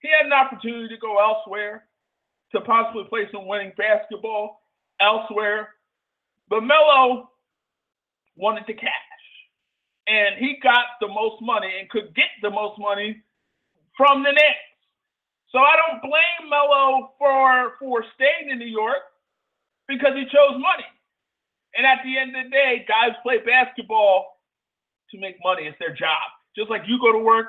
He 0.00 0.08
had 0.10 0.26
an 0.26 0.32
opportunity 0.32 0.88
to 0.88 1.00
go 1.00 1.18
elsewhere 1.18 1.84
to 2.52 2.60
possibly 2.62 3.04
play 3.08 3.28
some 3.32 3.46
winning 3.46 3.72
basketball. 3.76 4.60
elsewhere. 5.00 5.68
But 6.48 6.62
Melo 6.62 7.30
wanted 8.36 8.64
the 8.66 8.74
cash. 8.74 9.09
And 10.06 10.36
he 10.38 10.58
got 10.62 10.98
the 11.00 11.08
most 11.08 11.40
money 11.42 11.70
and 11.78 11.88
could 11.88 12.14
get 12.14 12.30
the 12.42 12.50
most 12.50 12.78
money 12.78 13.22
from 13.96 14.22
the 14.22 14.32
Knicks. 14.32 14.70
So 15.52 15.58
I 15.58 15.74
don't 15.76 16.00
blame 16.00 16.48
Melo 16.48 17.12
for 17.18 17.74
for 17.78 18.04
staying 18.14 18.50
in 18.50 18.58
New 18.58 18.70
York 18.70 19.02
because 19.88 20.14
he 20.14 20.24
chose 20.24 20.54
money. 20.54 20.86
And 21.74 21.86
at 21.86 21.98
the 22.02 22.18
end 22.18 22.34
of 22.34 22.44
the 22.44 22.50
day, 22.50 22.86
guys 22.86 23.14
play 23.22 23.38
basketball 23.38 24.40
to 25.10 25.18
make 25.18 25.36
money. 25.42 25.66
It's 25.66 25.78
their 25.78 25.94
job. 25.94 26.22
Just 26.56 26.70
like 26.70 26.82
you 26.86 26.98
go 27.00 27.12
to 27.12 27.18
work 27.18 27.46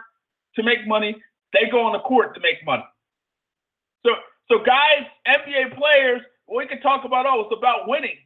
to 0.55 0.63
make 0.63 0.85
money, 0.87 1.15
they 1.53 1.69
go 1.71 1.85
on 1.85 1.93
the 1.93 2.03
court 2.05 2.33
to 2.35 2.41
make 2.41 2.65
money. 2.65 2.85
So 4.05 4.11
so 4.49 4.59
guys, 4.65 5.05
NBA 5.29 5.77
players, 5.77 6.21
we 6.49 6.67
can 6.67 6.81
talk 6.81 7.05
about 7.05 7.25
oh, 7.25 7.47
it's 7.47 7.55
about 7.57 7.87
winning. 7.87 8.17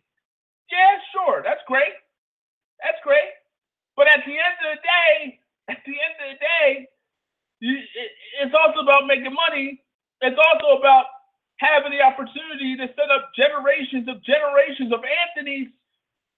Yeah, 0.71 0.97
sure, 1.13 1.43
that's 1.43 1.61
great. 1.67 1.93
That's 2.81 2.97
great. 3.03 3.29
But 3.95 4.07
at 4.07 4.21
the 4.25 4.35
end 4.35 4.55
of 4.63 4.69
the 4.77 4.81
day, 4.83 5.39
at 5.69 5.79
the 5.85 5.95
end 5.95 6.15
of 6.19 6.27
the 6.35 6.39
day, 6.39 6.69
it's 8.43 8.55
also 8.55 8.81
about 8.83 9.07
making 9.07 9.33
money. 9.33 9.81
It's 10.21 10.37
also 10.37 10.79
about 10.79 11.05
having 11.57 11.91
the 11.91 12.03
opportunity 12.03 12.75
to 12.77 12.87
set 12.95 13.09
up 13.11 13.31
generations 13.35 14.07
of 14.07 14.23
generations 14.23 14.91
of 14.91 15.01
Anthony's 15.03 15.69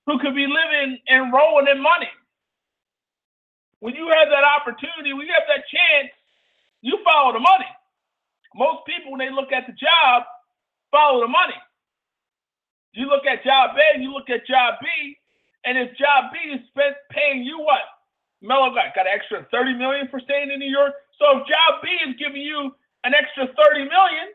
who 0.06 0.20
could 0.20 0.36
be 0.36 0.48
living 0.48 1.00
and 1.10 1.34
rolling 1.34 1.68
in 1.68 1.82
money. 1.82 2.10
When 3.80 3.96
you 3.96 4.10
have 4.10 4.30
that 4.30 4.46
opportunity, 4.46 5.14
when 5.14 5.28
you 5.28 5.34
have 5.34 5.50
that 5.50 5.66
chance, 5.70 6.12
you 6.82 6.98
follow 7.04 7.34
the 7.34 7.40
money. 7.40 7.70
Most 8.56 8.86
people, 8.88 9.12
when 9.12 9.20
they 9.20 9.30
look 9.34 9.52
at 9.52 9.68
the 9.68 9.74
job, 9.74 10.24
follow 10.92 11.22
the 11.22 11.28
money. 11.28 11.58
You 12.94 13.06
look 13.08 13.26
at 13.26 13.44
job 13.44 13.78
A 13.78 14.02
you 14.02 14.12
look 14.14 14.30
at 14.30 14.48
job 14.48 14.76
B, 14.82 15.18
and 15.66 15.78
if 15.78 15.96
job 15.98 16.32
B 16.34 16.38
is 16.54 16.62
spent 16.70 16.96
paying 17.12 17.44
you 17.44 17.60
what? 17.60 17.82
Melo 18.42 18.70
got, 18.74 18.94
got 18.94 19.08
an 19.08 19.14
extra 19.14 19.48
30 19.50 19.74
million 19.74 20.08
for 20.10 20.20
staying 20.20 20.52
in 20.52 20.60
New 20.60 20.70
York. 20.70 20.94
So 21.18 21.42
if 21.42 21.48
job 21.48 21.82
B 21.82 21.90
is 22.06 22.16
giving 22.20 22.42
you 22.42 22.72
an 23.04 23.14
extra 23.14 23.48
30 23.50 23.90
million, 23.90 24.30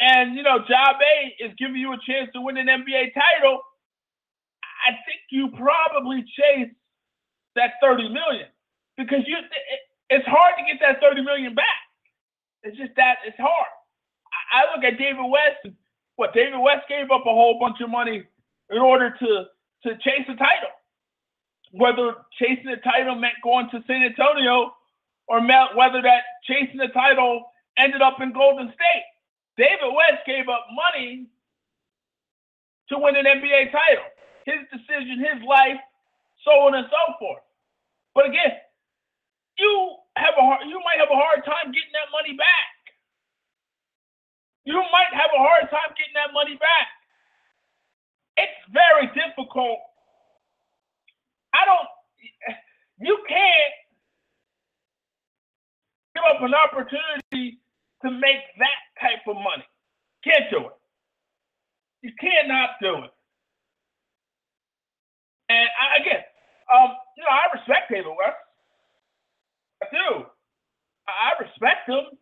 and 0.00 0.34
you 0.34 0.42
know 0.42 0.58
job 0.58 0.96
A 1.02 1.16
is 1.42 1.52
giving 1.58 1.76
you 1.76 1.92
a 1.92 1.98
chance 2.06 2.30
to 2.34 2.40
win 2.40 2.56
an 2.56 2.66
NBA 2.66 3.14
title, 3.14 3.60
I 4.86 4.94
think 5.06 5.20
you 5.30 5.50
probably 5.58 6.24
chase 6.38 6.70
that 7.56 7.72
30 7.82 8.08
million 8.08 8.46
because 8.96 9.26
you 9.26 9.36
it's 10.10 10.26
hard 10.26 10.54
to 10.58 10.64
get 10.64 10.80
that 10.80 11.00
30 11.00 11.22
million 11.22 11.54
back. 11.54 11.82
It's 12.62 12.76
just 12.76 12.92
that 12.96 13.18
it's 13.26 13.38
hard. 13.38 13.72
I, 14.52 14.74
look 14.74 14.84
at 14.84 14.98
David 14.98 15.26
West. 15.28 15.74
What 16.16 16.34
David 16.34 16.58
West 16.58 16.88
gave 16.88 17.10
up 17.10 17.22
a 17.26 17.30
whole 17.30 17.58
bunch 17.60 17.80
of 17.80 17.90
money 17.90 18.24
in 18.70 18.78
order 18.78 19.14
to 19.18 19.44
to 19.84 19.90
chase 19.98 20.26
a 20.28 20.36
title. 20.36 20.74
Whether 21.72 22.14
chasing 22.38 22.70
the 22.70 22.80
title 22.82 23.14
meant 23.14 23.36
going 23.42 23.68
to 23.70 23.82
San 23.86 24.02
Antonio 24.02 24.72
or 25.28 25.40
meant 25.40 25.76
whether 25.76 26.00
that 26.00 26.24
chasing 26.44 26.78
the 26.78 26.88
title 26.88 27.52
ended 27.76 28.00
up 28.00 28.20
in 28.20 28.32
Golden 28.32 28.68
State. 28.72 29.06
David 29.56 29.92
West 29.92 30.24
gave 30.26 30.48
up 30.48 30.66
money 30.72 31.26
to 32.88 32.98
win 32.98 33.16
an 33.16 33.26
NBA 33.26 33.70
title. 33.70 34.08
His 34.46 34.64
decision, 34.72 35.20
his 35.20 35.44
life, 35.44 35.76
so 36.44 36.52
on 36.64 36.74
and 36.74 36.86
so 36.88 37.02
forth. 37.20 37.44
But 38.14 38.26
again, 38.26 38.56
you 39.58 39.98
have 40.16 40.34
a 40.38 40.42
hard, 40.42 40.64
you 40.66 40.80
might 40.80 40.98
have 40.98 41.12
a 41.12 41.18
hard 41.18 41.44
time 41.44 41.74
getting 41.74 41.92
that 41.92 42.08
money 42.14 42.34
back. 42.34 42.72
You 44.64 44.78
might 44.92 45.12
have 45.12 45.30
a 45.34 45.40
hard 45.42 45.68
time 45.70 45.90
getting 45.98 46.16
that 46.16 46.32
money 46.32 46.56
back. 46.56 46.97
It's 48.38 48.60
very 48.72 49.08
difficult. 49.14 49.80
I 51.54 51.64
don't. 51.66 51.88
You 53.00 53.18
can't 53.28 53.74
give 56.14 56.24
up 56.24 56.42
an 56.42 56.54
opportunity 56.54 57.60
to 58.04 58.10
make 58.10 58.42
that 58.58 58.80
type 59.00 59.24
of 59.28 59.36
money. 59.36 59.64
Can't 60.24 60.50
do 60.50 60.58
it. 60.68 60.76
You 62.02 62.12
cannot 62.20 62.70
do 62.82 62.96
it. 63.04 63.12
And 65.50 65.68
I, 65.68 66.02
again, 66.02 66.24
um, 66.74 66.90
you 67.16 67.24
know, 67.24 67.30
I 67.32 67.56
respect 67.58 67.90
David 67.90 68.08
West. 68.16 68.38
I 69.82 69.86
do. 69.92 70.26
I 71.08 71.42
respect 71.42 71.88
him. 71.88 72.18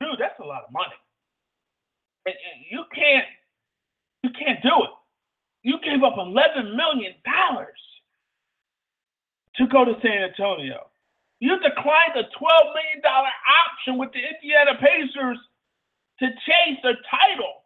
Dude, 0.00 0.18
that's 0.20 0.38
a 0.40 0.44
lot 0.46 0.64
of 0.66 0.72
money. 0.72 0.96
And 2.26 2.36
You 2.70 2.84
can't 2.94 3.26
you 4.26 4.34
can't 4.34 4.60
do 4.62 4.74
it. 4.82 4.90
You 5.62 5.78
gave 5.82 6.02
up 6.02 6.18
eleven 6.18 6.74
million 6.74 7.14
dollars 7.22 7.78
to 9.54 9.66
go 9.68 9.84
to 9.84 9.94
San 10.02 10.26
Antonio. 10.26 10.90
You 11.38 11.58
declined 11.60 12.18
a 12.18 12.26
twelve 12.34 12.74
million 12.74 13.00
dollar 13.02 13.30
option 13.30 13.98
with 13.98 14.10
the 14.10 14.18
Indiana 14.18 14.74
Pacers 14.82 15.38
to 16.18 16.26
chase 16.26 16.82
a 16.82 16.94
title. 17.06 17.62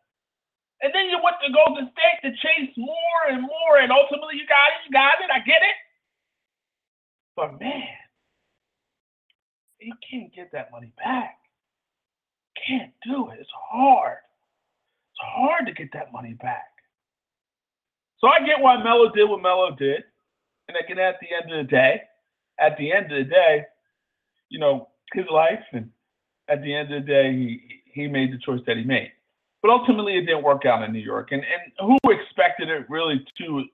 And 0.82 0.92
then 0.94 1.08
you 1.08 1.20
went 1.22 1.36
to 1.44 1.52
Golden 1.52 1.88
State 1.92 2.20
to 2.24 2.30
chase 2.36 2.72
more 2.76 3.22
and 3.28 3.42
more, 3.42 3.80
and 3.80 3.92
ultimately 3.92 4.36
you 4.36 4.46
got 4.48 4.68
it, 4.76 4.84
you 4.84 4.92
got 4.92 5.20
it, 5.20 5.30
I 5.32 5.40
get 5.40 5.62
it. 5.62 5.76
But 7.36 7.60
man, 7.60 7.96
you 9.80 9.92
can't 10.08 10.34
get 10.34 10.52
that 10.52 10.72
money 10.72 10.92
back. 10.98 11.36
Can't 12.66 12.92
do 13.04 13.30
it. 13.30 13.38
It's 13.40 13.50
hard. 13.54 14.18
Hard 15.20 15.66
to 15.66 15.72
get 15.72 15.92
that 15.92 16.12
money 16.12 16.34
back. 16.34 16.64
So 18.18 18.28
I 18.28 18.40
get 18.44 18.60
why 18.60 18.82
Melo 18.82 19.10
did 19.12 19.28
what 19.28 19.42
Melo 19.42 19.74
did. 19.76 20.02
And 20.68 20.76
again, 20.82 20.98
at 20.98 21.16
the 21.20 21.28
end 21.34 21.52
of 21.52 21.66
the 21.66 21.70
day, 21.70 22.02
at 22.58 22.76
the 22.78 22.92
end 22.92 23.12
of 23.12 23.18
the 23.18 23.30
day, 23.30 23.64
you 24.48 24.58
know, 24.58 24.88
his 25.12 25.24
life 25.32 25.62
and 25.72 25.90
at 26.48 26.62
the 26.62 26.74
end 26.74 26.92
of 26.92 27.02
the 27.02 27.06
day, 27.06 27.32
he 27.32 27.60
he 27.92 28.06
made 28.06 28.32
the 28.32 28.38
choice 28.38 28.60
that 28.66 28.76
he 28.76 28.84
made. 28.84 29.12
But 29.62 29.70
ultimately 29.70 30.16
it 30.16 30.26
didn't 30.26 30.42
work 30.42 30.64
out 30.64 30.82
in 30.82 30.92
New 30.92 31.00
York. 31.00 31.32
And 31.32 31.42
and 31.42 31.72
who 31.80 31.98
expected 32.10 32.68
it 32.68 32.88
really 32.88 33.24
to 33.38 33.64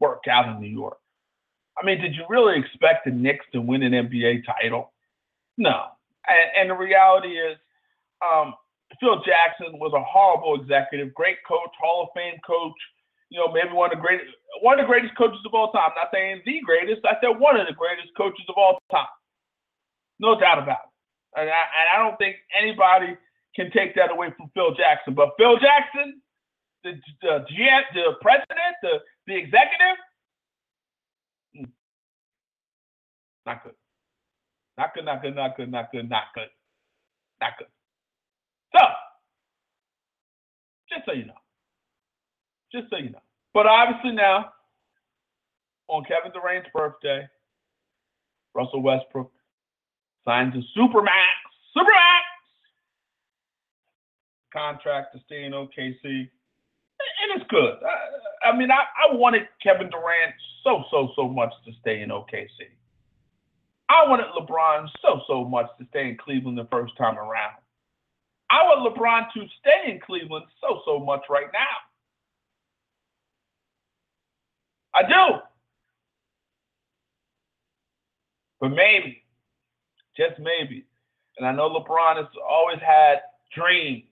work 0.00 0.24
out 0.30 0.48
in 0.48 0.60
New 0.60 0.68
York? 0.68 0.98
I 1.80 1.86
mean, 1.86 2.00
did 2.00 2.14
you 2.14 2.24
really 2.28 2.58
expect 2.58 3.04
the 3.04 3.10
Knicks 3.10 3.46
to 3.52 3.60
win 3.60 3.82
an 3.82 3.92
NBA 3.92 4.44
title? 4.44 4.92
No. 5.56 5.84
And, 6.28 6.50
and 6.58 6.70
the 6.70 6.74
reality 6.74 7.28
is, 7.28 7.56
um, 8.22 8.54
Phil 8.98 9.22
Jackson 9.22 9.78
was 9.78 9.92
a 9.94 10.02
horrible 10.02 10.60
executive, 10.60 11.14
great 11.14 11.38
coach, 11.46 11.70
Hall 11.80 12.02
of 12.04 12.08
Fame 12.14 12.40
coach. 12.46 12.76
You 13.30 13.38
know, 13.38 13.52
maybe 13.52 13.70
one 13.70 13.92
of 13.92 13.98
the 13.98 14.02
greatest, 14.02 14.34
one 14.60 14.80
of 14.80 14.84
the 14.84 14.90
greatest 14.90 15.14
coaches 15.16 15.38
of 15.46 15.54
all 15.54 15.70
time. 15.70 15.94
I'm 15.94 16.02
not 16.02 16.10
saying 16.12 16.42
the 16.44 16.60
greatest. 16.66 17.06
I 17.06 17.14
said 17.22 17.38
one 17.38 17.54
of 17.54 17.66
the 17.68 17.78
greatest 17.78 18.10
coaches 18.16 18.44
of 18.48 18.56
all 18.58 18.82
time. 18.90 19.06
No 20.18 20.38
doubt 20.38 20.58
about 20.58 20.90
it. 20.90 21.40
And 21.40 21.48
I, 21.48 21.62
and 21.62 21.86
I 21.94 21.96
don't 22.02 22.18
think 22.18 22.36
anybody 22.50 23.16
can 23.54 23.70
take 23.70 23.94
that 23.94 24.10
away 24.10 24.34
from 24.36 24.50
Phil 24.54 24.74
Jackson. 24.74 25.14
But 25.14 25.38
Phil 25.38 25.58
Jackson, 25.62 26.20
the 26.82 26.98
the 27.22 27.46
GM, 27.46 27.82
the 27.94 28.18
president, 28.20 28.74
the 28.82 28.98
the 29.26 29.36
executive, 29.36 29.98
hmm, 31.54 31.70
not 33.46 33.62
good. 33.62 33.74
Not 34.76 34.94
good, 34.94 35.04
not 35.04 35.22
good, 35.22 35.36
not 35.36 35.56
good, 35.56 35.70
not 35.70 35.92
good, 35.92 36.08
not 36.10 36.24
good. 36.34 36.50
Not 37.40 37.52
good. 37.58 37.68
So, 38.72 38.84
just 40.88 41.06
so 41.06 41.12
you 41.12 41.26
know. 41.26 41.34
Just 42.72 42.90
so 42.90 42.96
you 42.96 43.10
know. 43.10 43.22
But 43.52 43.66
obviously 43.66 44.12
now, 44.12 44.52
on 45.88 46.04
Kevin 46.04 46.32
Durant's 46.32 46.68
birthday, 46.74 47.28
Russell 48.54 48.82
Westbrook 48.82 49.30
signed 50.24 50.52
to 50.52 50.60
Supermax, 50.78 51.40
Supermax 51.76 52.30
contract 54.52 55.14
to 55.14 55.20
stay 55.26 55.44
in 55.44 55.52
OKC. 55.52 56.04
And 56.04 57.40
it's 57.40 57.48
good. 57.48 57.74
I, 58.44 58.50
I 58.50 58.56
mean, 58.56 58.70
I, 58.70 58.82
I 59.08 59.14
wanted 59.14 59.42
Kevin 59.62 59.88
Durant 59.90 60.34
so, 60.64 60.84
so, 60.90 61.10
so 61.16 61.28
much 61.28 61.52
to 61.64 61.72
stay 61.80 62.02
in 62.02 62.10
OKC. 62.10 62.70
I 63.88 64.08
wanted 64.08 64.26
LeBron 64.38 64.88
so, 65.02 65.20
so 65.26 65.44
much 65.44 65.66
to 65.78 65.86
stay 65.90 66.08
in 66.08 66.16
Cleveland 66.16 66.58
the 66.58 66.68
first 66.70 66.96
time 66.96 67.18
around. 67.18 67.56
I 68.50 68.64
want 68.64 68.96
LeBron 68.96 69.32
to 69.34 69.48
stay 69.60 69.92
in 69.92 70.00
Cleveland 70.00 70.46
so, 70.60 70.80
so 70.84 70.98
much 70.98 71.22
right 71.30 71.46
now. 71.52 71.60
I 74.92 75.02
do. 75.02 75.40
But 78.60 78.70
maybe, 78.70 79.22
just 80.16 80.38
maybe, 80.38 80.84
and 81.38 81.46
I 81.46 81.52
know 81.52 81.70
LeBron 81.70 82.16
has 82.16 82.26
always 82.46 82.78
had 82.80 83.20
dreams 83.56 84.04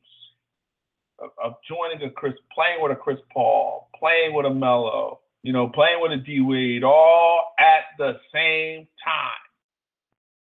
of, 1.18 1.30
of 1.42 1.54
joining 1.68 2.02
a 2.06 2.10
Chris, 2.10 2.34
playing 2.54 2.80
with 2.80 2.92
a 2.92 2.96
Chris 2.96 3.18
Paul, 3.32 3.90
playing 3.98 4.34
with 4.34 4.46
a 4.46 4.54
Melo, 4.54 5.20
you 5.42 5.52
know, 5.52 5.68
playing 5.68 6.00
with 6.00 6.12
a 6.12 6.16
D 6.16 6.40
Wade, 6.40 6.84
all 6.84 7.54
at 7.58 7.84
the 7.98 8.18
same 8.32 8.86
time. 9.04 9.32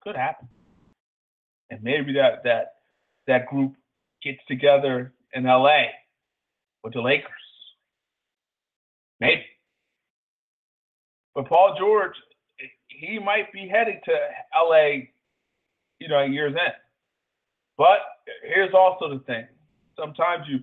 Could 0.03 0.17
happen. 0.17 0.49
And 1.71 1.83
maybe 1.83 2.13
that 2.15 2.43
that 2.45 2.78
that 3.29 3.47
group 3.47 3.75
gets 4.25 4.39
together 4.49 5.13
in 5.35 5.45
LA 5.45 5.85
with 6.83 6.95
the 6.95 7.01
Lakers. 7.01 7.31
Maybe. 9.21 9.45
But 11.35 11.49
Paul 11.49 11.77
George, 11.79 12.15
he 12.89 13.19
might 13.21 13.53
be 13.53 13.69
heading 13.69 14.01
to 14.05 14.13
LA, 14.57 15.07
you 16.01 16.09
know, 16.09 16.25
years 16.25 16.53
end. 16.53 16.75
But 17.77 17.99
here's 18.43 18.75
also 18.75 19.09
the 19.11 19.21
thing. 19.25 19.47
Sometimes 19.97 20.47
you 20.49 20.59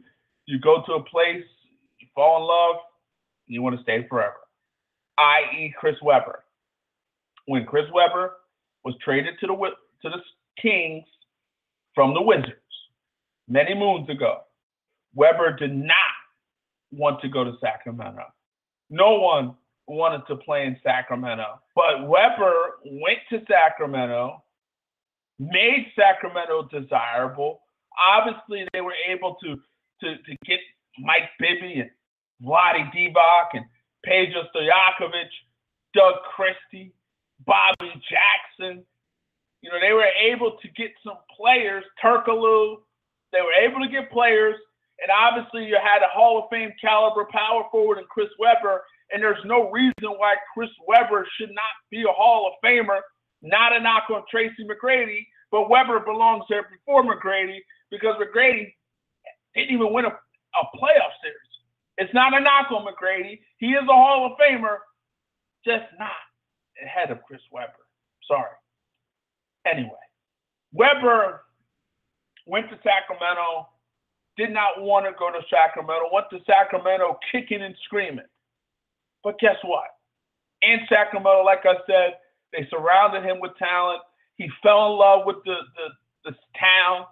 you 0.47 0.59
go 0.59 0.83
to 0.85 0.93
a 0.93 1.03
place, 1.03 1.43
you 1.99 2.07
fall 2.13 2.37
in 2.37 2.47
love, 2.47 2.83
you 3.47 3.61
want 3.61 3.75
to 3.75 3.81
stay 3.83 4.05
forever. 4.09 4.35
I.e. 5.17 5.73
Chris 5.79 5.95
Webber. 6.03 6.43
When 7.45 7.65
Chris 7.65 7.85
Webber 7.93 8.33
was 8.83 8.95
traded 9.03 9.35
to 9.39 9.47
the 9.47 9.53
to 9.55 10.09
the 10.09 10.21
Kings 10.61 11.05
from 11.95 12.13
the 12.13 12.21
Wizards 12.21 12.51
many 13.47 13.73
moons 13.73 14.09
ago, 14.09 14.41
Webber 15.13 15.55
did 15.55 15.73
not 15.73 15.95
want 16.91 17.21
to 17.21 17.29
go 17.29 17.43
to 17.43 17.53
Sacramento. 17.61 18.23
No 18.89 19.15
one 19.15 19.55
wanted 19.87 20.21
to 20.27 20.35
play 20.35 20.65
in 20.65 20.77
Sacramento. 20.83 21.59
But 21.75 22.07
Webber 22.07 22.79
went 22.85 23.19
to 23.29 23.41
Sacramento, 23.49 24.43
made 25.39 25.91
Sacramento 25.95 26.67
desirable. 26.71 27.61
Obviously, 27.99 28.67
they 28.73 28.81
were 28.81 28.95
able 29.07 29.35
to 29.43 29.55
to, 30.01 30.17
to 30.17 30.35
get 30.45 30.59
Mike 30.99 31.29
Bibby 31.39 31.79
and 31.79 31.89
Vlade 32.43 32.91
Divac 32.93 33.47
and 33.53 33.65
Pedro 34.03 34.43
Stojakovic, 34.53 35.29
Doug 35.93 36.15
Christie, 36.35 36.93
Bobby 37.45 37.91
Jackson. 38.09 38.85
You 39.65 39.71
know, 39.71 39.81
they 39.81 39.93
were 39.93 40.05
able 40.21 40.57
to 40.61 40.67
get 40.77 40.91
some 41.03 41.17
players, 41.35 41.83
Turkoglu. 41.97 42.85
They 43.33 43.41
were 43.41 43.57
able 43.65 43.81
to 43.81 43.89
get 43.89 44.11
players, 44.11 44.53
and 45.01 45.09
obviously 45.09 45.65
you 45.65 45.75
had 45.81 46.05
a 46.05 46.13
Hall 46.13 46.37
of 46.37 46.45
Fame 46.51 46.69
caliber 46.79 47.25
power 47.33 47.63
forward 47.71 47.97
in 47.97 48.05
Chris 48.05 48.29
Webber, 48.37 48.83
and 49.09 49.23
there's 49.23 49.43
no 49.43 49.71
reason 49.71 50.13
why 50.21 50.35
Chris 50.53 50.69
Webber 50.87 51.25
should 51.35 51.49
not 51.49 51.73
be 51.89 52.03
a 52.03 52.13
Hall 52.13 52.45
of 52.45 52.53
Famer. 52.63 52.99
Not 53.41 53.75
a 53.75 53.79
knock 53.79 54.03
on 54.13 54.21
Tracy 54.29 54.69
McGrady, 54.69 55.25
but 55.49 55.67
Webber 55.67 55.99
belongs 55.99 56.43
there 56.47 56.69
before 56.69 57.01
McGrady 57.01 57.57
because 57.89 58.13
McGrady 58.21 58.71
didn't 59.55 59.73
even 59.73 59.91
win 59.91 60.05
a, 60.05 60.09
a 60.09 60.77
playoff 60.77 61.13
series. 61.23 61.53
It's 61.97 62.13
not 62.13 62.37
a 62.37 62.39
knock 62.39 62.71
on 62.71 62.85
McGrady. 62.85 63.39
He 63.57 63.69
is 63.69 63.81
a 63.81 63.93
Hall 63.93 64.27
of 64.27 64.37
Famer, 64.37 64.77
just 65.65 65.85
not 65.97 66.11
ahead 66.83 67.09
of 67.09 67.23
Chris 67.23 67.41
Webber. 67.51 67.73
Sorry. 68.27 68.53
Anyway, 69.65 70.05
Webber 70.73 71.41
went 72.45 72.69
to 72.69 72.77
Sacramento, 72.83 73.69
did 74.37 74.51
not 74.51 74.81
want 74.81 75.05
to 75.05 75.11
go 75.17 75.31
to 75.31 75.41
Sacramento, 75.49 76.09
went 76.11 76.29
to 76.31 76.39
Sacramento 76.45 77.17
kicking 77.31 77.61
and 77.61 77.75
screaming. 77.85 78.29
But 79.23 79.39
guess 79.39 79.57
what? 79.63 79.87
In 80.61 80.79
Sacramento, 80.87 81.43
like 81.43 81.65
I 81.65 81.75
said, 81.87 82.17
they 82.53 82.67
surrounded 82.69 83.23
him 83.23 83.39
with 83.39 83.57
talent. 83.57 84.01
He 84.37 84.49
fell 84.61 84.91
in 84.91 84.99
love 84.99 85.25
with 85.25 85.37
the, 85.45 85.55
the, 85.75 85.91
town. 86.59 87.05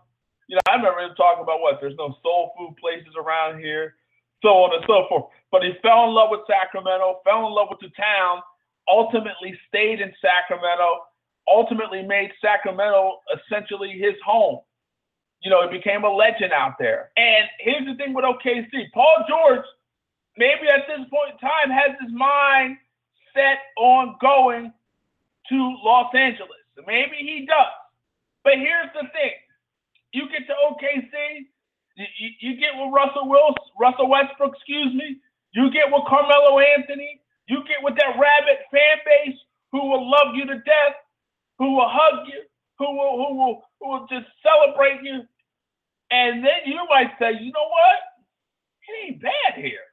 You 0.48 0.56
know, 0.56 0.62
I 0.70 0.76
remember 0.76 1.00
him 1.00 1.16
talking 1.16 1.44
about 1.44 1.62
what? 1.62 1.80
There's 1.82 1.98
no 1.98 2.16
soul 2.24 2.54
food 2.58 2.76
places 2.80 3.14
around 3.18 3.60
here 3.60 3.96
so 4.44 4.68
on 4.68 4.76
and 4.76 4.84
so 4.86 5.08
forth. 5.08 5.32
But 5.50 5.64
he 5.64 5.72
fell 5.82 6.06
in 6.06 6.14
love 6.14 6.30
with 6.30 6.44
Sacramento, 6.46 7.24
fell 7.24 7.48
in 7.48 7.56
love 7.56 7.72
with 7.72 7.80
the 7.80 7.90
town, 7.96 8.44
ultimately 8.86 9.58
stayed 9.72 10.04
in 10.04 10.12
Sacramento, 10.20 11.08
ultimately 11.48 12.02
made 12.04 12.32
Sacramento 12.42 13.20
essentially 13.36 13.92
his 13.92 14.16
home. 14.26 14.60
You 15.42 15.52
know, 15.52 15.62
it 15.62 15.72
became 15.72 16.04
a 16.04 16.10
legend 16.10 16.54
out 16.54 16.76
there. 16.80 17.12
And 17.18 17.50
here's 17.60 17.86
the 17.86 17.96
thing 17.96 18.14
with 18.14 18.24
OKC 18.24 18.92
Paul 18.94 19.26
George, 19.28 19.66
maybe 20.38 20.70
at 20.70 20.88
this 20.88 21.06
point 21.10 21.34
in 21.34 21.38
time, 21.40 21.70
has 21.70 21.98
his 22.00 22.12
mind 22.14 22.78
set 23.34 23.60
on 23.78 24.16
going 24.22 24.72
to 25.50 25.78
Los 25.84 26.14
Angeles. 26.16 26.64
Maybe 26.88 27.18
he 27.20 27.46
does. 27.46 27.76
But 28.44 28.54
here's 28.56 28.92
the 28.94 29.08
thing 29.12 29.36
you 30.14 30.30
get 30.30 30.48
to 30.48 30.54
OKC, 30.54 31.48
you, 31.98 32.30
you, 32.40 32.60
get 32.60 32.74
with 32.78 32.94
Russell 32.94 33.28
Wilson, 33.28 33.66
Russell 33.80 34.10
Westbrook, 34.10 34.54
excuse 34.56 34.94
me. 34.94 35.18
You 35.54 35.72
get 35.72 35.92
with 35.92 36.04
Carmelo 36.08 36.60
Anthony. 36.60 37.22
You 37.48 37.62
get 37.68 37.84
with 37.84 37.96
that 37.98 38.18
rabbit 38.18 38.66
fan 38.72 38.98
base 39.06 39.38
who 39.72 39.90
will 39.90 40.10
love 40.10 40.36
you 40.36 40.46
to 40.46 40.56
death, 40.64 40.96
who 41.60 41.76
will 41.76 41.90
hug 41.90 42.28
you, 42.28 42.42
who 42.80 42.86
will 42.98 43.18
who 43.18 43.36
will 43.36 43.62
who 43.80 43.90
will 43.90 44.08
just 44.08 44.28
celebrate 44.42 45.02
you. 45.04 45.22
And 46.12 46.44
then 46.44 46.66
you 46.66 46.80
might 46.90 47.12
say, 47.20 47.34
you 47.40 47.52
know 47.52 47.70
what? 47.70 47.98
It 48.88 49.14
ain't 49.14 49.22
bad 49.22 49.56
here. 49.56 49.88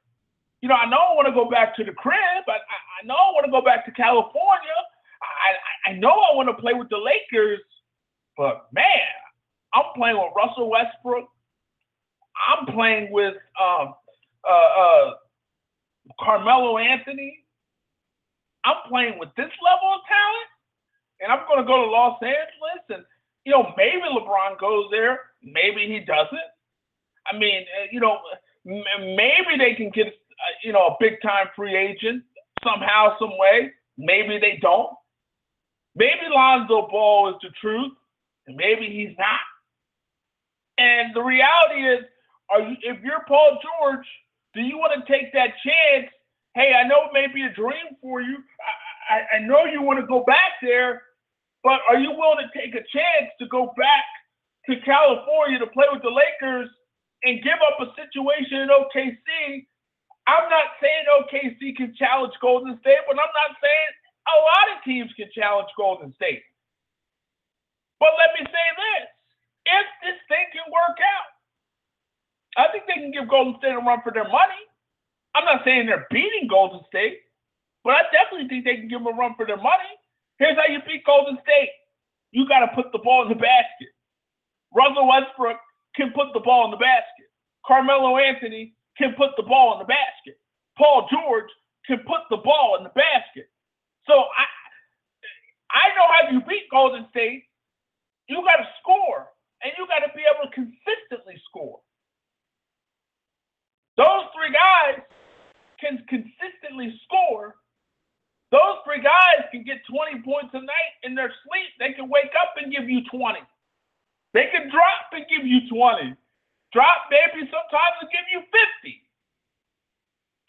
You 0.61 0.69
know, 0.69 0.75
I 0.75 0.85
know 0.85 0.97
I 0.97 1.15
want 1.15 1.27
to 1.27 1.33
go 1.33 1.49
back 1.49 1.75
to 1.77 1.83
the 1.83 1.91
crib. 1.91 2.45
I, 2.47 2.51
I, 2.51 3.01
I 3.01 3.05
know 3.05 3.15
I 3.15 3.31
want 3.33 3.45
to 3.45 3.51
go 3.51 3.61
back 3.63 3.85
to 3.85 3.91
California. 3.91 4.77
I, 5.21 5.91
I 5.91 5.93
know 5.93 6.11
I 6.11 6.35
want 6.35 6.49
to 6.49 6.61
play 6.61 6.73
with 6.73 6.89
the 6.89 6.97
Lakers. 6.97 7.59
But 8.37 8.67
man, 8.71 8.85
I'm 9.73 9.85
playing 9.95 10.17
with 10.17 10.31
Russell 10.35 10.69
Westbrook. 10.69 11.25
I'm 12.49 12.73
playing 12.73 13.11
with 13.11 13.35
um, 13.59 13.93
uh, 14.49 14.69
uh, 14.81 15.11
Carmelo 16.19 16.77
Anthony. 16.77 17.39
I'm 18.65 18.77
playing 18.87 19.17
with 19.19 19.29
this 19.37 19.49
level 19.63 19.89
of 19.95 20.01
talent, 20.07 20.50
and 21.21 21.31
I'm 21.31 21.47
going 21.47 21.59
to 21.59 21.67
go 21.67 21.85
to 21.85 21.89
Los 21.89 22.21
Angeles, 22.21 22.83
and 22.89 23.05
you 23.45 23.51
know 23.51 23.73
maybe 23.77 24.01
LeBron 24.01 24.59
goes 24.59 24.85
there, 24.91 25.19
maybe 25.43 25.87
he 25.87 25.99
doesn't. 25.99 26.49
I 27.31 27.37
mean, 27.37 27.61
uh, 27.61 27.87
you 27.91 27.99
know, 27.99 28.19
maybe 28.65 29.57
they 29.57 29.75
can 29.75 29.89
get 29.91 30.07
uh, 30.07 30.53
you 30.63 30.73
know 30.73 30.87
a 30.87 30.95
big 30.99 31.21
time 31.21 31.47
free 31.55 31.75
agent 31.75 32.23
somehow, 32.63 33.17
some 33.19 33.37
way. 33.37 33.71
Maybe 33.97 34.39
they 34.39 34.57
don't. 34.61 34.91
Maybe 35.95 36.29
Lonzo 36.29 36.87
Ball 36.89 37.29
is 37.29 37.35
the 37.41 37.49
truth, 37.59 37.91
and 38.47 38.55
maybe 38.55 38.87
he's 38.87 39.15
not. 39.17 39.39
And 40.77 41.13
the 41.13 41.21
reality 41.21 41.83
is, 41.83 42.05
are 42.49 42.61
you, 42.61 42.75
if 42.81 43.03
you're 43.03 43.23
Paul 43.27 43.59
George, 43.61 44.05
do 44.53 44.61
you 44.61 44.77
want 44.77 44.93
to 44.93 45.11
take 45.11 45.31
that 45.33 45.51
chance? 45.63 46.09
Hey, 46.55 46.73
I 46.73 46.87
know 46.87 47.05
it 47.05 47.13
may 47.13 47.27
be 47.33 47.43
a 47.43 47.53
dream 47.53 47.95
for 48.01 48.21
you. 48.21 48.37
I, 49.09 49.15
I, 49.15 49.37
I 49.37 49.39
know 49.39 49.65
you 49.65 49.81
want 49.81 49.99
to 49.99 50.07
go 50.07 50.23
back 50.25 50.59
there, 50.61 51.03
but 51.63 51.79
are 51.89 51.97
you 51.97 52.11
willing 52.11 52.45
to 52.45 52.49
take 52.57 52.73
a 52.73 52.85
chance 52.89 53.29
to 53.39 53.47
go 53.47 53.73
back 53.77 54.05
to 54.69 54.79
California 54.81 55.59
to 55.59 55.67
play 55.67 55.85
with 55.91 56.01
the 56.01 56.09
Lakers 56.13 56.69
and 57.23 57.43
give 57.43 57.59
up 57.61 57.77
a 57.81 57.93
situation 57.97 58.65
in 58.65 58.69
OKC? 58.69 59.65
I'm 60.27 60.49
not 60.49 60.77
saying 60.81 61.05
OKC 61.21 61.75
can 61.75 61.93
challenge 61.97 62.33
Golden 62.41 62.77
State, 62.81 63.01
but 63.07 63.17
I'm 63.17 63.35
not 63.35 63.53
saying 63.61 63.91
a 64.29 64.37
lot 64.41 64.77
of 64.77 64.83
teams 64.85 65.11
can 65.17 65.29
challenge 65.33 65.69
Golden 65.77 66.13
State. 66.15 66.43
But 67.99 68.13
let 68.17 68.33
me 68.37 68.45
say 68.45 68.67
this 68.77 69.05
if 69.65 69.85
this 70.01 70.19
thing 70.29 70.45
can 70.53 70.65
work 70.73 70.97
out, 70.97 71.29
I 72.57 72.71
think 72.71 72.85
they 72.87 72.99
can 73.01 73.11
give 73.11 73.29
Golden 73.29 73.55
State 73.61 73.77
a 73.77 73.81
run 73.81 74.01
for 74.01 74.11
their 74.11 74.27
money. 74.27 74.61
I'm 75.35 75.45
not 75.45 75.63
saying 75.63 75.85
they're 75.85 76.07
beating 76.11 76.47
Golden 76.49 76.81
State, 76.87 77.21
but 77.83 77.93
I 77.95 78.01
definitely 78.11 78.49
think 78.49 78.65
they 78.65 78.75
can 78.75 78.89
give 78.89 78.99
them 79.03 79.13
a 79.13 79.17
run 79.17 79.35
for 79.37 79.45
their 79.45 79.57
money. 79.61 79.93
Here's 80.41 80.57
how 80.57 80.65
you 80.73 80.81
beat 80.89 81.05
Golden 81.05 81.37
State. 81.45 81.69
You 82.33 82.49
got 82.49 82.65
to 82.65 82.73
put 82.73 82.91
the 82.91 82.97
ball 82.99 83.23
in 83.23 83.29
the 83.29 83.37
basket. 83.37 83.93
Russell 84.73 85.07
Westbrook 85.07 85.57
can 85.95 86.11
put 86.17 86.33
the 86.33 86.41
ball 86.41 86.65
in 86.65 86.71
the 86.71 86.81
basket. 86.81 87.29
Carmelo 87.67 88.17
Anthony 88.17 88.73
can 88.97 89.13
put 89.13 89.37
the 89.37 89.43
ball 89.43 89.73
in 89.73 89.79
the 89.79 89.85
basket. 89.85 90.41
Paul 90.77 91.07
George 91.13 91.51
can 91.85 91.99
put 92.09 92.25
the 92.31 92.37
ball 92.41 92.77
in 92.79 92.83
the 92.83 92.95
basket. 92.97 93.53
So 94.07 94.13
I 94.17 94.45
I 95.71 95.85
know 95.95 96.07
how 96.09 96.33
you 96.33 96.41
beat 96.49 96.69
Golden 96.71 97.05
State. 97.11 97.45
You 98.27 98.41
got 98.43 98.57
to 98.57 98.67
score, 98.81 99.29
and 99.63 99.71
you 99.77 99.87
got 99.87 100.05
to 100.07 100.11
be 100.15 100.23
able 100.25 100.49
to 100.49 100.55
consistently 100.55 101.41
score. 101.49 101.79
Those 103.97 104.25
three 104.35 104.51
guys 104.53 105.03
can 105.79 106.03
consistently 106.09 106.93
score. 107.05 107.55
Those 108.51 108.83
three 108.83 108.99
guys 108.99 109.47
can 109.51 109.63
get 109.63 109.79
20 109.87 110.27
points 110.27 110.51
a 110.51 110.59
night 110.59 110.93
in 111.07 111.15
their 111.15 111.31
sleep. 111.47 111.71
They 111.79 111.95
can 111.95 112.11
wake 112.11 112.35
up 112.35 112.59
and 112.59 112.67
give 112.71 112.91
you 112.91 112.99
20. 113.07 113.39
They 114.35 114.51
can 114.51 114.67
drop 114.67 115.07
and 115.15 115.23
give 115.31 115.47
you 115.47 115.67
20. 115.71 116.15
Drop 116.75 116.99
maybe 117.11 117.47
sometimes 117.47 117.95
and 118.03 118.11
give 118.11 118.27
you 118.31 118.43
50. 118.43 119.01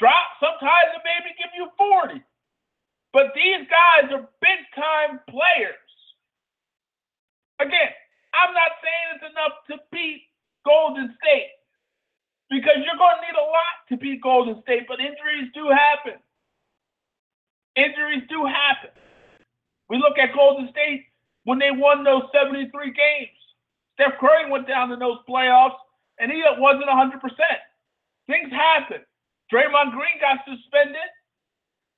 Drop 0.03 0.27
sometimes 0.43 0.99
and 0.99 1.05
maybe 1.07 1.31
give 1.39 1.55
you 1.55 1.71
40. 1.79 2.23
But 3.15 3.31
these 3.39 3.63
guys 3.71 4.11
are 4.11 4.27
big 4.43 4.61
time 4.75 5.23
players. 5.31 5.79
Again, 7.63 7.95
I'm 8.35 8.51
not 8.51 8.83
saying 8.83 9.07
it's 9.15 9.31
enough 9.31 9.55
to 9.71 9.75
beat 9.95 10.27
Golden 10.67 11.15
State 11.23 11.55
because 12.51 12.83
you're 12.83 12.99
going 12.99 13.19
to 13.21 13.25
need 13.31 13.39
a 13.39 13.47
lot 13.47 13.75
to 13.91 13.97
beat 13.97 14.23
Golden 14.23 14.59
State, 14.63 14.89
but 14.89 14.99
injuries 14.99 15.55
do 15.55 15.71
happen. 15.71 16.19
Injuries 17.77 18.23
do 18.29 18.45
happen. 18.45 18.91
We 19.89 19.99
look 19.99 20.19
at 20.19 20.35
Golden 20.35 20.69
State 20.71 21.07
when 21.45 21.59
they 21.59 21.71
won 21.71 22.05
those 22.05 22.25
73 22.33 22.71
games. 22.93 23.39
Steph 23.95 24.19
Curry 24.21 24.51
went 24.51 24.69
down 24.69 24.93
in 24.93 24.99
those 24.99 25.19
playoffs 25.29 25.77
and 26.19 26.31
he 26.31 26.43
wasn't 26.59 26.89
100%. 26.89 27.21
Things 28.27 28.53
happen. 28.53 29.03
Draymond 29.53 29.93
Green 29.93 30.17
got 30.21 30.39
suspended, 30.49 31.11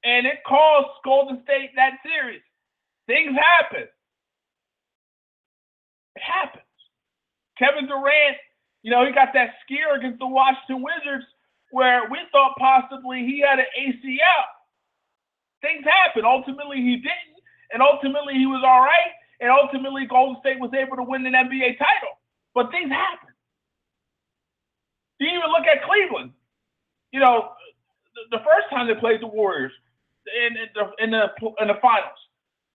and 0.03 0.27
it 0.27 0.43
cost 0.47 0.89
Golden 1.05 1.43
State 1.45 1.71
that 1.77 1.99
series. 2.03 2.43
Things 3.07 3.37
happen. 3.37 3.87
It 6.17 6.23
happens. 6.23 6.65
Kevin 7.59 7.87
Durant, 7.87 8.37
you 8.83 8.91
know, 8.91 9.07
he 9.07 9.13
got 9.13 9.29
that 9.35 9.55
scare 9.63 9.95
against 9.97 10.19
the 10.19 10.27
Washington 10.27 10.83
Wizards 10.83 11.27
where 11.71 12.09
we 12.11 12.19
thought 12.33 12.57
possibly 12.59 13.21
he 13.21 13.41
had 13.41 13.59
an 13.59 13.67
ACL. 13.79 14.54
Things 15.65 15.81
happen. 15.89 16.29
Ultimately, 16.29 16.85
he 16.85 17.01
didn't, 17.01 17.41
and 17.73 17.81
ultimately 17.81 18.37
he 18.37 18.45
was 18.45 18.61
all 18.61 18.85
right, 18.85 19.13
and 19.41 19.49
ultimately 19.49 20.05
Golden 20.05 20.37
State 20.45 20.61
was 20.61 20.69
able 20.77 21.01
to 21.01 21.03
win 21.03 21.25
an 21.25 21.33
NBA 21.33 21.81
title. 21.81 22.21
But 22.53 22.69
things 22.69 22.93
happen. 22.93 23.33
You 25.19 25.33
even 25.33 25.49
look 25.49 25.65
at 25.65 25.81
Cleveland. 25.89 26.37
You 27.17 27.25
know, 27.25 27.57
the, 28.13 28.37
the 28.37 28.43
first 28.45 28.69
time 28.69 28.93
they 28.93 28.99
played 29.01 29.25
the 29.25 29.33
Warriors 29.33 29.73
in, 30.29 30.53
in 30.53 30.69
the 30.77 30.85
in 31.01 31.11
the 31.17 31.25
in 31.65 31.73
the 31.73 31.81
finals, 31.81 32.21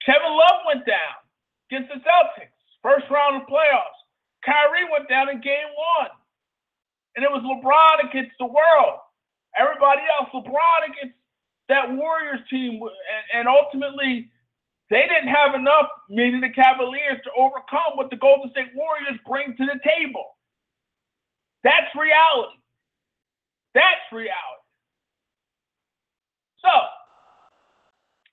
Kevin 0.02 0.34
Love 0.34 0.66
went 0.66 0.90
down 0.90 1.22
against 1.70 1.94
the 1.94 2.02
Celtics, 2.02 2.58
first 2.82 3.06
round 3.14 3.38
of 3.38 3.46
playoffs. 3.46 4.02
Kyrie 4.42 4.90
went 4.90 5.06
down 5.06 5.30
in 5.30 5.38
game 5.46 5.70
one. 5.78 6.10
And 7.16 7.28
it 7.28 7.32
was 7.32 7.44
LeBron 7.44 8.10
against 8.10 8.32
the 8.40 8.48
world. 8.48 9.04
Everybody 9.60 10.02
else, 10.16 10.32
LeBron 10.32 10.80
against 10.88 11.19
that 11.70 11.90
Warriors 11.90 12.42
team. 12.50 12.82
And, 12.82 13.40
and 13.40 13.48
ultimately, 13.48 14.30
they 14.90 15.06
didn't 15.08 15.34
have 15.34 15.56
enough, 15.56 15.88
meaning 16.10 16.42
the 16.42 16.50
Cavaliers, 16.50 17.22
to 17.24 17.32
overcome 17.38 17.96
what 17.96 18.10
the 18.10 18.18
Golden 18.18 18.52
State 18.52 18.74
Warriors 18.76 19.20
bring 19.26 19.56
to 19.56 19.66
the 19.66 19.80
table. 19.86 20.26
That's 21.64 21.94
reality. 21.96 22.58
That's 23.74 24.02
reality. 24.12 24.66
So, 26.62 26.70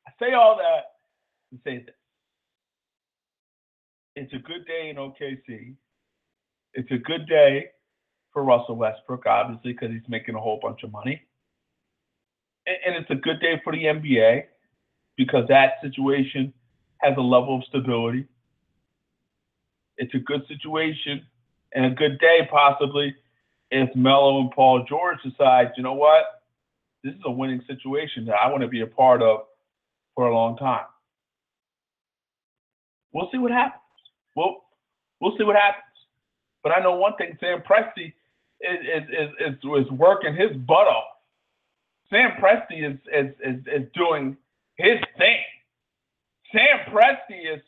I 0.07 0.11
say 0.19 0.33
all 0.33 0.57
that 0.57 0.97
to 1.53 1.61
say 1.63 1.85
this. 1.85 1.95
It's 4.17 4.33
a 4.33 4.39
good 4.39 4.67
day 4.67 4.89
in 4.91 4.97
OKC. 4.97 5.75
It's 6.73 6.91
a 6.91 6.99
good 6.99 7.29
day 7.29 7.67
for 8.33 8.45
Russell 8.45 8.77
Westbrook, 8.77 9.27
obviously, 9.27 9.73
because 9.73 9.91
he's 9.91 10.09
making 10.09 10.35
a 10.35 10.41
whole 10.41 10.59
bunch 10.63 10.83
of 10.83 10.91
money. 10.91 11.21
And, 12.67 12.97
it's 12.97 13.11
a 13.11 13.15
good 13.15 13.41
day 13.41 13.61
for 13.63 13.73
the 13.73 13.85
NBA 13.85 14.45
because 15.17 15.47
that 15.49 15.75
situation 15.83 16.53
has 16.99 17.15
a 17.17 17.21
level 17.21 17.57
of 17.57 17.65
stability. 17.65 18.27
It's 19.99 20.15
a 20.15 20.19
good 20.19 20.43
situation 20.49 21.25
and 21.75 21.87
a 21.87 21.91
good 21.91 22.19
day, 22.19 22.49
possibly, 22.51 23.15
if 23.71 23.95
Melo 23.95 24.41
and 24.41 24.51
Paul 24.51 24.85
George 24.89 25.19
decide, 25.23 25.73
you 25.77 25.83
know 25.83 25.93
what, 25.93 26.25
this 27.03 27.15
is 27.15 27.21
a 27.25 27.31
winning 27.31 27.63
situation 27.67 28.25
that 28.27 28.35
I 28.35 28.51
want 28.51 28.63
to 28.63 28.69
be 28.69 28.81
a 28.81 28.87
part 28.87 29.23
of 29.23 29.41
for 30.15 30.27
a 30.27 30.35
long 30.35 30.57
time. 30.57 30.87
We'll 33.13 33.29
see 33.31 33.39
what 33.39 33.53
happens. 33.53 33.83
We'll 34.35 34.57
we'll 35.21 35.37
see 35.39 35.45
what 35.45 35.57
happens. 35.57 35.83
But 36.63 36.73
I 36.73 36.81
know 36.81 36.97
one 36.97 37.17
thing: 37.17 37.37
Sam 37.41 37.63
Presti 37.63 38.13
is 38.61 39.05
is 39.09 39.31
is, 39.41 39.55
is 39.63 39.91
working 39.93 40.35
his 40.35 40.57
butt 40.57 40.87
off. 40.87 41.16
Sam 42.11 42.33
Presti 42.41 42.91
is, 42.91 42.99
is 43.13 43.35
is 43.45 43.61
is 43.67 43.89
doing 43.95 44.37
his 44.77 44.99
thing. 45.19 45.43
Sam 46.53 46.93
Presti 46.93 47.55
is 47.55 47.63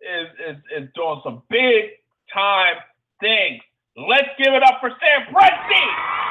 is 0.00 0.28
is 0.48 0.56
is 0.76 0.88
doing 0.94 1.20
some 1.24 1.42
big 1.50 1.90
time 2.32 2.76
things. 3.20 3.62
Let's 3.96 4.28
give 4.42 4.52
it 4.54 4.62
up 4.62 4.80
for 4.80 4.90
Sam 4.90 5.34
Presti. 5.34 6.23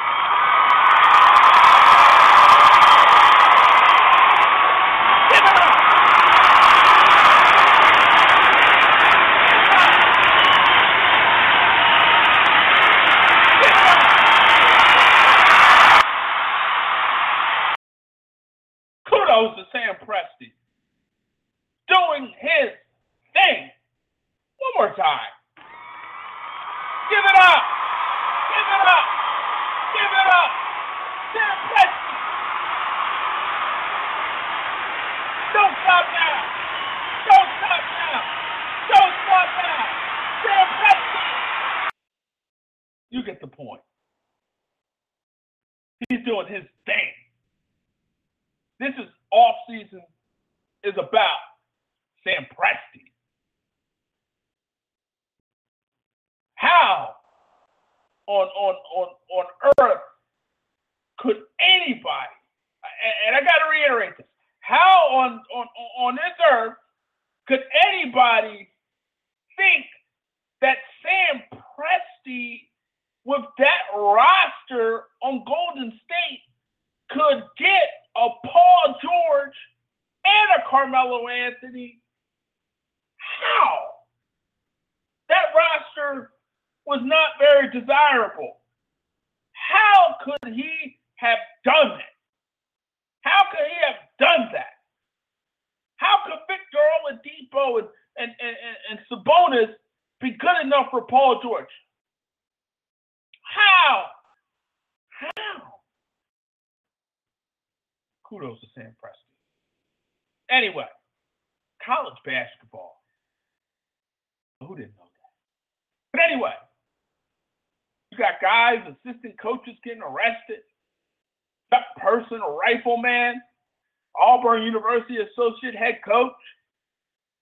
Auburn 124.19 124.63
University 124.63 125.17
associate 125.17 125.75
head 125.75 125.99
coach. 126.05 126.31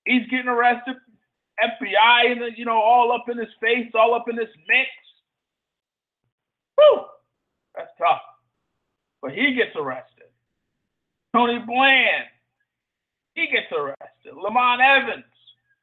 He's 0.05 0.27
getting 0.29 0.47
arrested. 0.47 0.95
FBI, 1.61 2.31
and 2.31 2.57
you 2.57 2.65
know, 2.65 2.79
all 2.79 3.11
up 3.11 3.25
in 3.29 3.37
his 3.37 3.53
face, 3.61 3.91
all 3.93 4.15
up 4.15 4.25
in 4.29 4.35
this 4.35 4.49
mix. 4.67 4.89
Whew, 6.75 7.05
that's 7.75 7.91
tough. 7.97 8.21
But 9.21 9.31
he 9.31 9.53
gets 9.53 9.75
arrested. 9.75 10.25
Tony 11.35 11.59
Bland, 11.59 12.25
he 13.35 13.47
gets 13.47 13.71
arrested. 13.71 14.33
Lamont 14.33 14.81
Evans, 14.81 15.23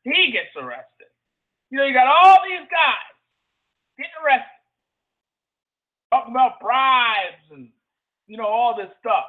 he 0.02 0.32
gets 0.32 0.50
arrested. 0.56 1.06
You 1.70 1.78
know, 1.78 1.84
you 1.84 1.94
got 1.94 2.08
all 2.08 2.38
these 2.44 2.66
guys 2.70 3.14
getting 3.96 4.12
arrested, 4.24 4.57
talking 6.10 6.32
about 6.32 6.60
bribes 6.60 7.44
and 7.52 7.68
you 8.26 8.36
know 8.36 8.46
all 8.46 8.76
this 8.76 8.90
stuff 9.00 9.24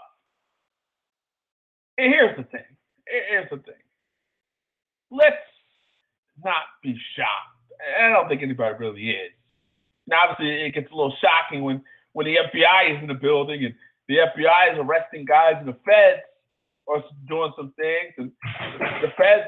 And 1.98 2.14
here's 2.14 2.38
the 2.38 2.44
thing. 2.44 2.66
Here's 3.08 3.50
the 3.50 3.58
thing. 3.58 3.84
Let's 5.12 5.36
not 6.44 6.64
be 6.84 6.98
shocked. 7.16 7.58
I 8.02 8.10
don't 8.10 8.28
think 8.30 8.44
anybody 8.44 8.76
really 8.80 9.10
is. 9.12 9.32
Now, 10.08 10.30
obviously, 10.30 10.66
it 10.66 10.74
gets 10.74 10.92
a 10.92 10.96
little 10.96 11.16
shocking 11.22 11.64
when 11.64 11.84
when 12.14 12.26
the 12.26 12.38
FBI 12.38 12.96
is 12.96 13.02
in 13.02 13.08
the 13.08 13.16
building 13.16 13.66
and 13.66 13.76
the 14.08 14.18
FBI 14.18 14.74
is 14.74 14.80
arresting 14.80 15.26
guys 15.26 15.56
in 15.62 15.68
the 15.68 15.78
feds 15.86 16.24
or 16.88 17.04
doing 17.28 17.54
some 17.58 17.74
things, 17.78 18.14
and 18.18 18.32
the 19.04 19.10
feds 19.18 19.48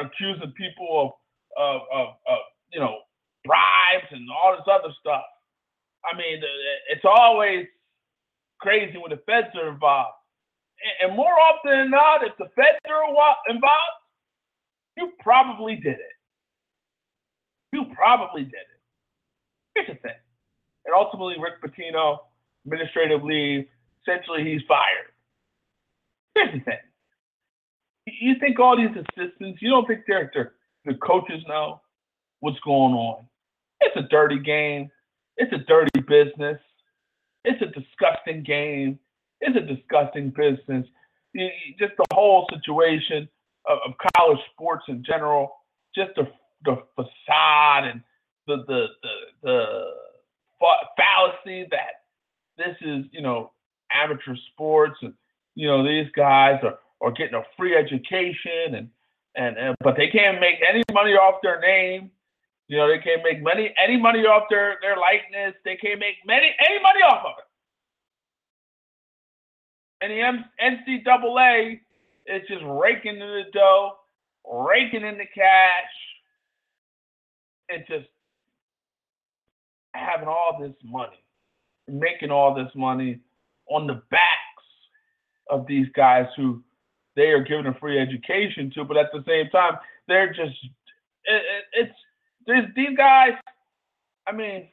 are 0.00 0.06
accusing 0.06 0.52
people 0.52 1.18
of, 1.58 1.80
of, 1.82 1.82
of, 1.92 2.08
of 2.28 2.38
you 2.72 2.80
know 2.80 2.98
bribes 3.44 4.06
and 4.12 4.28
all 4.30 4.52
this 4.56 4.66
other 4.70 4.94
stuff. 5.00 5.24
I 6.04 6.16
mean, 6.16 6.42
it's 6.90 7.04
always 7.04 7.66
crazy 8.60 8.98
when 8.98 9.10
the 9.10 9.22
feds 9.26 9.54
are 9.54 9.68
involved. 9.68 10.14
And, 11.00 11.14
more 11.16 11.32
often 11.32 11.70
than 11.70 11.90
not, 11.90 12.24
if 12.24 12.36
the 12.38 12.48
feds 12.56 12.78
are 12.88 13.04
involved, 13.48 13.98
you 14.96 15.12
probably 15.20 15.76
did 15.76 15.94
it. 15.94 16.16
You 17.72 17.86
probably 17.94 18.44
did 18.44 18.54
it. 18.54 18.80
Here's 19.74 19.88
the 19.88 19.94
thing. 19.94 20.18
And 20.84 20.94
ultimately, 20.94 21.36
Rick 21.38 21.62
Pitino, 21.62 22.18
administrative 22.66 23.22
leave, 23.22 23.66
essentially 24.02 24.44
he's 24.44 24.60
fired. 24.66 25.12
Here's 26.34 26.52
the 26.52 26.60
thing. 26.60 26.78
You 28.06 28.34
think 28.40 28.58
all 28.58 28.76
these 28.76 28.90
assistants, 28.90 29.62
you 29.62 29.70
don't 29.70 29.86
think 29.86 30.00
they're, 30.08 30.30
they're 30.34 30.54
the 30.84 30.94
coaches 30.94 31.42
know 31.46 31.80
what's 32.40 32.58
going 32.60 32.92
on. 32.94 33.24
It's 33.80 33.96
a 33.96 34.02
dirty 34.02 34.38
game. 34.38 34.90
It's 35.42 35.52
a 35.52 35.58
dirty 35.58 36.00
business. 36.06 36.60
It's 37.44 37.60
a 37.60 37.66
disgusting 37.66 38.44
game. 38.44 38.96
It's 39.40 39.56
a 39.56 39.74
disgusting 39.74 40.30
business. 40.30 40.86
Just 41.80 41.94
the 41.98 42.04
whole 42.14 42.46
situation 42.54 43.28
of, 43.68 43.78
of 43.84 43.94
college 44.16 44.38
sports 44.52 44.84
in 44.86 45.02
general, 45.04 45.50
just 45.96 46.12
the, 46.14 46.28
the 46.64 46.76
facade 46.94 47.90
and 47.90 48.02
the, 48.46 48.58
the, 48.68 48.86
the, 49.02 49.14
the 49.42 49.84
fallacy 50.96 51.66
that 51.72 52.04
this 52.56 52.76
is, 52.80 53.06
you 53.10 53.20
know, 53.20 53.50
amateur 53.92 54.36
sports 54.52 54.94
and, 55.02 55.12
you 55.56 55.66
know, 55.66 55.82
these 55.82 56.06
guys 56.14 56.60
are, 56.62 56.78
are 57.00 57.10
getting 57.10 57.34
a 57.34 57.42
free 57.56 57.76
education 57.76 58.76
and, 58.76 58.88
and, 59.34 59.56
and 59.58 59.74
but 59.80 59.96
they 59.96 60.06
can't 60.06 60.38
make 60.38 60.58
any 60.68 60.84
money 60.92 61.14
off 61.14 61.40
their 61.42 61.58
name. 61.58 62.12
You 62.68 62.78
know, 62.78 62.88
they 62.88 62.98
can't 62.98 63.22
make 63.22 63.42
money 63.42 63.74
any 63.82 63.98
money 63.98 64.20
off 64.20 64.44
their 64.48 64.78
their 64.80 64.96
likeness. 64.96 65.54
They 65.64 65.76
can't 65.76 66.00
make 66.00 66.16
many 66.26 66.54
any 66.68 66.80
money 66.82 67.00
off 67.02 67.24
of 67.24 67.34
it. 67.38 67.44
And 70.02 70.10
the 70.12 71.02
NCAA 71.04 71.80
is 72.26 72.42
just 72.48 72.62
raking 72.66 73.14
in 73.14 73.20
the 73.20 73.44
dough, 73.52 73.92
raking 74.44 75.02
in 75.02 75.18
the 75.18 75.26
cash, 75.26 75.92
and 77.68 77.84
just 77.86 78.08
having 79.94 80.28
all 80.28 80.58
this 80.60 80.74
money, 80.84 81.22
making 81.88 82.30
all 82.30 82.54
this 82.54 82.70
money 82.74 83.20
on 83.68 83.86
the 83.86 84.02
backs 84.10 84.42
of 85.50 85.66
these 85.66 85.86
guys 85.94 86.26
who 86.36 86.62
they 87.16 87.28
are 87.28 87.42
giving 87.42 87.66
a 87.66 87.74
free 87.74 87.98
education 87.98 88.70
to, 88.74 88.84
but 88.84 88.96
at 88.96 89.10
the 89.12 89.22
same 89.26 89.48
time, 89.50 89.74
they're 90.08 90.32
just 90.32 90.56
it, 91.24 91.34
it, 91.34 91.64
it's 91.72 91.98
these 92.46 92.96
guys. 92.96 93.32
I 94.26 94.32
mean, 94.32 94.68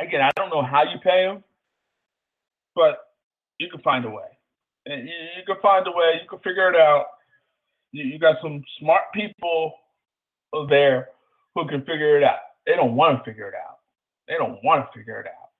again, 0.00 0.20
I 0.20 0.30
don't 0.36 0.50
know 0.50 0.62
how 0.62 0.82
you 0.82 0.98
pay 1.02 1.26
them, 1.26 1.42
but 2.74 2.98
you 3.58 3.68
can 3.70 3.80
find 3.80 4.04
a 4.04 4.10
way. 4.10 4.38
And 4.86 5.08
you, 5.08 5.14
you 5.36 5.42
can 5.46 5.56
find 5.60 5.86
a 5.86 5.90
way. 5.90 6.20
You 6.22 6.28
can 6.28 6.38
figure 6.40 6.70
it 6.70 6.76
out. 6.76 7.06
You, 7.92 8.04
you 8.04 8.18
got 8.18 8.36
some 8.42 8.62
smart 8.78 9.02
people 9.12 9.74
there 10.68 11.08
who 11.54 11.66
can 11.66 11.80
figure 11.80 12.16
it 12.16 12.24
out. 12.24 12.38
They 12.66 12.76
don't 12.76 12.94
want 12.94 13.18
to 13.18 13.30
figure 13.30 13.48
it 13.48 13.54
out. 13.54 13.78
They 14.28 14.34
don't 14.34 14.62
want 14.64 14.86
to 14.86 14.98
figure 14.98 15.20
it 15.20 15.26
out. 15.26 15.50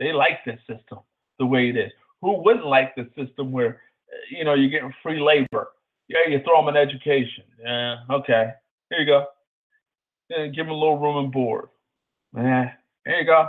They 0.00 0.12
like 0.12 0.44
this 0.44 0.58
system 0.68 0.98
the 1.38 1.46
way 1.46 1.68
it 1.70 1.76
is. 1.76 1.92
Who 2.22 2.42
wouldn't 2.42 2.66
like 2.66 2.94
the 2.96 3.08
system 3.16 3.52
where 3.52 3.80
you 4.30 4.44
know, 4.44 4.54
you're 4.54 4.70
getting 4.70 4.92
free 5.02 5.20
labor. 5.20 5.68
Yeah, 6.08 6.28
you 6.28 6.40
throw 6.44 6.64
them 6.64 6.74
an 6.74 6.76
education. 6.76 7.44
Yeah, 7.62 7.96
okay. 8.10 8.50
Here 8.90 9.00
you 9.00 9.06
go. 9.06 9.26
Yeah, 10.28 10.46
give 10.46 10.66
them 10.66 10.74
a 10.74 10.78
little 10.78 10.98
room 10.98 11.24
and 11.24 11.32
board. 11.32 11.68
Yeah, 12.34 12.72
here 13.04 13.20
you 13.20 13.26
go. 13.26 13.48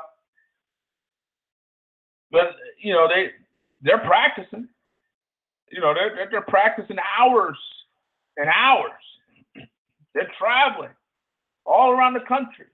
But 2.31 2.55
you 2.81 2.93
know, 2.93 3.07
they 3.07 3.31
they're 3.81 4.05
practicing. 4.05 4.67
You 5.71 5.81
know, 5.81 5.93
they're 5.93 6.27
they're, 6.29 6.41
practicing 6.41 6.97
hours 7.19 7.57
and 8.37 8.49
hours. 8.49 8.91
They're 10.13 10.31
traveling 10.39 10.91
all 11.65 11.91
around 11.91 12.13
the 12.13 12.21
country. 12.21 12.65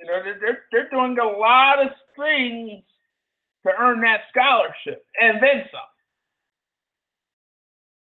You 0.00 0.06
know, 0.06 0.20
they're, 0.22 0.64
they're 0.70 0.90
doing 0.90 1.16
a 1.18 1.24
lot 1.24 1.80
of 1.80 1.92
things 2.16 2.82
to 3.64 3.72
earn 3.78 4.00
that 4.02 4.22
scholarship 4.30 5.06
and 5.18 5.36
then 5.42 5.64
some 5.70 5.80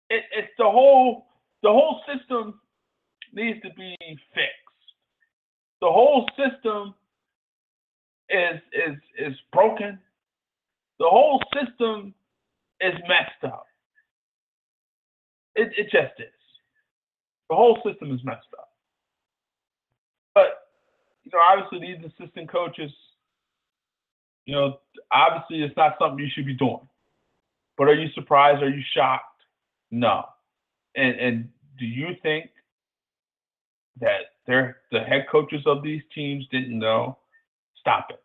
it, 0.10 0.24
it's 0.36 0.52
the 0.58 0.66
whole 0.70 1.28
the 1.64 1.70
whole 1.70 2.02
system 2.06 2.60
needs 3.36 3.62
to 3.62 3.70
be 3.78 3.96
fixed. 4.34 4.66
The 5.82 5.88
whole 5.88 6.28
system 6.38 6.96
is 8.30 8.60
is 8.74 8.98
is 9.20 9.36
broken. 9.54 10.00
The 11.00 11.08
whole 11.10 11.42
system 11.54 12.14
is 12.82 12.94
messed 13.08 13.44
up. 13.44 13.68
It 15.56 15.72
it 15.78 15.86
just 15.92 16.20
is. 16.20 16.34
The 17.50 17.56
whole 17.56 17.78
system 17.86 18.14
is 18.14 18.24
messed 18.24 18.48
up. 18.58 18.70
But 20.34 20.68
you 21.24 21.32
know, 21.34 21.40
obviously 21.40 21.80
these 21.88 22.12
assistant 22.20 22.50
coaches, 22.50 22.92
you 24.46 24.56
know, 24.56 24.80
obviously 25.12 25.64
it's 25.64 25.76
not 25.78 25.96
something 26.00 26.20
you 26.20 26.32
should 26.34 26.46
be 26.46 26.54
doing. 26.54 26.88
But 27.78 27.90
are 27.90 27.94
you 27.94 28.10
surprised? 28.16 28.64
Are 28.64 28.70
you 28.70 28.84
shocked? 28.94 29.42
No. 29.92 30.26
And 30.96 31.20
and 31.20 31.50
do 31.78 31.86
you 31.86 32.16
think 32.24 32.50
that 34.00 34.32
they're 34.48 34.78
the 34.92 35.00
head 35.00 35.26
coaches 35.32 35.62
of 35.66 35.84
these 35.84 36.02
teams 36.14 36.46
didn't 36.52 36.78
know? 36.78 37.18
Stop 37.80 38.08
it. 38.10 38.22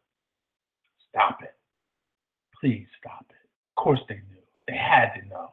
Stop 1.11 1.43
it. 1.43 1.55
Please 2.61 2.87
stop 2.99 3.27
it. 3.31 3.49
Of 3.77 3.83
course 3.83 4.01
they 4.09 4.17
knew. 4.17 4.43
They 4.69 4.77
had 4.77 5.15
to 5.15 5.29
know. 5.29 5.53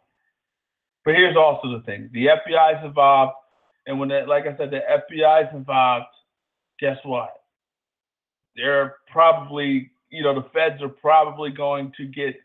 But 1.05 1.15
here's 1.15 1.37
also 1.37 1.71
the 1.71 1.83
thing: 1.83 2.09
the 2.13 2.27
FBI 2.27 2.79
is 2.79 2.85
involved, 2.85 3.33
and 3.85 3.99
when, 3.99 4.09
they, 4.09 4.25
like 4.25 4.45
I 4.45 4.57
said, 4.57 4.71
the 4.71 4.81
FBI 4.81 5.47
is 5.47 5.55
involved, 5.55 6.07
guess 6.79 6.97
what? 7.03 7.33
They're 8.55 8.95
probably, 9.11 9.91
you 10.09 10.23
know, 10.23 10.35
the 10.35 10.49
feds 10.53 10.81
are 10.81 10.89
probably 10.89 11.51
going 11.51 11.93
to 11.97 12.05
get 12.05 12.35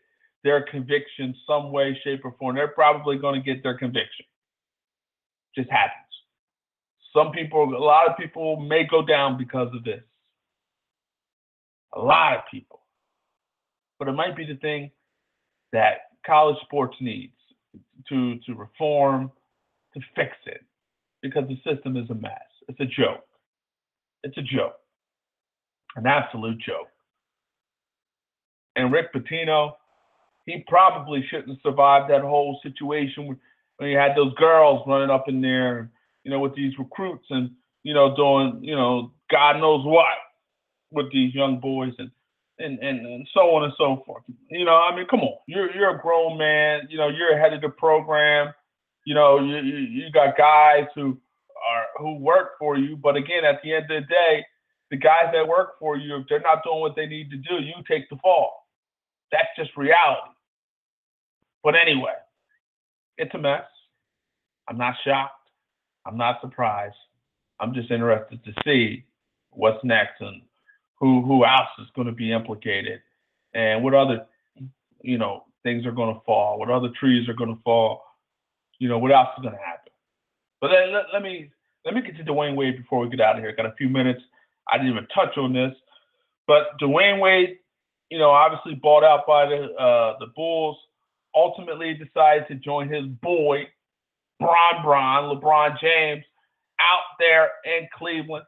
their 0.43 0.61
conviction 0.61 1.35
some 1.47 1.71
way, 1.71 1.99
shape, 2.03 2.21
or 2.23 2.35
form. 2.39 2.55
They're 2.55 2.67
probably 2.69 3.17
going 3.17 3.35
to 3.35 3.41
get 3.41 3.63
their 3.63 3.77
conviction. 3.77 4.25
Just 5.55 5.69
happens. 5.69 6.02
Some 7.15 7.31
people, 7.31 7.63
a 7.63 7.77
lot 7.77 8.09
of 8.09 8.17
people 8.17 8.57
may 8.57 8.85
go 8.89 9.05
down 9.05 9.37
because 9.37 9.73
of 9.75 9.83
this. 9.83 10.01
A 11.95 11.99
lot 11.99 12.37
of 12.37 12.41
people. 12.49 12.81
But 13.99 14.07
it 14.07 14.13
might 14.13 14.35
be 14.35 14.45
the 14.45 14.55
thing 14.55 14.91
that 15.71 16.09
college 16.25 16.57
sports 16.63 16.95
needs 16.99 17.33
to 18.09 18.39
to 18.39 18.55
reform, 18.55 19.31
to 19.93 19.99
fix 20.15 20.31
it, 20.45 20.63
because 21.21 21.43
the 21.47 21.57
system 21.63 21.95
is 21.97 22.09
a 22.09 22.15
mess. 22.15 22.31
It's 22.67 22.79
a 22.79 22.85
joke. 22.85 23.25
It's 24.23 24.37
a 24.37 24.41
joke. 24.41 24.79
An 25.95 26.07
absolute 26.07 26.59
joke. 26.59 26.89
And 28.75 28.91
Rick 28.91 29.13
Pitino, 29.13 29.73
he 30.45 30.63
probably 30.67 31.23
shouldn't 31.29 31.61
survive 31.61 32.09
that 32.09 32.21
whole 32.21 32.59
situation 32.63 33.39
when 33.77 33.89
you 33.89 33.97
had 33.97 34.15
those 34.15 34.33
girls 34.35 34.81
running 34.87 35.09
up 35.09 35.29
in 35.29 35.41
there, 35.41 35.91
you 36.23 36.31
know, 36.31 36.39
with 36.39 36.55
these 36.55 36.77
recruits 36.77 37.25
and 37.29 37.51
you 37.83 37.93
know 37.93 38.15
doing 38.15 38.59
you 38.61 38.75
know 38.75 39.11
God 39.29 39.57
knows 39.59 39.85
what 39.85 40.05
with 40.91 41.11
these 41.11 41.33
young 41.33 41.59
boys 41.59 41.93
and 41.97 42.11
and 42.59 42.79
and, 42.79 43.05
and 43.05 43.27
so 43.33 43.55
on 43.55 43.63
and 43.63 43.73
so 43.77 44.03
forth. 44.05 44.23
You 44.49 44.65
know, 44.65 44.75
I 44.75 44.95
mean, 44.95 45.05
come 45.09 45.21
on, 45.21 45.37
you're 45.47 45.73
you're 45.75 45.95
a 45.97 46.01
grown 46.01 46.37
man. 46.37 46.87
You 46.89 46.97
know, 46.97 47.09
you're 47.09 47.37
ahead 47.37 47.53
of 47.53 47.61
the 47.61 47.69
program. 47.69 48.53
You 49.05 49.15
know, 49.15 49.39
you 49.39 49.57
you, 49.57 50.11
got 50.11 50.37
guys 50.37 50.85
who 50.95 51.17
are 51.67 51.85
who 51.97 52.15
work 52.19 52.51
for 52.57 52.77
you, 52.77 52.95
but 52.95 53.15
again, 53.17 53.43
at 53.43 53.59
the 53.63 53.73
end 53.73 53.91
of 53.91 54.03
the 54.03 54.07
day, 54.07 54.45
the 54.91 54.97
guys 54.97 55.25
that 55.33 55.47
work 55.47 55.79
for 55.79 55.97
you, 55.97 56.15
if 56.17 56.27
they're 56.29 56.39
not 56.39 56.63
doing 56.63 56.79
what 56.79 56.95
they 56.95 57.05
need 57.05 57.29
to 57.31 57.37
do, 57.37 57.55
you 57.55 57.73
take 57.89 58.09
the 58.09 58.15
fall. 58.17 58.67
That's 59.31 59.47
just 59.57 59.75
reality. 59.75 60.29
But 61.63 61.75
anyway, 61.75 62.13
it's 63.17 63.33
a 63.33 63.37
mess. 63.37 63.63
I'm 64.69 64.77
not 64.77 64.95
shocked. 65.05 65.42
I'm 66.05 66.17
not 66.17 66.41
surprised. 66.41 66.95
I'm 67.59 67.73
just 67.73 67.91
interested 67.91 68.43
to 68.43 68.53
see 68.65 69.05
what's 69.51 69.83
next 69.83 70.21
and 70.21 70.41
who 70.99 71.21
who 71.21 71.45
else 71.45 71.69
is 71.79 71.87
going 71.95 72.07
to 72.07 72.13
be 72.13 72.31
implicated 72.31 73.01
and 73.53 73.83
what 73.83 73.93
other 73.93 74.25
you 75.01 75.17
know 75.17 75.43
things 75.63 75.85
are 75.85 75.91
going 75.91 76.13
to 76.13 76.21
fall, 76.25 76.59
what 76.59 76.69
other 76.69 76.89
trees 76.99 77.29
are 77.29 77.33
going 77.33 77.55
to 77.55 77.61
fall, 77.63 78.03
you 78.79 78.89
know 78.89 78.97
what 78.97 79.11
else 79.11 79.29
is 79.37 79.43
going 79.43 79.55
to 79.55 79.61
happen. 79.61 79.91
But 80.59 80.71
let, 80.71 80.89
let, 80.89 81.05
let 81.13 81.21
me 81.21 81.49
let 81.85 81.93
me 81.93 82.01
get 82.01 82.17
to 82.17 82.23
Dwyane 82.23 82.55
Wade 82.55 82.77
before 82.77 82.99
we 82.99 83.09
get 83.09 83.21
out 83.21 83.37
of 83.37 83.43
here. 83.43 83.55
Got 83.55 83.67
a 83.67 83.75
few 83.77 83.89
minutes. 83.89 84.21
I 84.69 84.77
didn't 84.77 84.91
even 84.91 85.07
touch 85.13 85.37
on 85.37 85.53
this, 85.53 85.73
but 86.47 86.79
Dwyane 86.81 87.19
Wade, 87.19 87.57
you 88.09 88.17
know, 88.17 88.29
obviously 88.29 88.75
bought 88.75 89.03
out 89.03 89.27
by 89.27 89.45
the 89.45 89.73
uh, 89.73 90.17
the 90.19 90.27
Bulls 90.35 90.77
ultimately 91.35 91.93
decided 91.93 92.47
to 92.47 92.55
join 92.55 92.89
his 92.89 93.05
boy, 93.05 93.67
Bron 94.43 94.83
Bron, 94.83 95.35
LeBron 95.35 95.79
James, 95.79 96.23
out 96.79 97.03
there 97.19 97.51
in 97.65 97.87
Cleveland. 97.97 98.45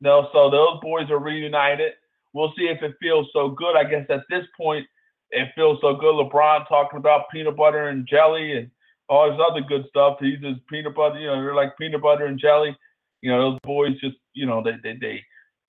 No, 0.00 0.28
so 0.32 0.50
those 0.50 0.80
boys 0.80 1.10
are 1.10 1.18
reunited. 1.18 1.92
We'll 2.32 2.52
see 2.56 2.64
if 2.64 2.82
it 2.82 2.94
feels 3.00 3.26
so 3.32 3.50
good. 3.50 3.76
I 3.76 3.84
guess 3.84 4.06
at 4.08 4.22
this 4.30 4.44
point, 4.56 4.86
it 5.30 5.48
feels 5.54 5.78
so 5.80 5.94
good. 5.94 6.14
LeBron 6.14 6.68
talking 6.68 6.98
about 6.98 7.30
peanut 7.32 7.56
butter 7.56 7.88
and 7.88 8.06
jelly 8.06 8.56
and 8.56 8.70
all 9.08 9.30
this 9.30 9.40
other 9.40 9.60
good 9.60 9.84
stuff. 9.88 10.16
He's 10.20 10.40
just 10.40 10.66
peanut 10.68 10.94
butter, 10.94 11.18
you 11.18 11.26
know, 11.26 11.34
they're 11.34 11.54
like 11.54 11.76
peanut 11.76 12.02
butter 12.02 12.26
and 12.26 12.38
jelly. 12.38 12.76
You 13.20 13.30
know, 13.30 13.50
those 13.50 13.58
boys 13.64 14.00
just, 14.00 14.16
you 14.32 14.46
know, 14.46 14.62
they 14.62 14.76
they 14.82 14.96
they, 14.98 15.20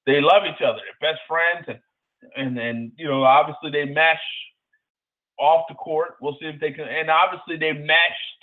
they 0.05 0.21
love 0.21 0.43
each 0.45 0.61
other. 0.63 0.79
They're 0.79 1.11
best 1.11 1.21
friends 1.27 1.65
and 1.67 1.79
and 2.35 2.57
and 2.57 2.91
you 2.97 3.07
know, 3.07 3.23
obviously 3.23 3.71
they 3.71 3.91
mesh 3.91 4.21
off 5.39 5.65
the 5.67 5.75
court. 5.75 6.15
We'll 6.21 6.37
see 6.39 6.47
if 6.47 6.59
they 6.61 6.71
can 6.71 6.87
and 6.87 7.09
obviously 7.09 7.57
they 7.57 7.73
meshed 7.73 8.41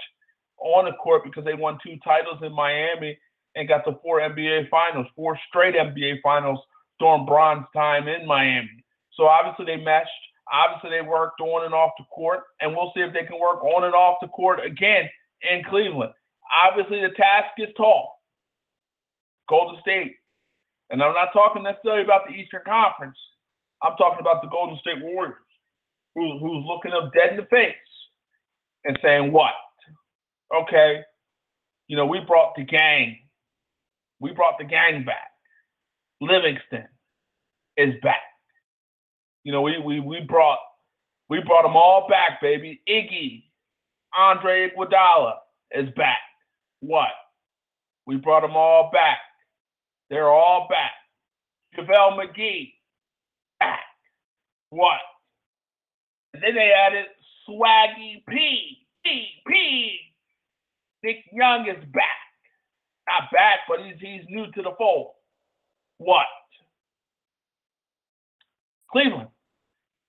on 0.60 0.84
the 0.84 0.92
court 0.92 1.22
because 1.24 1.44
they 1.44 1.54
won 1.54 1.78
two 1.84 1.96
titles 2.04 2.40
in 2.42 2.52
Miami 2.52 3.18
and 3.54 3.68
got 3.68 3.84
the 3.84 3.98
four 4.02 4.20
NBA 4.20 4.68
finals, 4.68 5.06
four 5.16 5.38
straight 5.48 5.74
NBA 5.74 6.20
finals 6.22 6.60
during 7.00 7.26
Bron's 7.26 7.66
time 7.74 8.08
in 8.08 8.26
Miami. 8.26 8.84
So 9.14 9.24
obviously 9.24 9.66
they 9.66 9.82
meshed. 9.82 10.10
Obviously, 10.50 10.90
they 10.90 11.06
worked 11.06 11.40
on 11.40 11.66
and 11.66 11.74
off 11.74 11.92
the 11.98 12.04
court, 12.04 12.40
and 12.60 12.74
we'll 12.74 12.92
see 12.94 13.00
if 13.00 13.12
they 13.12 13.24
can 13.24 13.38
work 13.38 13.62
on 13.62 13.84
and 13.84 13.94
off 13.94 14.16
the 14.22 14.28
court 14.28 14.64
again 14.64 15.08
in 15.42 15.62
Cleveland. 15.68 16.12
Obviously, 16.48 17.02
the 17.02 17.12
task 17.14 17.52
is 17.58 17.68
tall. 17.76 18.16
Golden 19.48 19.80
State. 19.80 20.14
And 20.90 21.02
I'm 21.02 21.14
not 21.14 21.32
talking 21.32 21.62
necessarily 21.62 22.02
about 22.02 22.26
the 22.26 22.34
Eastern 22.34 22.62
Conference. 22.64 23.16
I'm 23.82 23.96
talking 23.96 24.20
about 24.20 24.42
the 24.42 24.48
Golden 24.48 24.78
State 24.78 25.02
Warriors, 25.02 25.36
who, 26.14 26.38
who's 26.38 26.64
looking 26.66 26.92
up 26.92 27.12
dead 27.12 27.32
in 27.32 27.36
the 27.36 27.46
face 27.46 27.74
and 28.84 28.98
saying, 29.02 29.32
What? 29.32 29.52
Okay, 30.54 31.02
you 31.88 31.96
know, 31.96 32.06
we 32.06 32.20
brought 32.26 32.54
the 32.56 32.64
gang. 32.64 33.18
We 34.20 34.32
brought 34.32 34.58
the 34.58 34.64
gang 34.64 35.04
back. 35.04 35.30
Livingston 36.20 36.88
is 37.76 37.94
back. 38.02 38.22
You 39.44 39.52
know, 39.52 39.62
we 39.62 39.78
we 39.78 40.00
we 40.00 40.20
brought 40.20 40.58
we 41.28 41.40
brought 41.46 41.62
them 41.62 41.76
all 41.76 42.06
back, 42.08 42.40
baby. 42.40 42.80
Iggy, 42.88 43.44
Andre 44.16 44.70
Iguodala 44.70 45.34
is 45.72 45.88
back. 45.96 46.18
What? 46.80 47.08
We 48.06 48.16
brought 48.16 48.42
them 48.42 48.56
all 48.56 48.90
back. 48.92 49.18
They're 50.10 50.30
all 50.30 50.66
back. 50.70 50.92
JaVale 51.76 52.18
McGee, 52.18 52.72
back. 53.60 53.80
What? 54.70 55.00
And 56.34 56.42
then 56.42 56.54
they 56.54 56.72
added 56.72 57.06
Swaggy 57.48 58.22
P. 58.28 58.78
P. 59.04 59.26
P. 59.46 59.98
Nick 61.08 61.24
Young 61.32 61.66
is 61.66 61.82
back. 61.94 62.04
Not 63.08 63.30
back, 63.32 63.60
but 63.66 63.78
he's 63.80 63.94
he's 63.98 64.26
new 64.28 64.50
to 64.52 64.62
the 64.62 64.72
fold. 64.76 65.12
What? 65.96 66.26
Cleveland, 68.92 69.28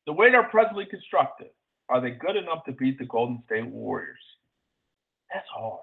the 0.05 0.11
way 0.11 0.29
they're 0.29 0.43
presently 0.43 0.85
constructed, 0.85 1.47
are 1.87 2.01
they 2.01 2.11
good 2.11 2.35
enough 2.35 2.65
to 2.65 2.73
beat 2.73 2.99
the 2.99 3.05
Golden 3.05 3.41
State 3.45 3.65
Warriors? 3.65 4.19
That's 5.33 5.47
hard. 5.53 5.79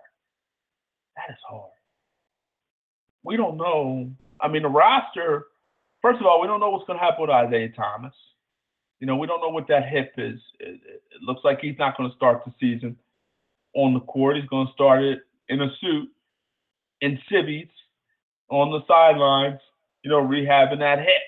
That 1.17 1.33
is 1.33 1.39
hard. 1.49 1.71
We 3.23 3.39
don't 3.39 3.57
know. 3.57 4.11
I 4.41 4.49
mean, 4.49 4.63
the 4.63 4.69
roster, 4.69 5.47
first 6.03 6.21
of 6.21 6.27
all, 6.27 6.43
we 6.43 6.47
don't 6.47 6.61
know 6.61 6.71
what's 6.71 6.87
going 6.87 6.99
to 6.99 7.05
happen 7.05 7.23
with 7.23 7.31
Isaiah 7.31 7.71
Thomas. 7.71 8.15
You 9.01 9.07
know, 9.07 9.17
we 9.17 9.27
don't 9.27 9.41
know 9.41 9.49
what 9.49 9.69
that 9.69 9.89
hip 9.89 10.13
is. 10.19 10.41
It, 10.61 10.81
it 10.87 11.23
looks 11.23 11.41
like 11.45 11.61
he's 11.61 11.79
not 11.79 11.97
going 11.97 12.11
to 12.11 12.17
start 12.17 12.43
the 12.45 12.53
season 12.61 12.97
on 13.77 13.95
the 13.95 14.01
court. 14.01 14.37
He's 14.37 14.47
going 14.47 14.67
to 14.67 14.73
start 14.73 15.03
it 15.03 15.21
in 15.49 15.61
a 15.61 15.69
suit, 15.81 16.09
in 17.03 17.19
civvies, 17.31 17.69
on 18.49 18.73
the 18.73 18.81
sidelines, 18.89 19.61
you 20.03 20.11
know, 20.11 20.21
rehabbing 20.21 20.81
that 20.81 20.99
hip. 20.99 21.23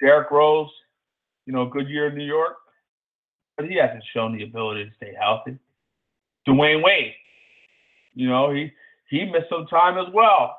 Derrick 0.00 0.30
Rose, 0.30 0.70
you 1.46 1.52
know, 1.52 1.66
good 1.66 1.88
year 1.88 2.08
in 2.08 2.16
New 2.16 2.24
York, 2.24 2.56
but 3.56 3.66
he 3.66 3.76
hasn't 3.76 4.04
shown 4.12 4.36
the 4.36 4.44
ability 4.44 4.84
to 4.84 4.90
stay 4.96 5.14
healthy. 5.18 5.58
Dwyane 6.46 6.84
Wade, 6.84 7.14
you 8.14 8.28
know, 8.28 8.52
he 8.52 8.70
he 9.08 9.24
missed 9.24 9.48
some 9.48 9.66
time 9.66 9.96
as 9.96 10.12
well, 10.12 10.58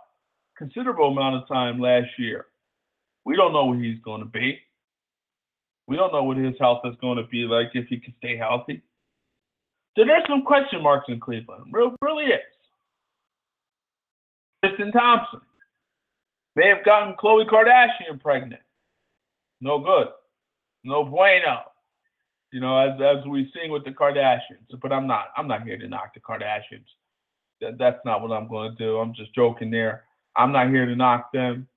considerable 0.58 1.10
amount 1.10 1.36
of 1.36 1.48
time 1.48 1.80
last 1.80 2.08
year. 2.18 2.48
We 3.26 3.36
don't 3.36 3.54
know 3.54 3.66
what 3.66 3.80
he's 3.80 4.00
going 4.04 4.22
to 4.22 4.28
be. 4.28 4.60
We 5.88 5.98
don't 5.98 6.14
know 6.14 6.24
what 6.24 6.38
his 6.38 6.56
health 6.60 6.82
is 6.86 6.96
going 7.02 7.18
to 7.18 7.28
be 7.28 7.44
like 7.44 7.72
if 7.74 7.88
he 7.88 8.00
can 8.00 8.14
stay 8.18 8.38
healthy. 8.38 8.82
So 9.98 10.04
there's 10.06 10.24
some 10.28 10.44
question 10.44 10.84
marks 10.84 11.06
in 11.08 11.20
Cleveland. 11.20 11.66
Real, 11.72 11.96
really 12.02 12.26
is. 12.26 12.40
Tristan 14.64 14.92
Thompson 14.92 15.42
They 16.56 16.68
have 16.68 16.84
gotten 16.84 17.16
Khloe 17.16 17.48
Kardashian 17.48 18.20
pregnant. 18.20 18.62
No 19.62 19.80
good. 19.80 20.08
No 20.84 21.04
bueno. 21.06 21.62
You 22.52 22.60
know, 22.62 22.78
as 22.78 23.00
as 23.02 23.26
we 23.26 23.52
sing 23.54 23.72
with 23.72 23.86
the 23.86 23.92
Kardashians. 23.92 24.80
But 24.82 24.92
I'm 24.92 25.08
not. 25.08 25.28
I'm 25.38 25.48
not 25.48 25.64
here 25.64 25.78
to 25.78 25.88
knock 25.88 26.14
the 26.14 26.20
Kardashians. 26.20 26.86
That, 27.62 27.78
that's 27.78 28.00
not 28.06 28.22
what 28.22 28.32
I'm 28.32 28.48
going 28.48 28.72
to 28.72 28.78
do. 28.78 28.98
I'm 28.98 29.14
just 29.14 29.34
joking 29.34 29.72
there. 29.72 30.04
I'm 30.36 30.52
not 30.52 30.70
here 30.70 30.86
to 30.86 30.96
knock 30.96 31.32
them. 31.32 31.68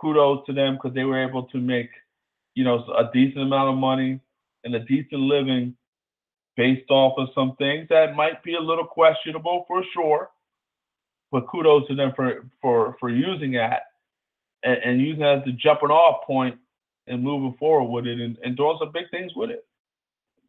Kudos 0.00 0.46
to 0.46 0.52
them 0.52 0.74
because 0.74 0.94
they 0.94 1.04
were 1.04 1.22
able 1.22 1.44
to 1.44 1.58
make, 1.58 1.90
you 2.54 2.64
know, 2.64 2.84
a 2.96 3.10
decent 3.12 3.42
amount 3.42 3.70
of 3.70 3.76
money 3.76 4.20
and 4.64 4.74
a 4.74 4.80
decent 4.80 5.20
living 5.20 5.76
based 6.56 6.90
off 6.90 7.18
of 7.18 7.28
some 7.34 7.56
things 7.56 7.86
that 7.90 8.14
might 8.14 8.42
be 8.42 8.54
a 8.54 8.60
little 8.60 8.86
questionable 8.86 9.64
for 9.66 9.82
sure. 9.92 10.30
But 11.30 11.48
kudos 11.48 11.88
to 11.88 11.94
them 11.94 12.12
for 12.14 12.46
for 12.60 12.96
for 13.00 13.10
using 13.10 13.52
that 13.52 13.82
and, 14.62 14.78
and 14.84 15.00
using 15.00 15.20
that 15.20 15.38
as 15.38 15.44
the 15.44 15.52
jumping 15.52 15.90
off 15.90 16.26
point 16.26 16.56
and 17.06 17.22
moving 17.22 17.56
forward 17.58 17.90
with 17.90 18.06
it 18.06 18.20
and, 18.20 18.36
and 18.42 18.56
doing 18.56 18.76
some 18.78 18.92
big 18.92 19.10
things 19.10 19.32
with 19.34 19.50
it. 19.50 19.64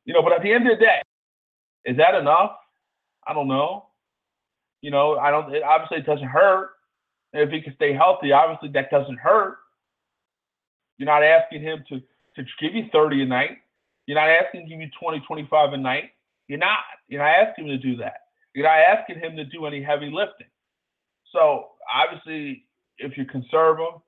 You 0.06 0.14
know, 0.14 0.22
but 0.22 0.34
at 0.34 0.44
the 0.44 0.54
end 0.54 0.70
of 0.70 0.78
the 0.78 0.86
day, 0.86 1.02
is 1.86 1.98
that 1.98 2.16
enough? 2.16 2.52
I 3.28 3.34
don't 3.34 3.48
know. 3.48 3.88
You 4.82 4.92
know, 4.92 5.18
I 5.18 5.32
don't. 5.32 5.54
It 5.54 5.64
obviously 5.64 5.98
it 5.98 6.06
doesn't 6.06 6.28
hurt. 6.28 6.70
if 7.34 7.50
he 7.50 7.62
can 7.62 7.74
stay 7.76 7.94
healthy, 7.94 8.32
obviously 8.32 8.70
that 8.70 8.92
doesn't 8.92 9.18
hurt. 9.18 9.58
You're 10.98 11.08
not 11.08 11.24
asking 11.24 11.62
him 11.62 11.84
to 11.90 12.00
to 12.36 12.44
give 12.62 12.76
you 12.76 12.86
30 12.92 13.24
a 13.24 13.26
night. 13.26 13.58
You're 14.06 14.20
not 14.20 14.30
asking 14.30 14.62
him 14.62 14.68
to 14.68 14.76
give 14.76 14.82
you 14.82 14.90
20, 15.00 15.20
25 15.26 15.74
a 15.74 15.78
night. 15.78 16.12
You're 16.48 16.60
not. 16.60 16.80
You're 17.08 17.22
not 17.22 17.48
asking 17.48 17.66
him 17.66 17.72
to 17.72 17.78
do 17.78 17.98
that. 17.98 18.22
You're 18.54 18.66
not 18.66 18.78
asking 18.78 19.20
him 19.20 19.36
to 19.36 19.46
do 19.46 19.66
any 19.66 19.82
heavy 19.82 20.10
lifting. 20.12 20.48
So 21.32 21.70
obviously, 21.94 22.66
if 22.98 23.18
you 23.18 23.26
conserve 23.26 23.78
him, 23.78 24.02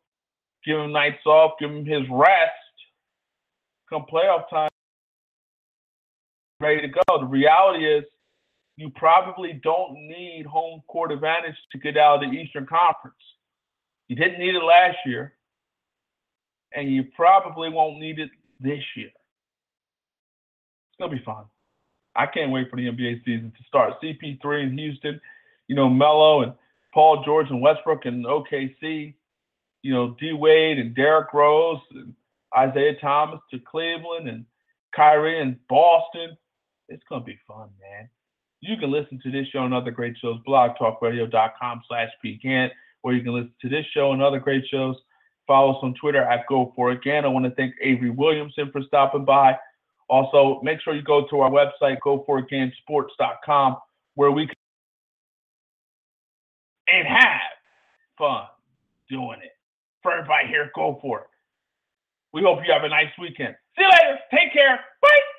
give 0.65 0.79
him 0.79 0.91
nights 0.91 1.25
off, 1.25 1.53
give 1.59 1.69
him 1.69 1.85
his 1.85 2.03
rest. 2.09 2.51
Come 3.89 4.05
playoff 4.11 4.49
time, 4.49 4.69
ready 6.59 6.81
to 6.81 6.87
go. 6.87 7.19
The 7.19 7.25
reality 7.25 7.85
is, 7.85 8.03
you 8.75 8.91
probably 8.91 9.59
don't 9.63 9.93
need 9.93 10.45
home 10.45 10.83
court 10.87 11.11
advantage 11.11 11.55
to 11.71 11.79
get 11.79 11.97
out 11.97 12.23
of 12.23 12.29
the 12.29 12.37
Eastern 12.37 12.65
Conference. 12.65 13.15
You 14.07 14.15
didn't 14.15 14.39
need 14.39 14.55
it 14.55 14.63
last 14.63 14.97
year, 15.05 15.33
and 16.73 16.91
you 16.91 17.05
probably 17.15 17.69
won't 17.69 17.99
need 17.99 18.19
it 18.19 18.29
this 18.59 18.83
year. 18.95 19.09
It's 20.97 21.05
gonna 21.05 21.15
be 21.15 21.23
fun. 21.23 21.45
I 22.15 22.25
can't 22.25 22.51
wait 22.51 22.69
for 22.69 22.77
the 22.77 22.87
NBA 22.87 23.23
season 23.25 23.53
to 23.55 23.63
start. 23.67 24.01
CP3 24.01 24.63
in 24.63 24.77
Houston, 24.77 25.21
you 25.67 25.75
know, 25.75 25.87
Melo 25.89 26.41
and 26.41 26.53
Paul 26.93 27.23
George 27.23 27.49
and 27.49 27.61
Westbrook 27.61 28.05
and 28.05 28.25
OKC 28.25 29.13
you 29.87 29.93
know, 29.93 30.15
D 30.19 30.33
Wade 30.33 30.79
and 30.79 30.95
Derrick 30.95 31.33
Rose 31.33 31.79
and 31.91 32.13
Isaiah 32.57 32.95
Thomas 32.99 33.39
to 33.51 33.59
Cleveland 33.59 34.27
and 34.27 34.45
Kyrie 34.95 35.41
and 35.41 35.57
Boston. 35.69 36.37
It's 36.89 37.03
gonna 37.09 37.23
be 37.23 37.39
fun, 37.47 37.69
man. 37.81 38.09
You 38.59 38.77
can 38.77 38.91
listen 38.91 39.19
to 39.23 39.31
this 39.31 39.47
show 39.47 39.63
and 39.63 39.73
other 39.73 39.91
great 39.91 40.17
shows, 40.17 40.39
blogtalkradio.com 40.47 41.83
slash 41.87 42.09
pcant, 42.25 42.71
or 43.03 43.13
you 43.13 43.23
can 43.23 43.33
listen 43.33 43.53
to 43.61 43.69
this 43.69 43.85
show 43.93 44.11
and 44.13 44.21
other 44.21 44.39
great 44.39 44.65
shows. 44.67 44.95
Follow 45.45 45.73
us 45.73 45.79
on 45.83 45.93
Twitter 45.93 46.23
at 46.23 46.47
Go 46.47 46.73
For 46.75 46.91
It 46.91 47.01
Gant. 47.01 47.25
I 47.25 47.29
want 47.29 47.45
to 47.45 47.51
thank 47.51 47.73
Avery 47.81 48.09
Williamson 48.09 48.69
for 48.71 48.81
stopping 48.81 49.23
by. 49.23 49.55
Also, 50.09 50.61
make 50.63 50.81
sure 50.81 50.95
you 50.95 51.01
go 51.01 51.27
to 51.27 51.39
our 51.41 51.51
website, 51.51 51.97
goforitgantsports.com, 52.05 53.77
where 54.15 54.31
we 54.31 54.47
can 54.47 54.55
and 56.87 57.07
have 57.07 57.41
fun 58.17 58.45
doing 59.09 59.39
it 59.43 59.51
for 60.01 60.13
everybody 60.13 60.47
here. 60.47 60.71
Go 60.73 60.97
for 61.01 61.19
it. 61.19 61.27
We 62.33 62.41
hope 62.41 62.59
you 62.65 62.71
have 62.71 62.83
a 62.83 62.89
nice 62.89 63.11
weekend. 63.19 63.55
See 63.77 63.83
you 63.83 63.89
later. 63.89 64.19
Take 64.31 64.53
care. 64.53 64.79
Bye. 65.01 65.36